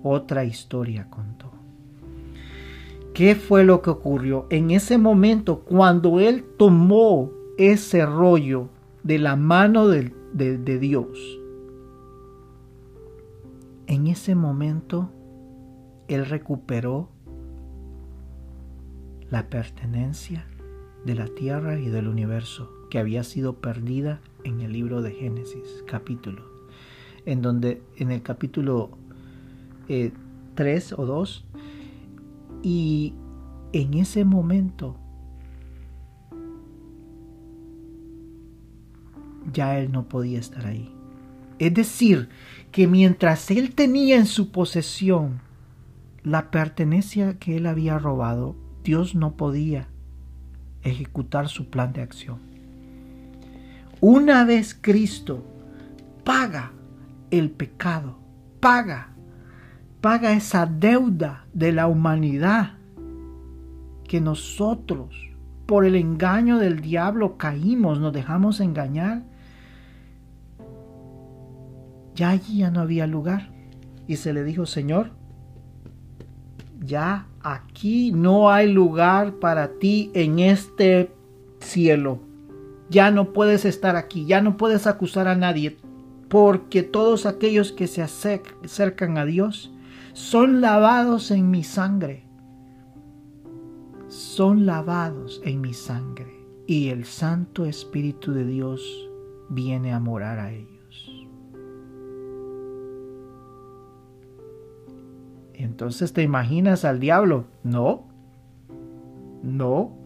otra 0.03 0.45
historia 0.45 1.09
contó. 1.09 1.50
¿Qué 3.21 3.35
fue 3.35 3.65
lo 3.65 3.83
que 3.83 3.91
ocurrió? 3.91 4.47
En 4.49 4.71
ese 4.71 4.97
momento, 4.97 5.61
cuando 5.61 6.21
él 6.21 6.43
tomó 6.57 7.31
ese 7.59 8.07
rollo 8.07 8.71
de 9.03 9.19
la 9.19 9.37
mano 9.37 9.89
de, 9.89 10.11
Dios, 10.79 11.39
en 13.87 14.07
ese 14.07 14.35
momento 14.35 15.11
él 16.09 16.25
recuperó 16.25 17.11
la 19.29 19.51
pertenencia 19.51 20.47
de 21.05 21.15
la 21.15 21.27
tierra 21.27 21.79
y 21.79 21.91
del 21.91 22.09
universo 22.09 22.71
que 22.89 22.99
había 22.99 23.23
sido 23.23 23.57
perdida 23.57 24.23
en 24.45 24.63
el 24.63 24.73
libro 24.73 25.03
de 25.03 25.13
Génesis, 25.13 25.85
capítulo, 25.87 26.43
en 27.27 27.43
donde 27.43 27.83
en 27.99 28.13
el 28.13 28.23
capítulo 28.23 28.89
3 29.89 30.93
eh, 30.93 30.95
o 30.97 31.05
2 31.05 31.45
y 32.63 33.15
en 33.73 33.95
ese 33.95 34.25
momento 34.25 34.97
ya 39.53 39.79
él 39.79 39.91
no 39.93 40.09
podía 40.09 40.39
estar 40.39 40.67
ahí. 40.67 40.95
Es 41.59 41.75
decir, 41.75 42.29
que 42.73 42.87
mientras 42.87 43.51
él 43.51 43.75
tenía 43.75 44.17
en 44.17 44.27
su 44.27 44.51
posesión 44.51 45.41
la 46.23 46.51
pertenencia 46.51 47.39
que 47.39 47.57
él 47.57 47.67
había 47.67 47.99
robado, 47.99 48.57
Dios 48.85 49.15
no 49.15 49.37
podía 49.37 49.89
ejecutar 50.83 51.49
su 51.49 51.69
plan 51.69 51.93
de 51.93 52.03
acción. 52.03 52.39
Una 54.01 54.45
vez 54.45 54.79
Cristo 54.81 55.45
paga 56.25 56.73
el 57.31 57.51
pecado, 57.51 58.19
paga 58.61 59.15
paga 60.01 60.33
esa 60.33 60.67
deuda 60.67 61.47
de 61.53 61.73
la 61.73 61.87
humanidad 61.87 62.73
que 64.09 64.21
nosotros 64.21 65.15
por 65.67 65.85
el 65.85 65.95
engaño 65.95 66.59
del 66.59 66.81
diablo 66.81 67.37
caímos, 67.37 68.01
nos 68.01 68.13
dejamos 68.13 68.59
engañar, 68.59 69.23
ya 72.17 72.31
allí 72.31 72.59
ya 72.59 72.73
no 72.73 72.81
había 72.81 73.07
lugar. 73.07 73.51
Y 74.09 74.17
se 74.17 74.33
le 74.33 74.43
dijo, 74.43 74.67
Señor, 74.67 75.13
ya 76.81 77.29
aquí 77.41 78.11
no 78.11 78.51
hay 78.51 78.73
lugar 78.73 79.35
para 79.35 79.79
ti 79.79 80.11
en 80.15 80.41
este 80.41 81.15
cielo. 81.61 82.19
Ya 82.89 83.13
no 83.13 83.33
puedes 83.33 83.65
estar 83.65 83.95
aquí, 83.95 84.27
ya 84.27 84.41
no 84.41 84.57
puedes 84.57 84.89
acusar 84.89 85.29
a 85.29 85.37
nadie, 85.37 85.77
porque 86.29 86.83
todos 86.83 87.27
aquellos 87.27 87.71
que 87.71 87.87
se 87.87 88.03
acercan 88.03 89.19
a 89.19 89.25
Dios 89.25 89.70
son 90.13 90.61
lavados 90.61 91.31
en 91.31 91.51
mi 91.51 91.63
sangre. 91.63 92.25
Son 94.09 94.67
lavados 94.67 95.41
en 95.45 95.61
mi 95.61 95.73
sangre 95.73 96.41
y 96.67 96.89
el 96.89 97.05
Santo 97.05 97.65
Espíritu 97.65 98.33
de 98.33 98.45
Dios 98.45 99.09
viene 99.49 99.93
a 99.93 100.01
morar 100.01 100.39
a 100.39 100.53
ellos. 100.53 101.27
Entonces 105.55 106.13
te 106.13 106.23
imaginas 106.23 106.85
al 106.85 107.01
diablo. 107.01 107.45
No, 107.63 108.09
no 109.43 109.97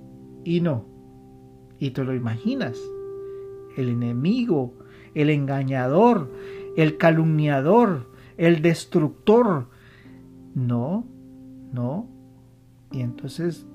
y 0.45 0.61
no. 0.61 0.85
Y 1.79 1.91
te 1.91 2.05
lo 2.05 2.15
imaginas. 2.15 2.79
El 3.77 3.89
enemigo, 3.89 4.75
el 5.15 5.31
engañador, 5.31 6.31
el 6.77 6.97
calumniador, 6.97 8.11
el 8.37 8.63
destructor, 8.63 9.69
no, 10.55 11.05
no. 11.73 12.09
Y 12.93 13.01
entonces 13.01 13.67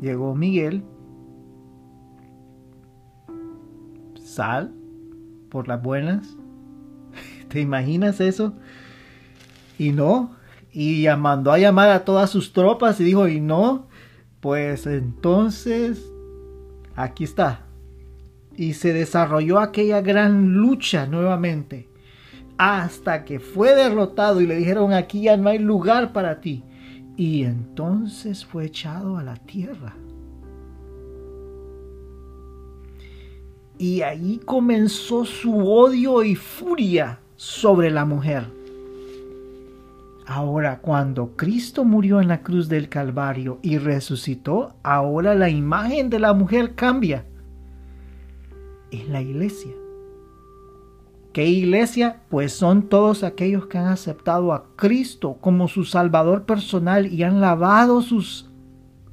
llegó 0.00 0.34
Miguel, 0.34 0.84
sal 4.20 4.72
por 5.50 5.68
las 5.68 5.82
buenas. 5.82 6.36
¿Te 7.48 7.60
imaginas 7.60 8.20
eso? 8.20 8.54
Y 9.78 9.90
no, 9.90 10.36
y 10.72 11.06
mandó 11.18 11.52
a 11.52 11.58
llamar 11.58 11.90
a 11.90 12.04
todas 12.04 12.30
sus 12.30 12.52
tropas 12.52 13.00
y 13.00 13.04
dijo, 13.04 13.28
y 13.28 13.40
no, 13.40 13.88
pues 14.40 14.86
entonces 14.86 16.04
aquí 16.94 17.24
está. 17.24 17.66
Y 18.56 18.74
se 18.74 18.92
desarrolló 18.92 19.58
aquella 19.58 20.00
gran 20.00 20.54
lucha 20.54 21.06
nuevamente 21.06 21.88
hasta 22.58 23.24
que 23.24 23.40
fue 23.40 23.74
derrotado 23.74 24.40
y 24.40 24.46
le 24.46 24.56
dijeron 24.56 24.92
aquí 24.92 25.22
ya 25.22 25.36
no 25.36 25.48
hay 25.48 25.58
lugar 25.58 26.12
para 26.12 26.40
ti. 26.40 26.62
Y 27.16 27.44
entonces 27.44 28.44
fue 28.44 28.66
echado 28.66 29.16
a 29.18 29.22
la 29.22 29.36
tierra. 29.36 29.94
Y 33.78 34.02
ahí 34.02 34.40
comenzó 34.44 35.24
su 35.24 35.68
odio 35.68 36.22
y 36.22 36.34
furia 36.34 37.20
sobre 37.36 37.90
la 37.90 38.04
mujer. 38.04 38.46
Ahora, 40.26 40.78
cuando 40.78 41.36
Cristo 41.36 41.84
murió 41.84 42.20
en 42.20 42.28
la 42.28 42.42
cruz 42.42 42.68
del 42.68 42.88
Calvario 42.88 43.58
y 43.62 43.76
resucitó, 43.78 44.74
ahora 44.82 45.34
la 45.34 45.50
imagen 45.50 46.08
de 46.08 46.18
la 46.18 46.32
mujer 46.32 46.74
cambia. 46.74 47.26
En 48.90 49.12
la 49.12 49.20
iglesia. 49.20 49.72
¿Qué 51.34 51.48
iglesia? 51.48 52.20
Pues 52.28 52.52
son 52.52 52.88
todos 52.88 53.24
aquellos 53.24 53.66
que 53.66 53.76
han 53.76 53.88
aceptado 53.88 54.52
a 54.52 54.68
Cristo 54.76 55.36
como 55.40 55.66
su 55.66 55.84
Salvador 55.84 56.46
personal 56.46 57.12
y 57.12 57.24
han 57.24 57.40
lavado 57.40 58.02
sus 58.02 58.48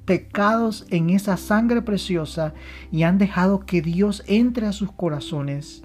pecados 0.06 0.86
en 0.92 1.10
esa 1.10 1.36
sangre 1.36 1.82
preciosa 1.82 2.54
y 2.92 3.02
han 3.02 3.18
dejado 3.18 3.62
que 3.62 3.82
Dios 3.82 4.22
entre 4.28 4.68
a 4.68 4.72
sus 4.72 4.92
corazones 4.92 5.82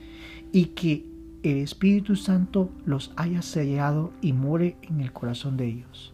y 0.53 0.66
que 0.66 1.07
el 1.43 1.57
Espíritu 1.57 2.16
Santo 2.16 2.68
los 2.84 3.12
haya 3.16 3.41
sellado 3.41 4.12
y 4.20 4.34
muere 4.34 4.76
en 4.82 5.01
el 5.01 5.14
corazón 5.14 5.57
de 5.57 5.68
ellos. 5.68 6.12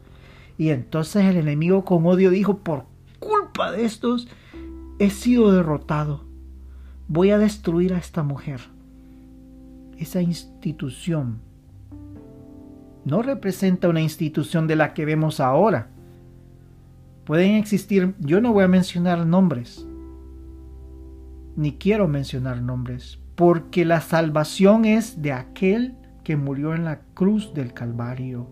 Y 0.57 0.69
entonces 0.69 1.25
el 1.25 1.37
enemigo 1.37 1.85
con 1.85 2.07
odio 2.07 2.31
dijo, 2.31 2.59
por 2.59 2.85
culpa 3.19 3.73
de 3.73 3.87
estos, 3.87 4.29
he 5.01 5.11
sido 5.11 5.51
derrotado. 5.51 6.23
Voy 7.09 7.31
a 7.31 7.39
destruir 7.39 7.93
a 7.93 7.99
esta 7.99 8.23
mujer. 8.23 8.72
Esa 10.03 10.21
institución 10.21 11.39
no 13.05 13.23
representa 13.23 13.89
una 13.89 14.01
institución 14.01 14.67
de 14.67 14.75
la 14.75 14.95
que 14.95 15.05
vemos 15.05 15.39
ahora. 15.39 15.91
Pueden 17.25 17.55
existir, 17.55 18.17
yo 18.19 18.41
no 18.41 18.53
voy 18.53 18.65
a 18.65 18.69
mencionar 18.69 19.25
nombres, 19.25 19.87
ni 21.55 21.75
quiero 21.75 22.09
mencionar 22.09 22.63
nombres, 22.63 23.21
porque 23.37 23.85
la 23.85 24.01
salvación 24.01 24.87
es 24.87 25.23
de 25.23 25.31
aquel 25.31 25.95
que 26.25 26.37
murió 26.37 26.75
en 26.75 26.83
la 26.83 27.03
cruz 27.15 27.55
del 27.55 27.73
Calvario. 27.73 28.49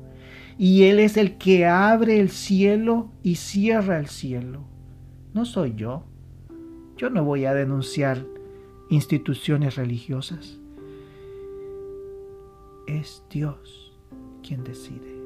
Y 0.56 0.84
Él 0.84 1.00
es 1.00 1.16
el 1.16 1.36
que 1.36 1.66
abre 1.66 2.20
el 2.20 2.30
cielo 2.30 3.10
y 3.24 3.34
cierra 3.34 3.98
el 3.98 4.06
cielo. 4.06 4.68
No 5.34 5.44
soy 5.44 5.74
yo. 5.74 6.04
Yo 6.96 7.10
no 7.10 7.24
voy 7.24 7.44
a 7.44 7.54
denunciar 7.54 8.24
instituciones 8.88 9.74
religiosas. 9.74 10.59
Es 12.86 13.24
Dios 13.30 13.92
quien 14.42 14.64
decide. 14.64 15.18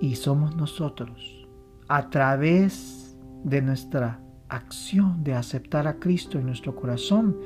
Y 0.00 0.16
somos 0.16 0.56
nosotros, 0.56 1.46
a 1.88 2.10
través 2.10 3.16
de 3.44 3.62
nuestra 3.62 4.20
acción 4.48 5.24
de 5.24 5.34
aceptar 5.34 5.86
a 5.86 5.98
Cristo 5.98 6.38
en 6.38 6.46
nuestro 6.46 6.74
corazón, 6.74 7.36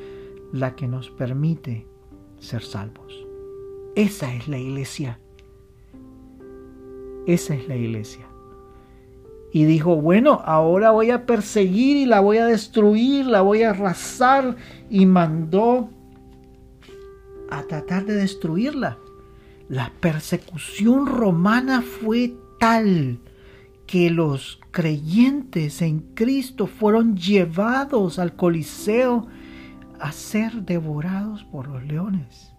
la 0.52 0.74
que 0.74 0.88
nos 0.88 1.10
permite 1.10 1.86
ser 2.38 2.62
salvos. 2.62 3.26
Esa 3.94 4.34
es 4.34 4.48
la 4.48 4.58
iglesia. 4.58 5.18
Esa 7.26 7.54
es 7.54 7.68
la 7.68 7.76
iglesia. 7.76 8.26
Y 9.52 9.64
dijo, 9.64 9.96
bueno, 9.96 10.42
ahora 10.44 10.90
voy 10.90 11.10
a 11.10 11.26
perseguir 11.26 11.96
y 11.96 12.06
la 12.06 12.20
voy 12.20 12.38
a 12.38 12.46
destruir, 12.46 13.26
la 13.26 13.40
voy 13.40 13.62
a 13.62 13.70
arrasar. 13.70 14.56
Y 14.90 15.06
mandó 15.06 15.88
a 17.50 17.62
tratar 17.62 18.04
de 18.04 18.14
destruirla. 18.14 18.98
La 19.68 19.92
persecución 20.00 21.06
romana 21.06 21.82
fue 21.82 22.34
tal 22.58 23.18
que 23.86 24.10
los 24.10 24.60
creyentes 24.70 25.82
en 25.82 26.00
Cristo 26.14 26.66
fueron 26.66 27.18
llevados 27.18 28.18
al 28.18 28.34
Coliseo 28.34 29.26
a 30.00 30.12
ser 30.12 30.62
devorados 30.62 31.44
por 31.44 31.68
los 31.68 31.84
leones. 31.84 32.54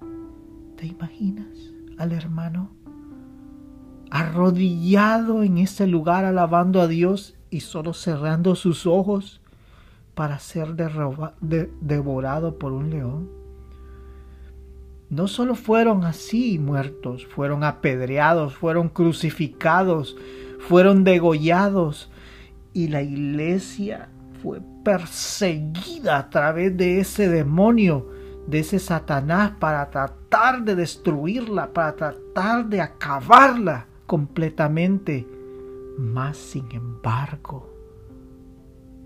¿Te 0.75 0.85
imaginas 0.85 1.57
al 1.97 2.11
hermano 2.11 2.69
arrodillado 4.11 5.41
en 5.41 5.57
ese 5.57 5.87
lugar 5.87 6.25
alabando 6.25 6.79
a 6.79 6.87
Dios 6.87 7.35
y 7.49 7.61
solo 7.61 7.93
cerrando 7.93 8.55
sus 8.55 8.85
ojos 8.85 9.41
para 10.13 10.37
ser 10.37 10.75
devorado 10.75 12.59
por 12.59 12.71
un 12.71 12.91
león? 12.91 13.38
No 15.09 15.27
solo 15.27 15.55
fueron 15.55 16.03
así 16.03 16.59
muertos, 16.59 17.25
fueron 17.25 17.63
apedreados, 17.63 18.53
fueron 18.55 18.89
crucificados, 18.89 20.15
fueron 20.59 21.03
degollados 21.03 22.11
y 22.73 22.89
la 22.89 23.01
iglesia 23.01 24.09
fue 24.43 24.61
perseguida 24.83 26.19
a 26.19 26.29
través 26.29 26.77
de 26.77 26.99
ese 26.99 27.27
demonio, 27.27 28.07
de 28.45 28.59
ese 28.59 28.77
Satanás, 28.77 29.53
para 29.59 29.89
tratar 29.89 30.63
de 30.63 30.75
destruirla, 30.75 31.73
para 31.73 31.95
tratar 31.95 32.67
de 32.67 32.79
acabarla 32.79 33.87
completamente. 34.05 35.27
Mas, 35.97 36.37
sin 36.37 36.71
embargo, 36.71 37.67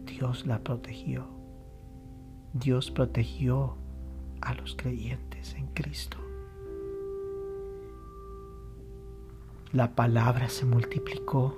Dios 0.05 0.45
la 0.45 0.59
protegió. 0.59 1.25
Dios 2.51 2.91
protegió 2.91 3.77
a 4.41 4.53
los 4.53 4.75
creyentes 4.75 5.32
en 5.51 5.67
Cristo. 5.67 6.17
La 9.73 9.95
palabra 9.95 10.49
se 10.49 10.65
multiplicó. 10.65 11.57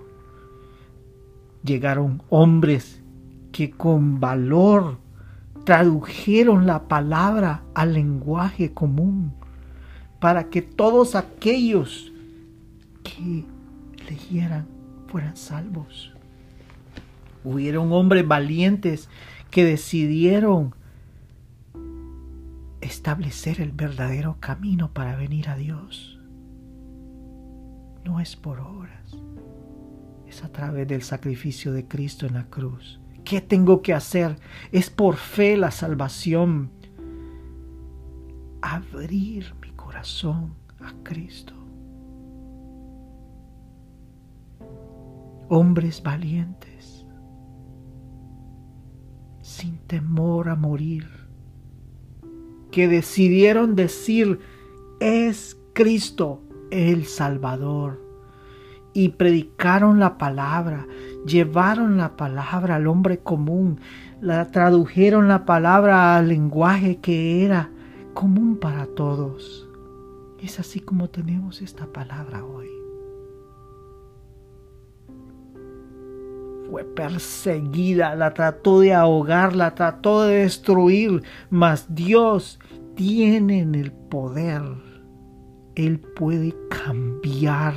Llegaron 1.63 2.23
hombres 2.29 3.01
que 3.51 3.69
con 3.71 4.19
valor 4.19 4.97
tradujeron 5.65 6.65
la 6.65 6.87
palabra 6.87 7.63
al 7.73 7.93
lenguaje 7.93 8.73
común 8.73 9.33
para 10.19 10.49
que 10.49 10.61
todos 10.61 11.15
aquellos 11.15 12.11
que 13.03 13.43
leyeran 14.09 14.67
fueran 15.07 15.37
salvos. 15.37 16.11
Hubieron 17.43 17.91
hombres 17.91 18.27
valientes 18.27 19.09
que 19.51 19.63
decidieron 19.63 20.73
establecer 22.85 23.61
el 23.61 23.71
verdadero 23.71 24.37
camino 24.39 24.93
para 24.93 25.15
venir 25.15 25.49
a 25.49 25.55
Dios. 25.55 26.19
No 28.03 28.19
es 28.19 28.35
por 28.35 28.59
obras, 28.59 29.17
es 30.27 30.43
a 30.43 30.51
través 30.51 30.87
del 30.87 31.01
sacrificio 31.01 31.73
de 31.73 31.87
Cristo 31.87 32.27
en 32.27 32.35
la 32.35 32.45
cruz. 32.45 32.99
¿Qué 33.23 33.41
tengo 33.41 33.81
que 33.81 33.93
hacer? 33.93 34.37
Es 34.71 34.91
por 34.91 35.15
fe 35.15 35.57
la 35.57 35.71
salvación. 35.71 36.71
Abrir 38.61 39.55
mi 39.61 39.71
corazón 39.71 40.53
a 40.79 40.93
Cristo. 41.03 41.53
Hombres 45.49 46.01
valientes, 46.03 47.05
sin 49.41 49.77
temor 49.79 50.49
a 50.49 50.55
morir, 50.55 51.24
que 52.75 52.89
decidieron 52.89 53.77
decir, 53.77 54.41
es 54.99 55.57
Cristo 55.71 56.41
el 56.71 57.05
Salvador 57.05 58.01
y 58.91 59.09
predicaron 59.09 59.97
la 59.97 60.17
palabra, 60.17 60.85
llevaron 61.25 61.95
la 61.95 62.17
palabra 62.17 62.75
al 62.75 62.87
hombre 62.87 63.19
común, 63.19 63.79
la 64.19 64.51
tradujeron 64.51 65.29
la 65.29 65.45
palabra 65.45 66.17
al 66.17 66.27
lenguaje 66.27 66.97
que 66.97 67.45
era 67.45 67.71
común 68.13 68.57
para 68.57 68.87
todos. 68.87 69.69
Es 70.41 70.59
así 70.59 70.81
como 70.81 71.09
tenemos 71.09 71.61
esta 71.61 71.85
palabra 71.85 72.43
hoy. 72.43 72.67
Fue 76.69 76.83
perseguida, 76.83 78.15
la 78.15 78.33
trató 78.33 78.79
de 78.79 78.93
ahogar, 78.93 79.55
la 79.55 79.75
trató 79.75 80.23
de 80.23 80.39
destruir, 80.39 81.23
mas 81.49 81.85
Dios 81.93 82.59
tiene 82.95 83.59
en 83.59 83.75
el 83.75 83.91
poder. 83.91 84.63
Él 85.75 85.99
puede 85.99 86.55
cambiar 86.69 87.75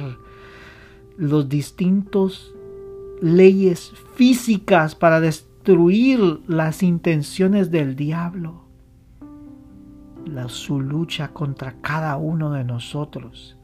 los 1.17 1.49
distintos 1.49 2.55
leyes 3.21 3.93
físicas 4.15 4.95
para 4.95 5.21
destruir 5.21 6.41
las 6.47 6.83
intenciones 6.83 7.71
del 7.71 7.97
diablo. 7.97 8.65
La, 10.25 10.49
su 10.49 10.81
lucha 10.81 11.29
contra 11.29 11.81
cada 11.81 12.17
uno 12.17 12.53
de 12.53 12.65
nosotros. 12.65 13.58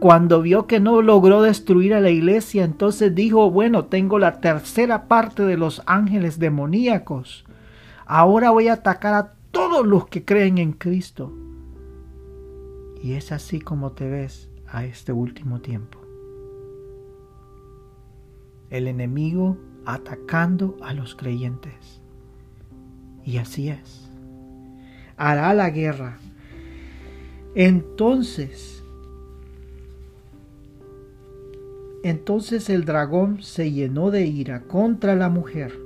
Cuando 0.00 0.42
vio 0.42 0.66
que 0.66 0.78
no 0.78 1.00
logró 1.02 1.42
destruir 1.42 1.94
a 1.94 2.00
la 2.00 2.10
iglesia, 2.10 2.64
entonces 2.64 3.14
dijo, 3.14 3.50
bueno, 3.50 3.86
tengo 3.86 4.18
la 4.18 4.40
tercera 4.40 5.08
parte 5.08 5.44
de 5.44 5.56
los 5.56 5.82
ángeles 5.86 6.38
demoníacos. 6.38 7.44
Ahora 8.04 8.50
voy 8.50 8.68
a 8.68 8.74
atacar 8.74 9.14
a 9.14 9.32
todos 9.50 9.86
los 9.86 10.06
que 10.06 10.24
creen 10.24 10.58
en 10.58 10.72
Cristo. 10.72 11.32
Y 13.02 13.12
es 13.12 13.32
así 13.32 13.60
como 13.60 13.92
te 13.92 14.08
ves 14.08 14.50
a 14.68 14.84
este 14.84 15.12
último 15.12 15.60
tiempo 15.60 16.06
el 18.70 18.88
enemigo 18.88 19.56
atacando 19.84 20.76
a 20.82 20.92
los 20.92 21.14
creyentes. 21.14 22.00
Y 23.24 23.38
así 23.38 23.68
es. 23.68 24.10
Hará 25.16 25.54
la 25.54 25.70
guerra. 25.70 26.18
Entonces, 27.54 28.75
entonces 32.08 32.70
el 32.70 32.84
dragón 32.84 33.42
se 33.42 33.72
llenó 33.72 34.10
de 34.10 34.26
ira 34.26 34.62
contra 34.62 35.16
la 35.16 35.28
mujer 35.28 35.76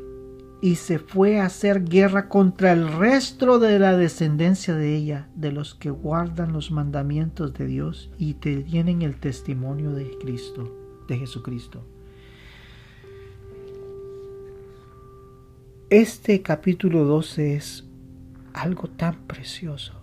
y 0.60 0.74
se 0.74 0.98
fue 0.98 1.40
a 1.40 1.46
hacer 1.46 1.84
guerra 1.84 2.28
contra 2.28 2.72
el 2.72 2.92
resto 2.92 3.58
de 3.58 3.78
la 3.78 3.96
descendencia 3.96 4.74
de 4.74 4.94
ella, 4.94 5.28
de 5.34 5.52
los 5.52 5.74
que 5.74 5.90
guardan 5.90 6.52
los 6.52 6.70
mandamientos 6.70 7.54
de 7.54 7.66
Dios 7.66 8.10
y 8.18 8.34
tienen 8.34 9.02
el 9.02 9.16
testimonio 9.16 9.92
de 9.92 10.18
Cristo, 10.18 10.76
de 11.08 11.18
Jesucristo. 11.18 11.82
Este 15.88 16.42
capítulo 16.42 17.04
12 17.04 17.56
es 17.56 17.84
algo 18.52 18.88
tan 18.88 19.26
precioso. 19.26 19.99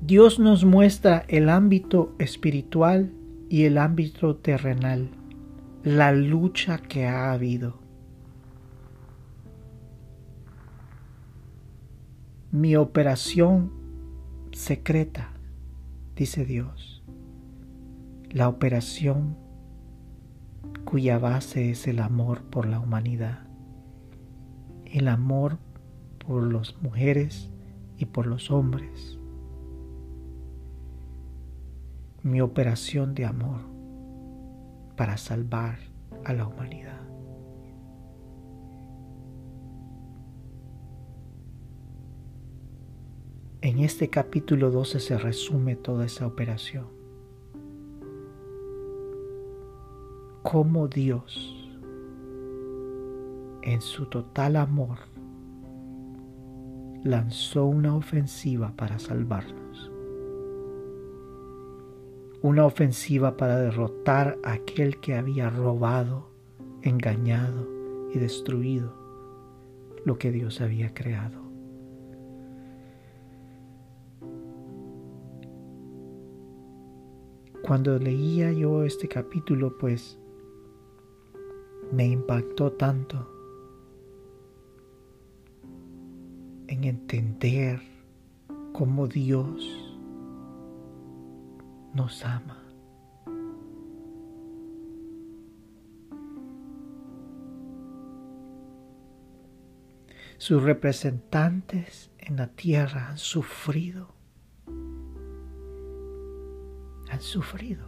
Dios 0.00 0.38
nos 0.38 0.64
muestra 0.64 1.24
el 1.28 1.48
ámbito 1.48 2.14
espiritual 2.18 3.12
y 3.48 3.64
el 3.64 3.78
ámbito 3.78 4.36
terrenal, 4.36 5.10
la 5.82 6.12
lucha 6.12 6.78
que 6.78 7.06
ha 7.06 7.32
habido. 7.32 7.80
Mi 12.52 12.76
operación 12.76 13.72
secreta, 14.52 15.32
dice 16.14 16.44
Dios, 16.44 17.02
la 18.30 18.48
operación 18.48 19.36
cuya 20.84 21.18
base 21.18 21.70
es 21.70 21.86
el 21.86 21.98
amor 21.98 22.42
por 22.44 22.66
la 22.66 22.78
humanidad, 22.78 23.40
el 24.86 25.08
amor 25.08 25.58
por 26.24 26.50
las 26.52 26.80
mujeres 26.82 27.50
y 27.98 28.06
por 28.06 28.26
los 28.26 28.50
hombres, 28.50 29.17
mi 32.30 32.40
operación 32.40 33.14
de 33.14 33.24
amor 33.24 33.60
para 34.96 35.16
salvar 35.16 35.78
a 36.24 36.32
la 36.32 36.46
humanidad. 36.46 37.00
En 43.60 43.80
este 43.80 44.08
capítulo 44.08 44.70
12 44.70 45.00
se 45.00 45.18
resume 45.18 45.76
toda 45.76 46.06
esa 46.06 46.26
operación. 46.26 46.86
Cómo 50.42 50.88
Dios, 50.88 51.68
en 53.62 53.80
su 53.80 54.06
total 54.06 54.56
amor, 54.56 54.98
lanzó 57.04 57.66
una 57.66 57.94
ofensiva 57.94 58.72
para 58.76 58.98
salvarnos. 58.98 59.67
Una 62.40 62.64
ofensiva 62.64 63.36
para 63.36 63.58
derrotar 63.58 64.38
a 64.44 64.52
aquel 64.52 65.00
que 65.00 65.16
había 65.16 65.50
robado, 65.50 66.30
engañado 66.82 67.66
y 68.14 68.18
destruido 68.18 68.94
lo 70.04 70.18
que 70.18 70.30
Dios 70.30 70.60
había 70.60 70.94
creado. 70.94 71.48
Cuando 77.62 77.98
leía 77.98 78.52
yo 78.52 78.84
este 78.84 79.08
capítulo, 79.08 79.76
pues 79.76 80.18
me 81.92 82.06
impactó 82.06 82.72
tanto 82.72 83.28
en 86.68 86.84
entender 86.84 87.80
cómo 88.72 89.08
Dios 89.08 89.87
nos 91.94 92.24
ama. 92.24 92.64
Sus 100.36 100.62
representantes 100.62 102.10
en 102.18 102.36
la 102.36 102.46
tierra 102.46 103.08
han 103.08 103.18
sufrido 103.18 104.18
han 107.10 107.20
sufrido. 107.20 107.86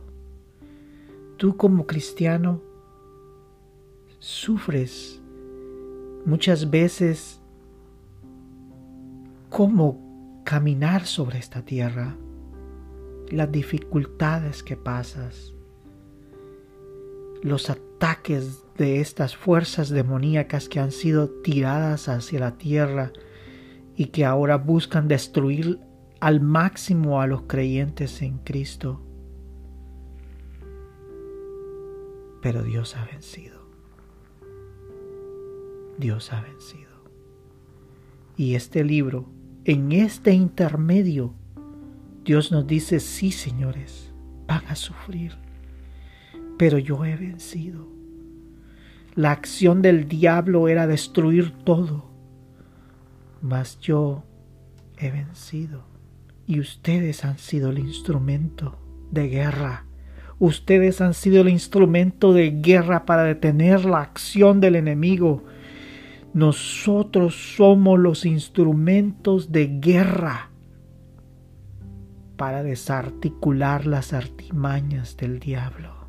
Tú 1.36 1.57
como 1.57 1.86
cristiano 1.86 2.61
sufres 4.18 5.20
muchas 6.26 6.70
veces 6.70 7.40
cómo 9.48 10.42
caminar 10.44 11.07
sobre 11.07 11.38
esta 11.38 11.62
tierra, 11.62 12.16
las 13.31 13.51
dificultades 13.51 14.62
que 14.62 14.76
pasas, 14.76 15.55
los 17.43 17.70
ataques 17.70 18.64
de 18.76 19.01
estas 19.01 19.37
fuerzas 19.37 19.89
demoníacas 19.89 20.68
que 20.68 20.81
han 20.81 20.93
sido 20.93 21.28
tiradas 21.28 22.09
hacia 22.09 22.41
la 22.41 22.59
tierra 22.59 23.12
y 23.97 24.07
que 24.07 24.24
ahora 24.24 24.57
buscan 24.57 25.09
destruir 25.09 25.78
al 26.20 26.41
máximo 26.41 27.20
a 27.20 27.26
los 27.26 27.43
creyentes 27.43 28.22
en 28.22 28.39
Cristo. 28.39 29.03
Pero 32.43 32.62
Dios 32.62 32.97
ha 32.97 33.05
vencido. 33.05 33.61
Dios 35.99 36.33
ha 36.33 36.41
vencido. 36.41 36.89
Y 38.37 38.55
este 38.55 38.85
libro, 38.85 39.26
en 39.64 39.93
este 39.93 40.33
intermedio, 40.33 41.35
Dios 42.24 42.52
nos 42.52 42.66
dice, 42.66 43.00
sí, 43.00 43.32
señores, 43.32 44.12
van 44.46 44.64
a 44.68 44.74
sufrir, 44.74 45.32
pero 46.58 46.78
yo 46.78 47.04
he 47.04 47.16
vencido. 47.16 47.88
La 49.14 49.32
acción 49.32 49.82
del 49.82 50.08
diablo 50.08 50.68
era 50.68 50.86
destruir 50.86 51.52
todo, 51.64 52.10
mas 53.42 53.80
yo 53.80 54.24
he 54.96 55.10
vencido. 55.10 55.84
Y 56.46 56.60
ustedes 56.60 57.24
han 57.24 57.38
sido 57.38 57.70
el 57.70 57.78
instrumento 57.78 58.78
de 59.10 59.28
guerra 59.28 59.84
Ustedes 60.40 61.02
han 61.02 61.12
sido 61.12 61.42
el 61.42 61.50
instrumento 61.50 62.32
de 62.32 62.50
guerra 62.50 63.04
para 63.04 63.24
detener 63.24 63.84
la 63.84 64.00
acción 64.00 64.58
del 64.58 64.74
enemigo. 64.74 65.44
Nosotros 66.32 67.54
somos 67.56 67.98
los 67.98 68.24
instrumentos 68.24 69.52
de 69.52 69.66
guerra 69.66 70.49
para 72.41 72.62
desarticular 72.62 73.84
las 73.84 74.14
artimañas 74.14 75.14
del 75.18 75.41
diablo. 75.41 76.09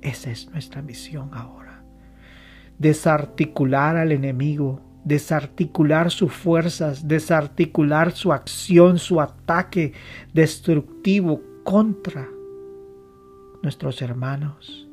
Esa 0.00 0.30
es 0.30 0.50
nuestra 0.50 0.80
misión 0.80 1.28
ahora. 1.34 1.84
Desarticular 2.78 3.98
al 3.98 4.12
enemigo, 4.12 4.80
desarticular 5.04 6.10
sus 6.10 6.32
fuerzas, 6.32 7.06
desarticular 7.06 8.12
su 8.12 8.32
acción, 8.32 8.98
su 8.98 9.20
ataque 9.20 9.92
destructivo 10.32 11.42
contra 11.64 12.26
nuestros 13.62 14.00
hermanos, 14.00 14.88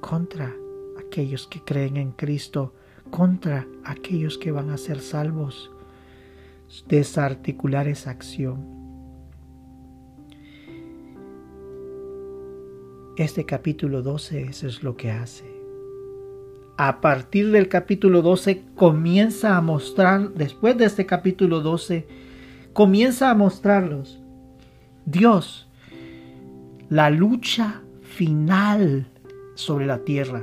contra 0.00 0.54
aquellos 0.98 1.46
que 1.46 1.62
creen 1.62 1.98
en 1.98 2.12
Cristo, 2.12 2.72
contra 3.10 3.66
aquellos 3.84 4.38
que 4.38 4.52
van 4.52 4.70
a 4.70 4.78
ser 4.78 5.00
salvos. 5.00 5.70
Desarticular 6.88 7.88
esa 7.88 8.10
acción. 8.10 8.79
Este 13.20 13.44
capítulo 13.44 14.00
12 14.00 14.44
eso 14.44 14.66
es 14.66 14.82
lo 14.82 14.96
que 14.96 15.10
hace. 15.10 15.44
A 16.78 17.02
partir 17.02 17.50
del 17.50 17.68
capítulo 17.68 18.22
12 18.22 18.64
comienza 18.74 19.58
a 19.58 19.60
mostrar, 19.60 20.32
después 20.32 20.78
de 20.78 20.86
este 20.86 21.04
capítulo 21.04 21.60
12, 21.60 22.08
comienza 22.72 23.28
a 23.28 23.34
mostrarlos. 23.34 24.22
Dios, 25.04 25.68
la 26.88 27.10
lucha 27.10 27.82
final 28.00 29.06
sobre 29.54 29.84
la 29.84 29.98
tierra. 29.98 30.42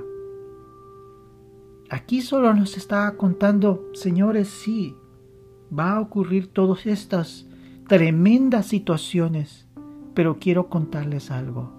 Aquí 1.89 2.21
solo 2.21 2.53
nos 2.53 2.78
está 2.78 3.11
contando, 3.17 3.89
señores, 3.93 4.49
sí, 4.49 4.95
va 5.75 5.93
a 5.93 5.99
ocurrir 5.99 6.53
todas 6.53 6.86
estas 6.86 7.47
tremendas 7.88 8.67
situaciones, 8.67 9.65
pero 10.13 10.38
quiero 10.38 10.69
contarles 10.69 11.32
algo. 11.32 11.76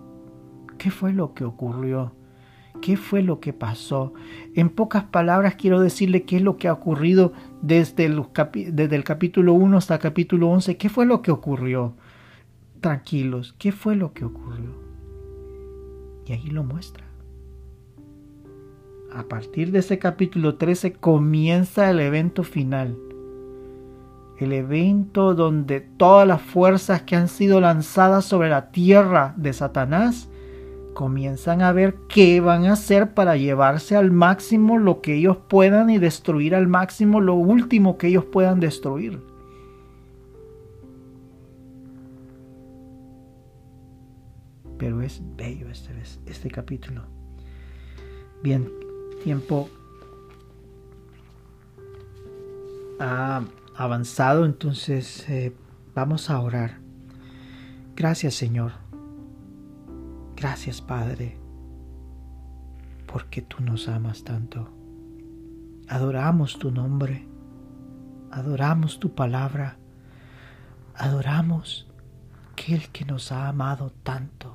¿Qué 0.79 0.91
fue 0.91 1.13
lo 1.13 1.35
que 1.35 1.45
ocurrió? 1.45 2.13
¿Qué 2.81 2.97
fue 2.97 3.23
lo 3.23 3.41
que 3.41 3.53
pasó? 3.53 4.15
En 4.55 4.69
pocas 4.69 5.05
palabras 5.05 5.57
quiero 5.57 5.81
decirle 5.81 6.23
qué 6.23 6.37
es 6.37 6.43
lo 6.43 6.57
que 6.57 6.69
ha 6.69 6.73
ocurrido 6.73 7.33
desde 7.61 8.05
el, 8.05 8.25
capítulo 9.03 9.55
1 9.55 9.77
hasta 9.77 9.95
el 9.95 10.01
capítulo 10.01 10.49
11. 10.51 10.77
¿Qué 10.77 10.89
fue 10.89 11.05
lo 11.05 11.21
que 11.21 11.33
ocurrió? 11.33 11.95
Tranquilos, 12.81 13.55
¿qué 13.59 13.73
fue 13.73 13.97
lo 13.97 14.13
que 14.13 14.25
ocurrió? 14.25 14.71
Y 16.27 16.33
ahí 16.33 16.47
lo 16.51 16.63
muestra. 16.63 17.05
A 19.13 19.25
partir 19.25 19.73
de 19.73 19.81
ese 19.81 19.99
capítulo 19.99 20.57
13 20.57 20.93
comienza 20.93 21.91
el 21.91 21.99
evento 21.99 22.45
final. 22.45 22.97
El 24.39 24.53
evento 24.53 25.35
donde 25.35 25.81
todas 25.81 26.29
las 26.29 26.41
fuerzas 26.41 27.03
que 27.03 27.17
han 27.17 27.27
sido 27.27 27.61
lanzadas 27.61 28.25
sobre 28.27 28.51
la 28.51 28.71
tierra 28.71 29.35
de 29.37 29.53
Satanás 29.53 30.28
comienzan 30.99 31.63
a 31.63 31.71
ver 31.71 31.95
qué 32.09 32.41
van 32.41 32.65
a 32.65 32.73
hacer 32.73 33.15
para 33.15 33.37
llevarse 33.37 33.95
al 33.95 34.11
máximo 34.11 34.79
lo 34.79 35.01
que 35.01 35.15
ellos 35.15 35.37
puedan 35.37 35.91
y 35.91 35.99
destruir 35.99 36.57
al 36.57 36.67
máximo 36.67 37.21
lo 37.21 37.35
último 37.35 37.99
que 37.99 38.09
ellos 38.09 38.25
puedan 38.25 38.59
destruir. 38.59 39.21
pero 44.77 45.03
es 45.03 45.21
bello 45.37 45.69
este, 45.69 45.93
este 46.27 46.51
capítulo. 46.51 47.03
Bien, 48.43 48.69
tiempo 49.23 49.69
ha 52.99 53.43
avanzado, 53.77 54.47
entonces 54.47 55.29
eh, 55.29 55.53
vamos 55.95 56.31
a 56.31 56.41
orar. 56.41 56.79
Gracias 57.95 58.35
Señor. 58.35 58.88
Gracias, 60.41 60.81
Padre, 60.81 61.37
porque 63.13 63.43
tú 63.43 63.61
nos 63.61 63.89
amas 63.89 64.23
tanto. 64.23 64.69
Adoramos 65.89 66.61
tu 66.61 66.71
nombre, 66.71 67.27
adoramos 68.31 69.01
tu 69.01 69.17
palabra, 69.17 69.79
adoramos 70.95 71.89
aquel 72.53 72.89
que 72.91 73.05
nos 73.05 73.33
ha 73.33 73.49
amado 73.49 73.91
tanto, 74.05 74.55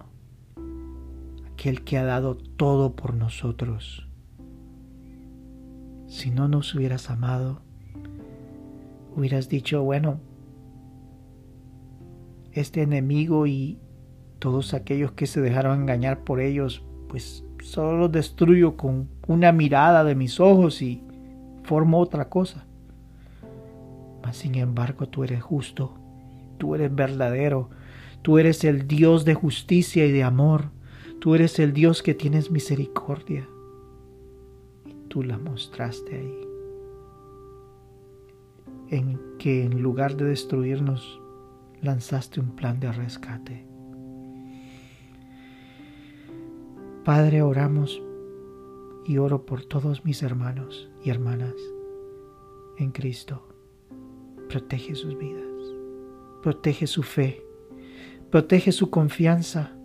aquel 1.51 1.83
que 1.83 1.97
ha 1.97 2.05
dado 2.05 2.37
todo 2.37 2.95
por 2.95 3.13
nosotros. 3.13 4.07
Si 6.07 6.31
no 6.31 6.47
nos 6.47 6.73
hubieras 6.75 7.09
amado, 7.09 7.61
hubieras 9.17 9.49
dicho, 9.49 9.83
bueno, 9.83 10.21
este 12.53 12.83
enemigo 12.83 13.47
y 13.47 13.82
todos 14.43 14.73
aquellos 14.73 15.13
que 15.13 15.25
se 15.25 15.39
dejaron 15.39 15.79
engañar 15.79 16.25
por 16.25 16.41
ellos, 16.41 16.83
pues 17.07 17.45
solo 17.61 17.97
los 17.97 18.11
destruyo 18.11 18.75
con 18.75 19.07
una 19.25 19.53
mirada 19.53 20.03
de 20.03 20.15
mis 20.15 20.41
ojos 20.41 20.81
y 20.81 21.01
formo 21.63 22.01
otra 22.01 22.27
cosa. 22.27 22.65
Mas 24.21 24.35
sin 24.35 24.55
embargo 24.55 25.07
tú 25.07 25.23
eres 25.23 25.41
justo, 25.41 25.93
tú 26.57 26.75
eres 26.75 26.93
verdadero, 26.93 27.69
tú 28.21 28.37
eres 28.37 28.65
el 28.65 28.85
Dios 28.85 29.23
de 29.23 29.33
justicia 29.33 30.05
y 30.05 30.11
de 30.11 30.23
amor, 30.23 30.71
tú 31.21 31.35
eres 31.35 31.57
el 31.59 31.71
Dios 31.71 32.03
que 32.03 32.13
tienes 32.13 32.51
misericordia. 32.51 33.47
Y 34.85 35.07
tú 35.07 35.23
la 35.23 35.37
mostraste 35.37 36.17
ahí. 36.17 36.47
En 38.89 39.21
que 39.39 39.63
en 39.63 39.81
lugar 39.81 40.17
de 40.17 40.25
destruirnos, 40.25 41.21
lanzaste 41.81 42.41
un 42.41 42.57
plan 42.57 42.81
de 42.81 42.91
rescate. 42.91 43.72
Padre, 47.03 47.41
oramos 47.41 48.01
y 49.05 49.17
oro 49.17 49.45
por 49.45 49.65
todos 49.65 50.05
mis 50.05 50.23
hermanos 50.23 50.89
y 51.03 51.09
hermanas 51.09 51.53
en 52.77 52.91
Cristo. 52.91 53.45
Protege 54.47 54.95
sus 54.95 55.17
vidas, 55.17 55.43
protege 56.41 56.87
su 56.87 57.03
fe, 57.03 57.45
protege 58.31 58.71
su 58.71 58.89
confianza. 58.89 59.75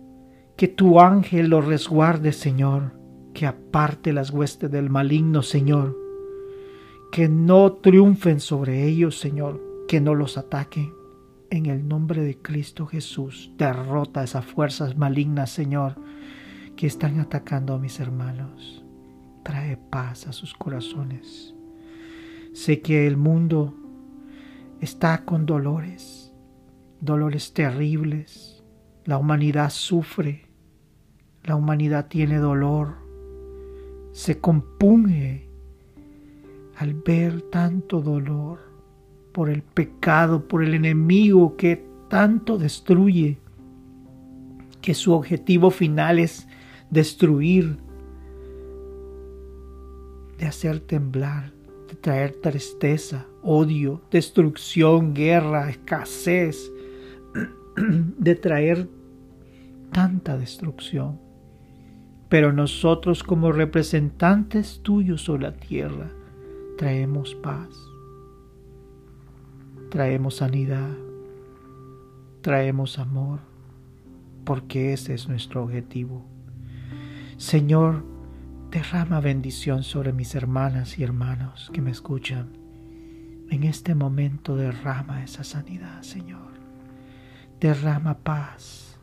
Que 0.55 0.69
tu 0.69 1.01
ángel 1.01 1.49
los 1.49 1.65
resguarde, 1.65 2.31
Señor, 2.31 2.93
que 3.33 3.45
aparte 3.45 4.13
las 4.13 4.31
huestes 4.31 4.71
del 4.71 4.89
maligno, 4.89 5.41
Señor. 5.41 5.97
Que 7.11 7.27
no 7.27 7.73
triunfen 7.73 8.39
sobre 8.39 8.85
ellos, 8.85 9.19
Señor, 9.19 9.61
que 9.89 9.99
no 9.99 10.15
los 10.15 10.37
ataquen. 10.37 10.93
En 11.49 11.65
el 11.65 11.85
nombre 11.85 12.21
de 12.21 12.37
Cristo 12.37 12.85
Jesús, 12.85 13.51
derrota 13.57 14.23
esas 14.23 14.45
fuerzas 14.45 14.97
malignas, 14.97 15.49
Señor, 15.49 15.95
que 16.79 16.87
están 16.87 17.19
atacando 17.19 17.73
a 17.73 17.77
mis 17.77 17.99
hermanos 17.99 18.85
trae 19.43 19.75
paz 19.75 20.27
a 20.27 20.31
sus 20.31 20.53
corazones. 20.53 21.53
Sé 22.53 22.79
que 22.79 23.05
el 23.05 23.17
mundo 23.17 23.73
está 24.79 25.25
con 25.25 25.45
dolores, 25.45 26.33
dolores 27.01 27.51
terribles. 27.53 28.63
La 29.03 29.17
humanidad 29.17 29.71
sufre, 29.71 30.45
la 31.43 31.57
humanidad 31.57 32.07
tiene 32.07 32.37
dolor, 32.37 32.95
se 34.13 34.39
compunge 34.39 35.49
al 36.77 36.93
ver 36.93 37.41
tanto 37.41 37.99
dolor 37.99 38.57
por 39.33 39.49
el 39.49 39.63
pecado, 39.63 40.47
por 40.47 40.63
el 40.63 40.73
enemigo 40.73 41.57
que 41.57 41.85
tanto 42.09 42.57
destruye, 42.57 43.37
que 44.79 44.93
su 44.93 45.11
objetivo 45.11 45.71
final 45.71 46.19
es 46.19 46.47
destruir 46.89 47.77
de 50.37 50.45
hacer 50.45 50.79
temblar, 50.79 51.51
de 51.89 51.95
traer 51.95 52.33
tristeza, 52.41 53.27
odio, 53.43 54.01
destrucción, 54.09 55.13
guerra, 55.13 55.69
escasez, 55.69 56.71
de 57.75 58.35
traer 58.35 58.87
tanta 59.91 60.37
destrucción. 60.37 61.19
Pero 62.29 62.53
nosotros 62.53 63.23
como 63.23 63.51
representantes 63.51 64.81
tuyos 64.81 65.23
sobre 65.23 65.43
la 65.43 65.53
tierra 65.53 66.09
traemos 66.77 67.35
paz, 67.35 67.69
traemos 69.89 70.35
sanidad, 70.35 70.95
traemos 72.41 72.97
amor, 72.99 73.39
porque 74.45 74.93
ese 74.93 75.15
es 75.15 75.27
nuestro 75.27 75.63
objetivo. 75.63 76.23
Señor, 77.39 78.03
Derrama 78.69 79.21
bendición 79.21 79.81
sobre 79.81 80.11
mis 80.11 80.35
hermanas 80.35 80.99
y 80.99 81.03
hermanos 81.03 81.71
que 81.73 81.81
me 81.81 81.89
escuchan. 81.89 82.49
En 83.49 83.63
este 83.63 83.95
momento 83.95 84.57
derrama 84.57 85.23
esa 85.23 85.45
sanidad, 85.45 86.03
Señor. 86.03 86.51
Derrama 87.61 88.19
paz. 88.19 88.99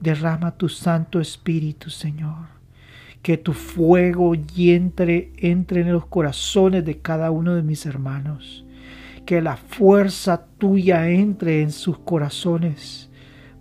Derrama 0.00 0.56
tu 0.56 0.70
Santo 0.70 1.20
Espíritu, 1.20 1.90
Señor. 1.90 2.48
Que 3.22 3.36
tu 3.36 3.52
fuego 3.52 4.34
entre, 4.34 5.32
entre 5.36 5.82
en 5.82 5.92
los 5.92 6.06
corazones 6.06 6.82
de 6.84 6.98
cada 6.98 7.30
uno 7.30 7.54
de 7.54 7.62
mis 7.62 7.84
hermanos. 7.84 8.64
Que 9.26 9.42
la 9.42 9.56
fuerza 9.56 10.46
tuya 10.58 11.10
entre 11.10 11.60
en 11.60 11.70
sus 11.70 11.98
corazones 11.98 13.10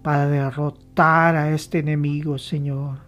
para 0.02 0.28
derrotar 0.28 1.36
a 1.36 1.52
este 1.52 1.80
enemigo, 1.80 2.38
Señor 2.38 3.06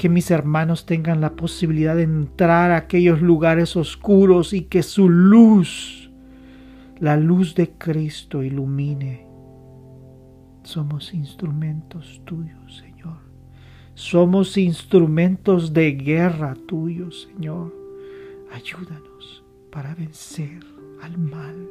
que 0.00 0.08
mis 0.08 0.30
hermanos 0.30 0.86
tengan 0.86 1.20
la 1.20 1.36
posibilidad 1.36 1.94
de 1.94 2.04
entrar 2.04 2.70
a 2.70 2.78
aquellos 2.78 3.20
lugares 3.20 3.76
oscuros 3.76 4.54
y 4.54 4.62
que 4.62 4.82
su 4.82 5.10
luz, 5.10 6.10
la 6.98 7.18
luz 7.18 7.54
de 7.54 7.72
Cristo, 7.72 8.42
ilumine. 8.42 9.26
Somos 10.62 11.12
instrumentos 11.12 12.22
tuyos, 12.24 12.78
Señor. 12.78 13.18
Somos 13.92 14.56
instrumentos 14.56 15.74
de 15.74 15.92
guerra 15.92 16.54
tuyos, 16.66 17.28
Señor. 17.30 17.70
Ayúdanos 18.54 19.44
para 19.70 19.94
vencer 19.94 20.64
al 21.02 21.18
mal. 21.18 21.68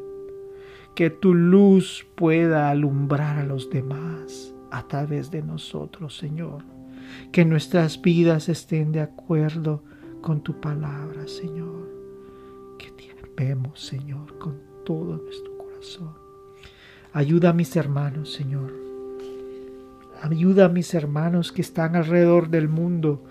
Que 0.93 1.09
tu 1.09 1.34
luz 1.34 2.05
pueda 2.13 2.69
alumbrar 2.69 3.39
a 3.39 3.43
los 3.43 3.71
demás 3.71 4.53
a 4.69 4.88
través 4.88 5.32
de 5.32 5.41
nosotros, 5.41 6.15
Señor 6.15 6.63
que 7.32 7.45
nuestras 7.45 8.01
vidas 8.01 8.49
estén 8.49 8.91
de 8.91 9.01
acuerdo 9.01 9.84
con 10.22 10.41
tu 10.41 10.60
palabra, 10.60 11.28
Señor. 11.28 11.88
Que 12.78 12.91
te 12.91 13.16
amemos, 13.24 13.80
Señor, 13.80 14.38
con 14.39 14.60
todo 14.86 15.18
nuestro 15.18 15.57
corazón. 15.57 16.14
Ayuda 17.14 17.49
a 17.49 17.53
mis 17.53 17.76
hermanos, 17.76 18.34
Señor. 18.34 18.74
Ayuda 20.22 20.66
a 20.66 20.70
mis 20.70 20.93
hermanos 20.93 21.51
que 21.51 21.62
están 21.62 21.95
alrededor 21.95 22.49
del 22.49 22.68
mundo, 22.68 23.24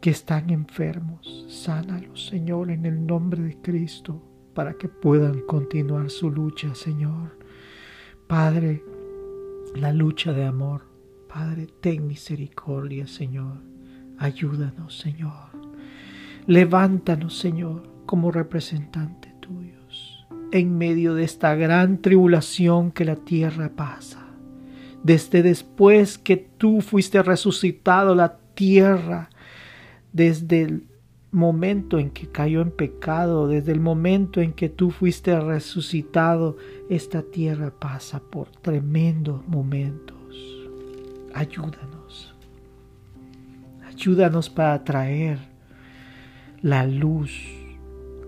que 0.00 0.10
están 0.10 0.50
enfermos. 0.50 1.46
Sánalos, 1.48 2.26
Señor, 2.26 2.70
en 2.70 2.86
el 2.86 3.06
nombre 3.06 3.42
de 3.42 3.56
Cristo, 3.60 4.22
para 4.54 4.74
que 4.74 4.88
puedan 4.88 5.40
continuar 5.42 6.10
su 6.10 6.30
lucha, 6.30 6.74
Señor. 6.74 7.38
Padre, 8.26 8.82
la 9.74 9.92
lucha 9.92 10.32
de 10.32 10.44
amor 10.44 10.87
Padre, 11.28 11.66
ten 11.80 12.06
misericordia, 12.06 13.06
Señor. 13.06 13.58
Ayúdanos, 14.16 14.98
Señor. 14.98 15.50
Levántanos, 16.46 17.38
Señor, 17.38 17.82
como 18.06 18.30
representante 18.30 19.34
tuyos, 19.38 20.26
en 20.52 20.78
medio 20.78 21.14
de 21.14 21.24
esta 21.24 21.54
gran 21.54 22.00
tribulación 22.00 22.90
que 22.90 23.04
la 23.04 23.16
tierra 23.16 23.70
pasa. 23.76 24.26
Desde 25.02 25.42
después 25.42 26.16
que 26.16 26.38
tú 26.38 26.80
fuiste 26.80 27.22
resucitado, 27.22 28.14
la 28.14 28.38
tierra, 28.54 29.28
desde 30.14 30.62
el 30.62 30.84
momento 31.30 31.98
en 31.98 32.08
que 32.08 32.28
cayó 32.28 32.62
en 32.62 32.70
pecado, 32.70 33.48
desde 33.48 33.72
el 33.72 33.80
momento 33.80 34.40
en 34.40 34.54
que 34.54 34.70
tú 34.70 34.90
fuiste 34.90 35.38
resucitado, 35.38 36.56
esta 36.88 37.20
tierra 37.20 37.70
pasa 37.78 38.18
por 38.18 38.48
tremendos 38.50 39.46
momentos 39.46 40.17
ayúdanos. 41.38 42.34
Ayúdanos 43.86 44.50
para 44.50 44.82
traer 44.82 45.38
la 46.62 46.84
luz 46.84 47.32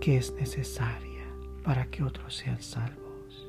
que 0.00 0.16
es 0.16 0.32
necesaria 0.34 1.24
para 1.64 1.86
que 1.86 2.04
otros 2.04 2.36
sean 2.36 2.62
salvos. 2.62 3.48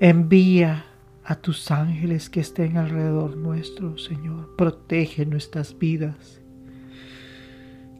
Envía 0.00 0.84
a 1.24 1.36
tus 1.36 1.70
ángeles 1.70 2.28
que 2.30 2.40
estén 2.40 2.76
alrededor 2.76 3.36
nuestro, 3.36 3.96
Señor. 3.98 4.54
Protege 4.56 5.24
nuestras 5.26 5.76
vidas. 5.76 6.40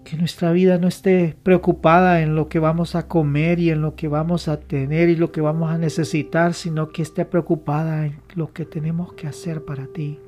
Que 0.05 0.17
nuestra 0.17 0.53
vida 0.53 0.79
no 0.79 0.89
esté 0.89 1.37
preocupada 1.43 2.23
en 2.23 2.35
lo 2.35 2.49
que 2.49 2.59
vamos 2.59 2.95
a 2.95 3.09
comer 3.09 3.59
y 3.59 3.71
en 3.71 3.83
lo 3.83 3.95
que 3.95 4.09
vamos 4.09 4.49
a 4.49 4.61
tener 4.61 5.09
y 5.09 5.17
lo 5.17 5.33
que 5.33 5.41
vamos 5.41 5.71
a 5.71 5.79
necesitar, 5.79 6.55
sino 6.55 6.91
que 6.91 7.03
esté 7.03 7.25
preocupada 7.25 8.07
en 8.07 8.21
lo 8.35 8.53
que 8.53 8.65
tenemos 8.65 9.13
que 9.15 9.27
hacer 9.27 9.65
para 9.65 9.87
ti 9.87 10.19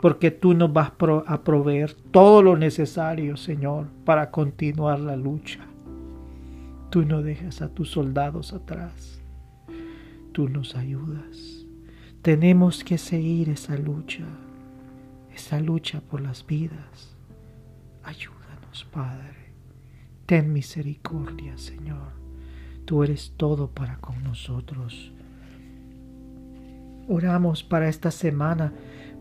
porque 0.00 0.30
tú 0.30 0.54
nos 0.54 0.72
vas 0.72 0.92
a 1.26 1.42
proveer 1.42 1.94
todo 2.10 2.42
lo 2.42 2.56
necesario, 2.56 3.36
Señor, 3.36 3.88
para 4.04 4.30
continuar 4.30 4.98
la 5.00 5.16
lucha. 5.16 5.60
Tú 6.90 7.04
no 7.04 7.22
dejas 7.22 7.62
a 7.62 7.68
tus 7.68 7.90
soldados 7.90 8.52
atrás. 8.52 9.20
Tú 10.32 10.48
nos 10.48 10.74
ayudas. 10.74 11.66
Tenemos 12.22 12.82
que 12.82 12.98
seguir 12.98 13.48
esa 13.50 13.76
lucha, 13.76 14.24
esa 15.34 15.60
lucha 15.60 16.00
por 16.00 16.20
las 16.20 16.46
vidas. 16.46 17.16
Ayúdanos, 18.02 18.86
Padre. 18.90 19.52
Ten 20.26 20.52
misericordia, 20.52 21.56
Señor. 21.58 22.12
Tú 22.84 23.04
eres 23.04 23.34
todo 23.36 23.68
para 23.68 23.96
con 23.96 24.22
nosotros. 24.24 25.12
Oramos 27.08 27.62
para 27.62 27.88
esta 27.88 28.10
semana, 28.10 28.72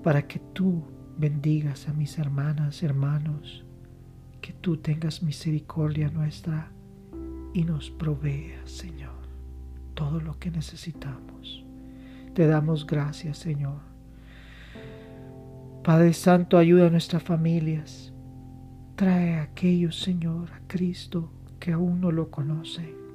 para 0.03 0.27
que 0.27 0.39
tú 0.39 0.83
bendigas 1.17 1.87
a 1.89 1.93
mis 1.93 2.17
hermanas, 2.17 2.81
hermanos, 2.83 3.65
que 4.41 4.53
tú 4.53 4.77
tengas 4.77 5.21
misericordia 5.21 6.09
nuestra 6.09 6.71
y 7.53 7.63
nos 7.63 7.89
proveas, 7.89 8.69
Señor, 8.69 9.27
todo 9.93 10.21
lo 10.21 10.39
que 10.39 10.51
necesitamos. 10.51 11.65
Te 12.33 12.47
damos 12.47 12.85
gracias, 12.85 13.37
Señor. 13.37 13.81
Padre 15.83 16.13
Santo, 16.13 16.57
ayuda 16.57 16.87
a 16.87 16.89
nuestras 16.89 17.23
familias. 17.23 18.13
Trae 18.95 19.35
a 19.35 19.43
aquellos, 19.43 19.99
Señor, 19.99 20.51
a 20.51 20.61
Cristo 20.67 21.31
que 21.59 21.73
aún 21.73 21.99
no 21.99 22.11
lo 22.11 22.29
conocen. 22.29 23.08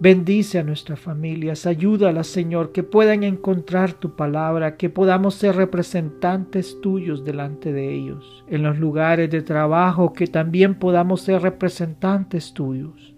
Bendice 0.00 0.60
a 0.60 0.62
nuestras 0.62 1.00
familias, 1.00 1.66
ayúdalas, 1.66 2.28
Señor, 2.28 2.70
que 2.70 2.84
puedan 2.84 3.24
encontrar 3.24 3.94
tu 3.94 4.14
palabra, 4.14 4.76
que 4.76 4.90
podamos 4.90 5.34
ser 5.34 5.56
representantes 5.56 6.80
tuyos 6.80 7.24
delante 7.24 7.72
de 7.72 7.92
ellos. 7.92 8.44
En 8.46 8.62
los 8.62 8.78
lugares 8.78 9.28
de 9.28 9.42
trabajo, 9.42 10.12
que 10.12 10.28
también 10.28 10.76
podamos 10.76 11.22
ser 11.22 11.42
representantes 11.42 12.54
tuyos. 12.54 13.12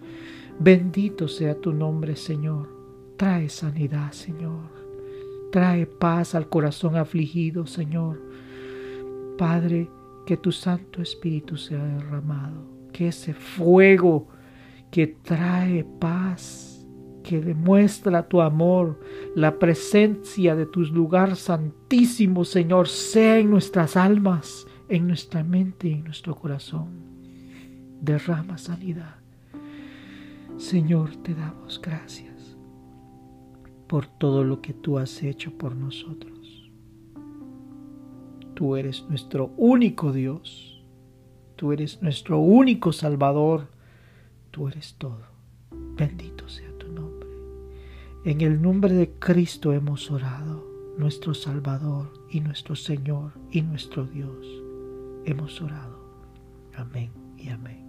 Bendito 0.58 1.28
sea 1.28 1.54
tu 1.54 1.74
nombre, 1.74 2.16
Señor. 2.16 2.70
Trae 3.18 3.50
sanidad, 3.50 4.12
Señor. 4.12 4.70
Trae 5.52 5.84
paz 5.84 6.34
al 6.34 6.48
corazón 6.48 6.96
afligido, 6.96 7.66
Señor. 7.66 8.22
Padre, 9.36 9.90
que 10.24 10.38
tu 10.38 10.50
Santo 10.50 11.02
Espíritu 11.02 11.58
sea 11.58 11.84
derramado, 11.84 12.62
que 12.90 13.08
ese 13.08 13.34
fuego 13.34 14.28
que 14.90 15.06
trae 15.06 15.84
paz 15.98 16.69
que 17.22 17.40
demuestra 17.40 18.28
tu 18.28 18.40
amor, 18.40 18.98
la 19.34 19.58
presencia 19.58 20.56
de 20.56 20.66
tu 20.66 20.82
lugar 20.82 21.36
santísimo, 21.36 22.44
Señor, 22.44 22.88
sea 22.88 23.38
en 23.38 23.50
nuestras 23.50 23.96
almas, 23.96 24.66
en 24.88 25.06
nuestra 25.06 25.44
mente 25.44 25.88
y 25.88 25.92
en 25.92 26.04
nuestro 26.04 26.34
corazón. 26.34 26.88
Derrama 28.00 28.58
sanidad. 28.58 29.16
Señor, 30.56 31.16
te 31.16 31.34
damos 31.34 31.80
gracias 31.80 32.56
por 33.86 34.06
todo 34.06 34.44
lo 34.44 34.60
que 34.60 34.72
tú 34.72 34.98
has 34.98 35.22
hecho 35.22 35.56
por 35.56 35.74
nosotros. 35.74 36.70
Tú 38.54 38.76
eres 38.76 39.04
nuestro 39.08 39.52
único 39.56 40.12
Dios. 40.12 40.84
Tú 41.56 41.72
eres 41.72 42.02
nuestro 42.02 42.38
único 42.38 42.92
Salvador. 42.92 43.68
Tú 44.50 44.68
eres 44.68 44.96
todo. 44.98 45.22
Bendito 45.96 46.48
sea 46.48 46.69
en 48.24 48.42
el 48.42 48.60
nombre 48.60 48.92
de 48.92 49.10
Cristo 49.18 49.72
hemos 49.72 50.10
orado, 50.10 50.66
nuestro 50.98 51.32
Salvador 51.32 52.12
y 52.28 52.40
nuestro 52.40 52.76
Señor 52.76 53.32
y 53.50 53.62
nuestro 53.62 54.04
Dios. 54.04 54.46
Hemos 55.24 55.60
orado. 55.62 55.98
Amén 56.74 57.10
y 57.38 57.48
amén. 57.48 57.79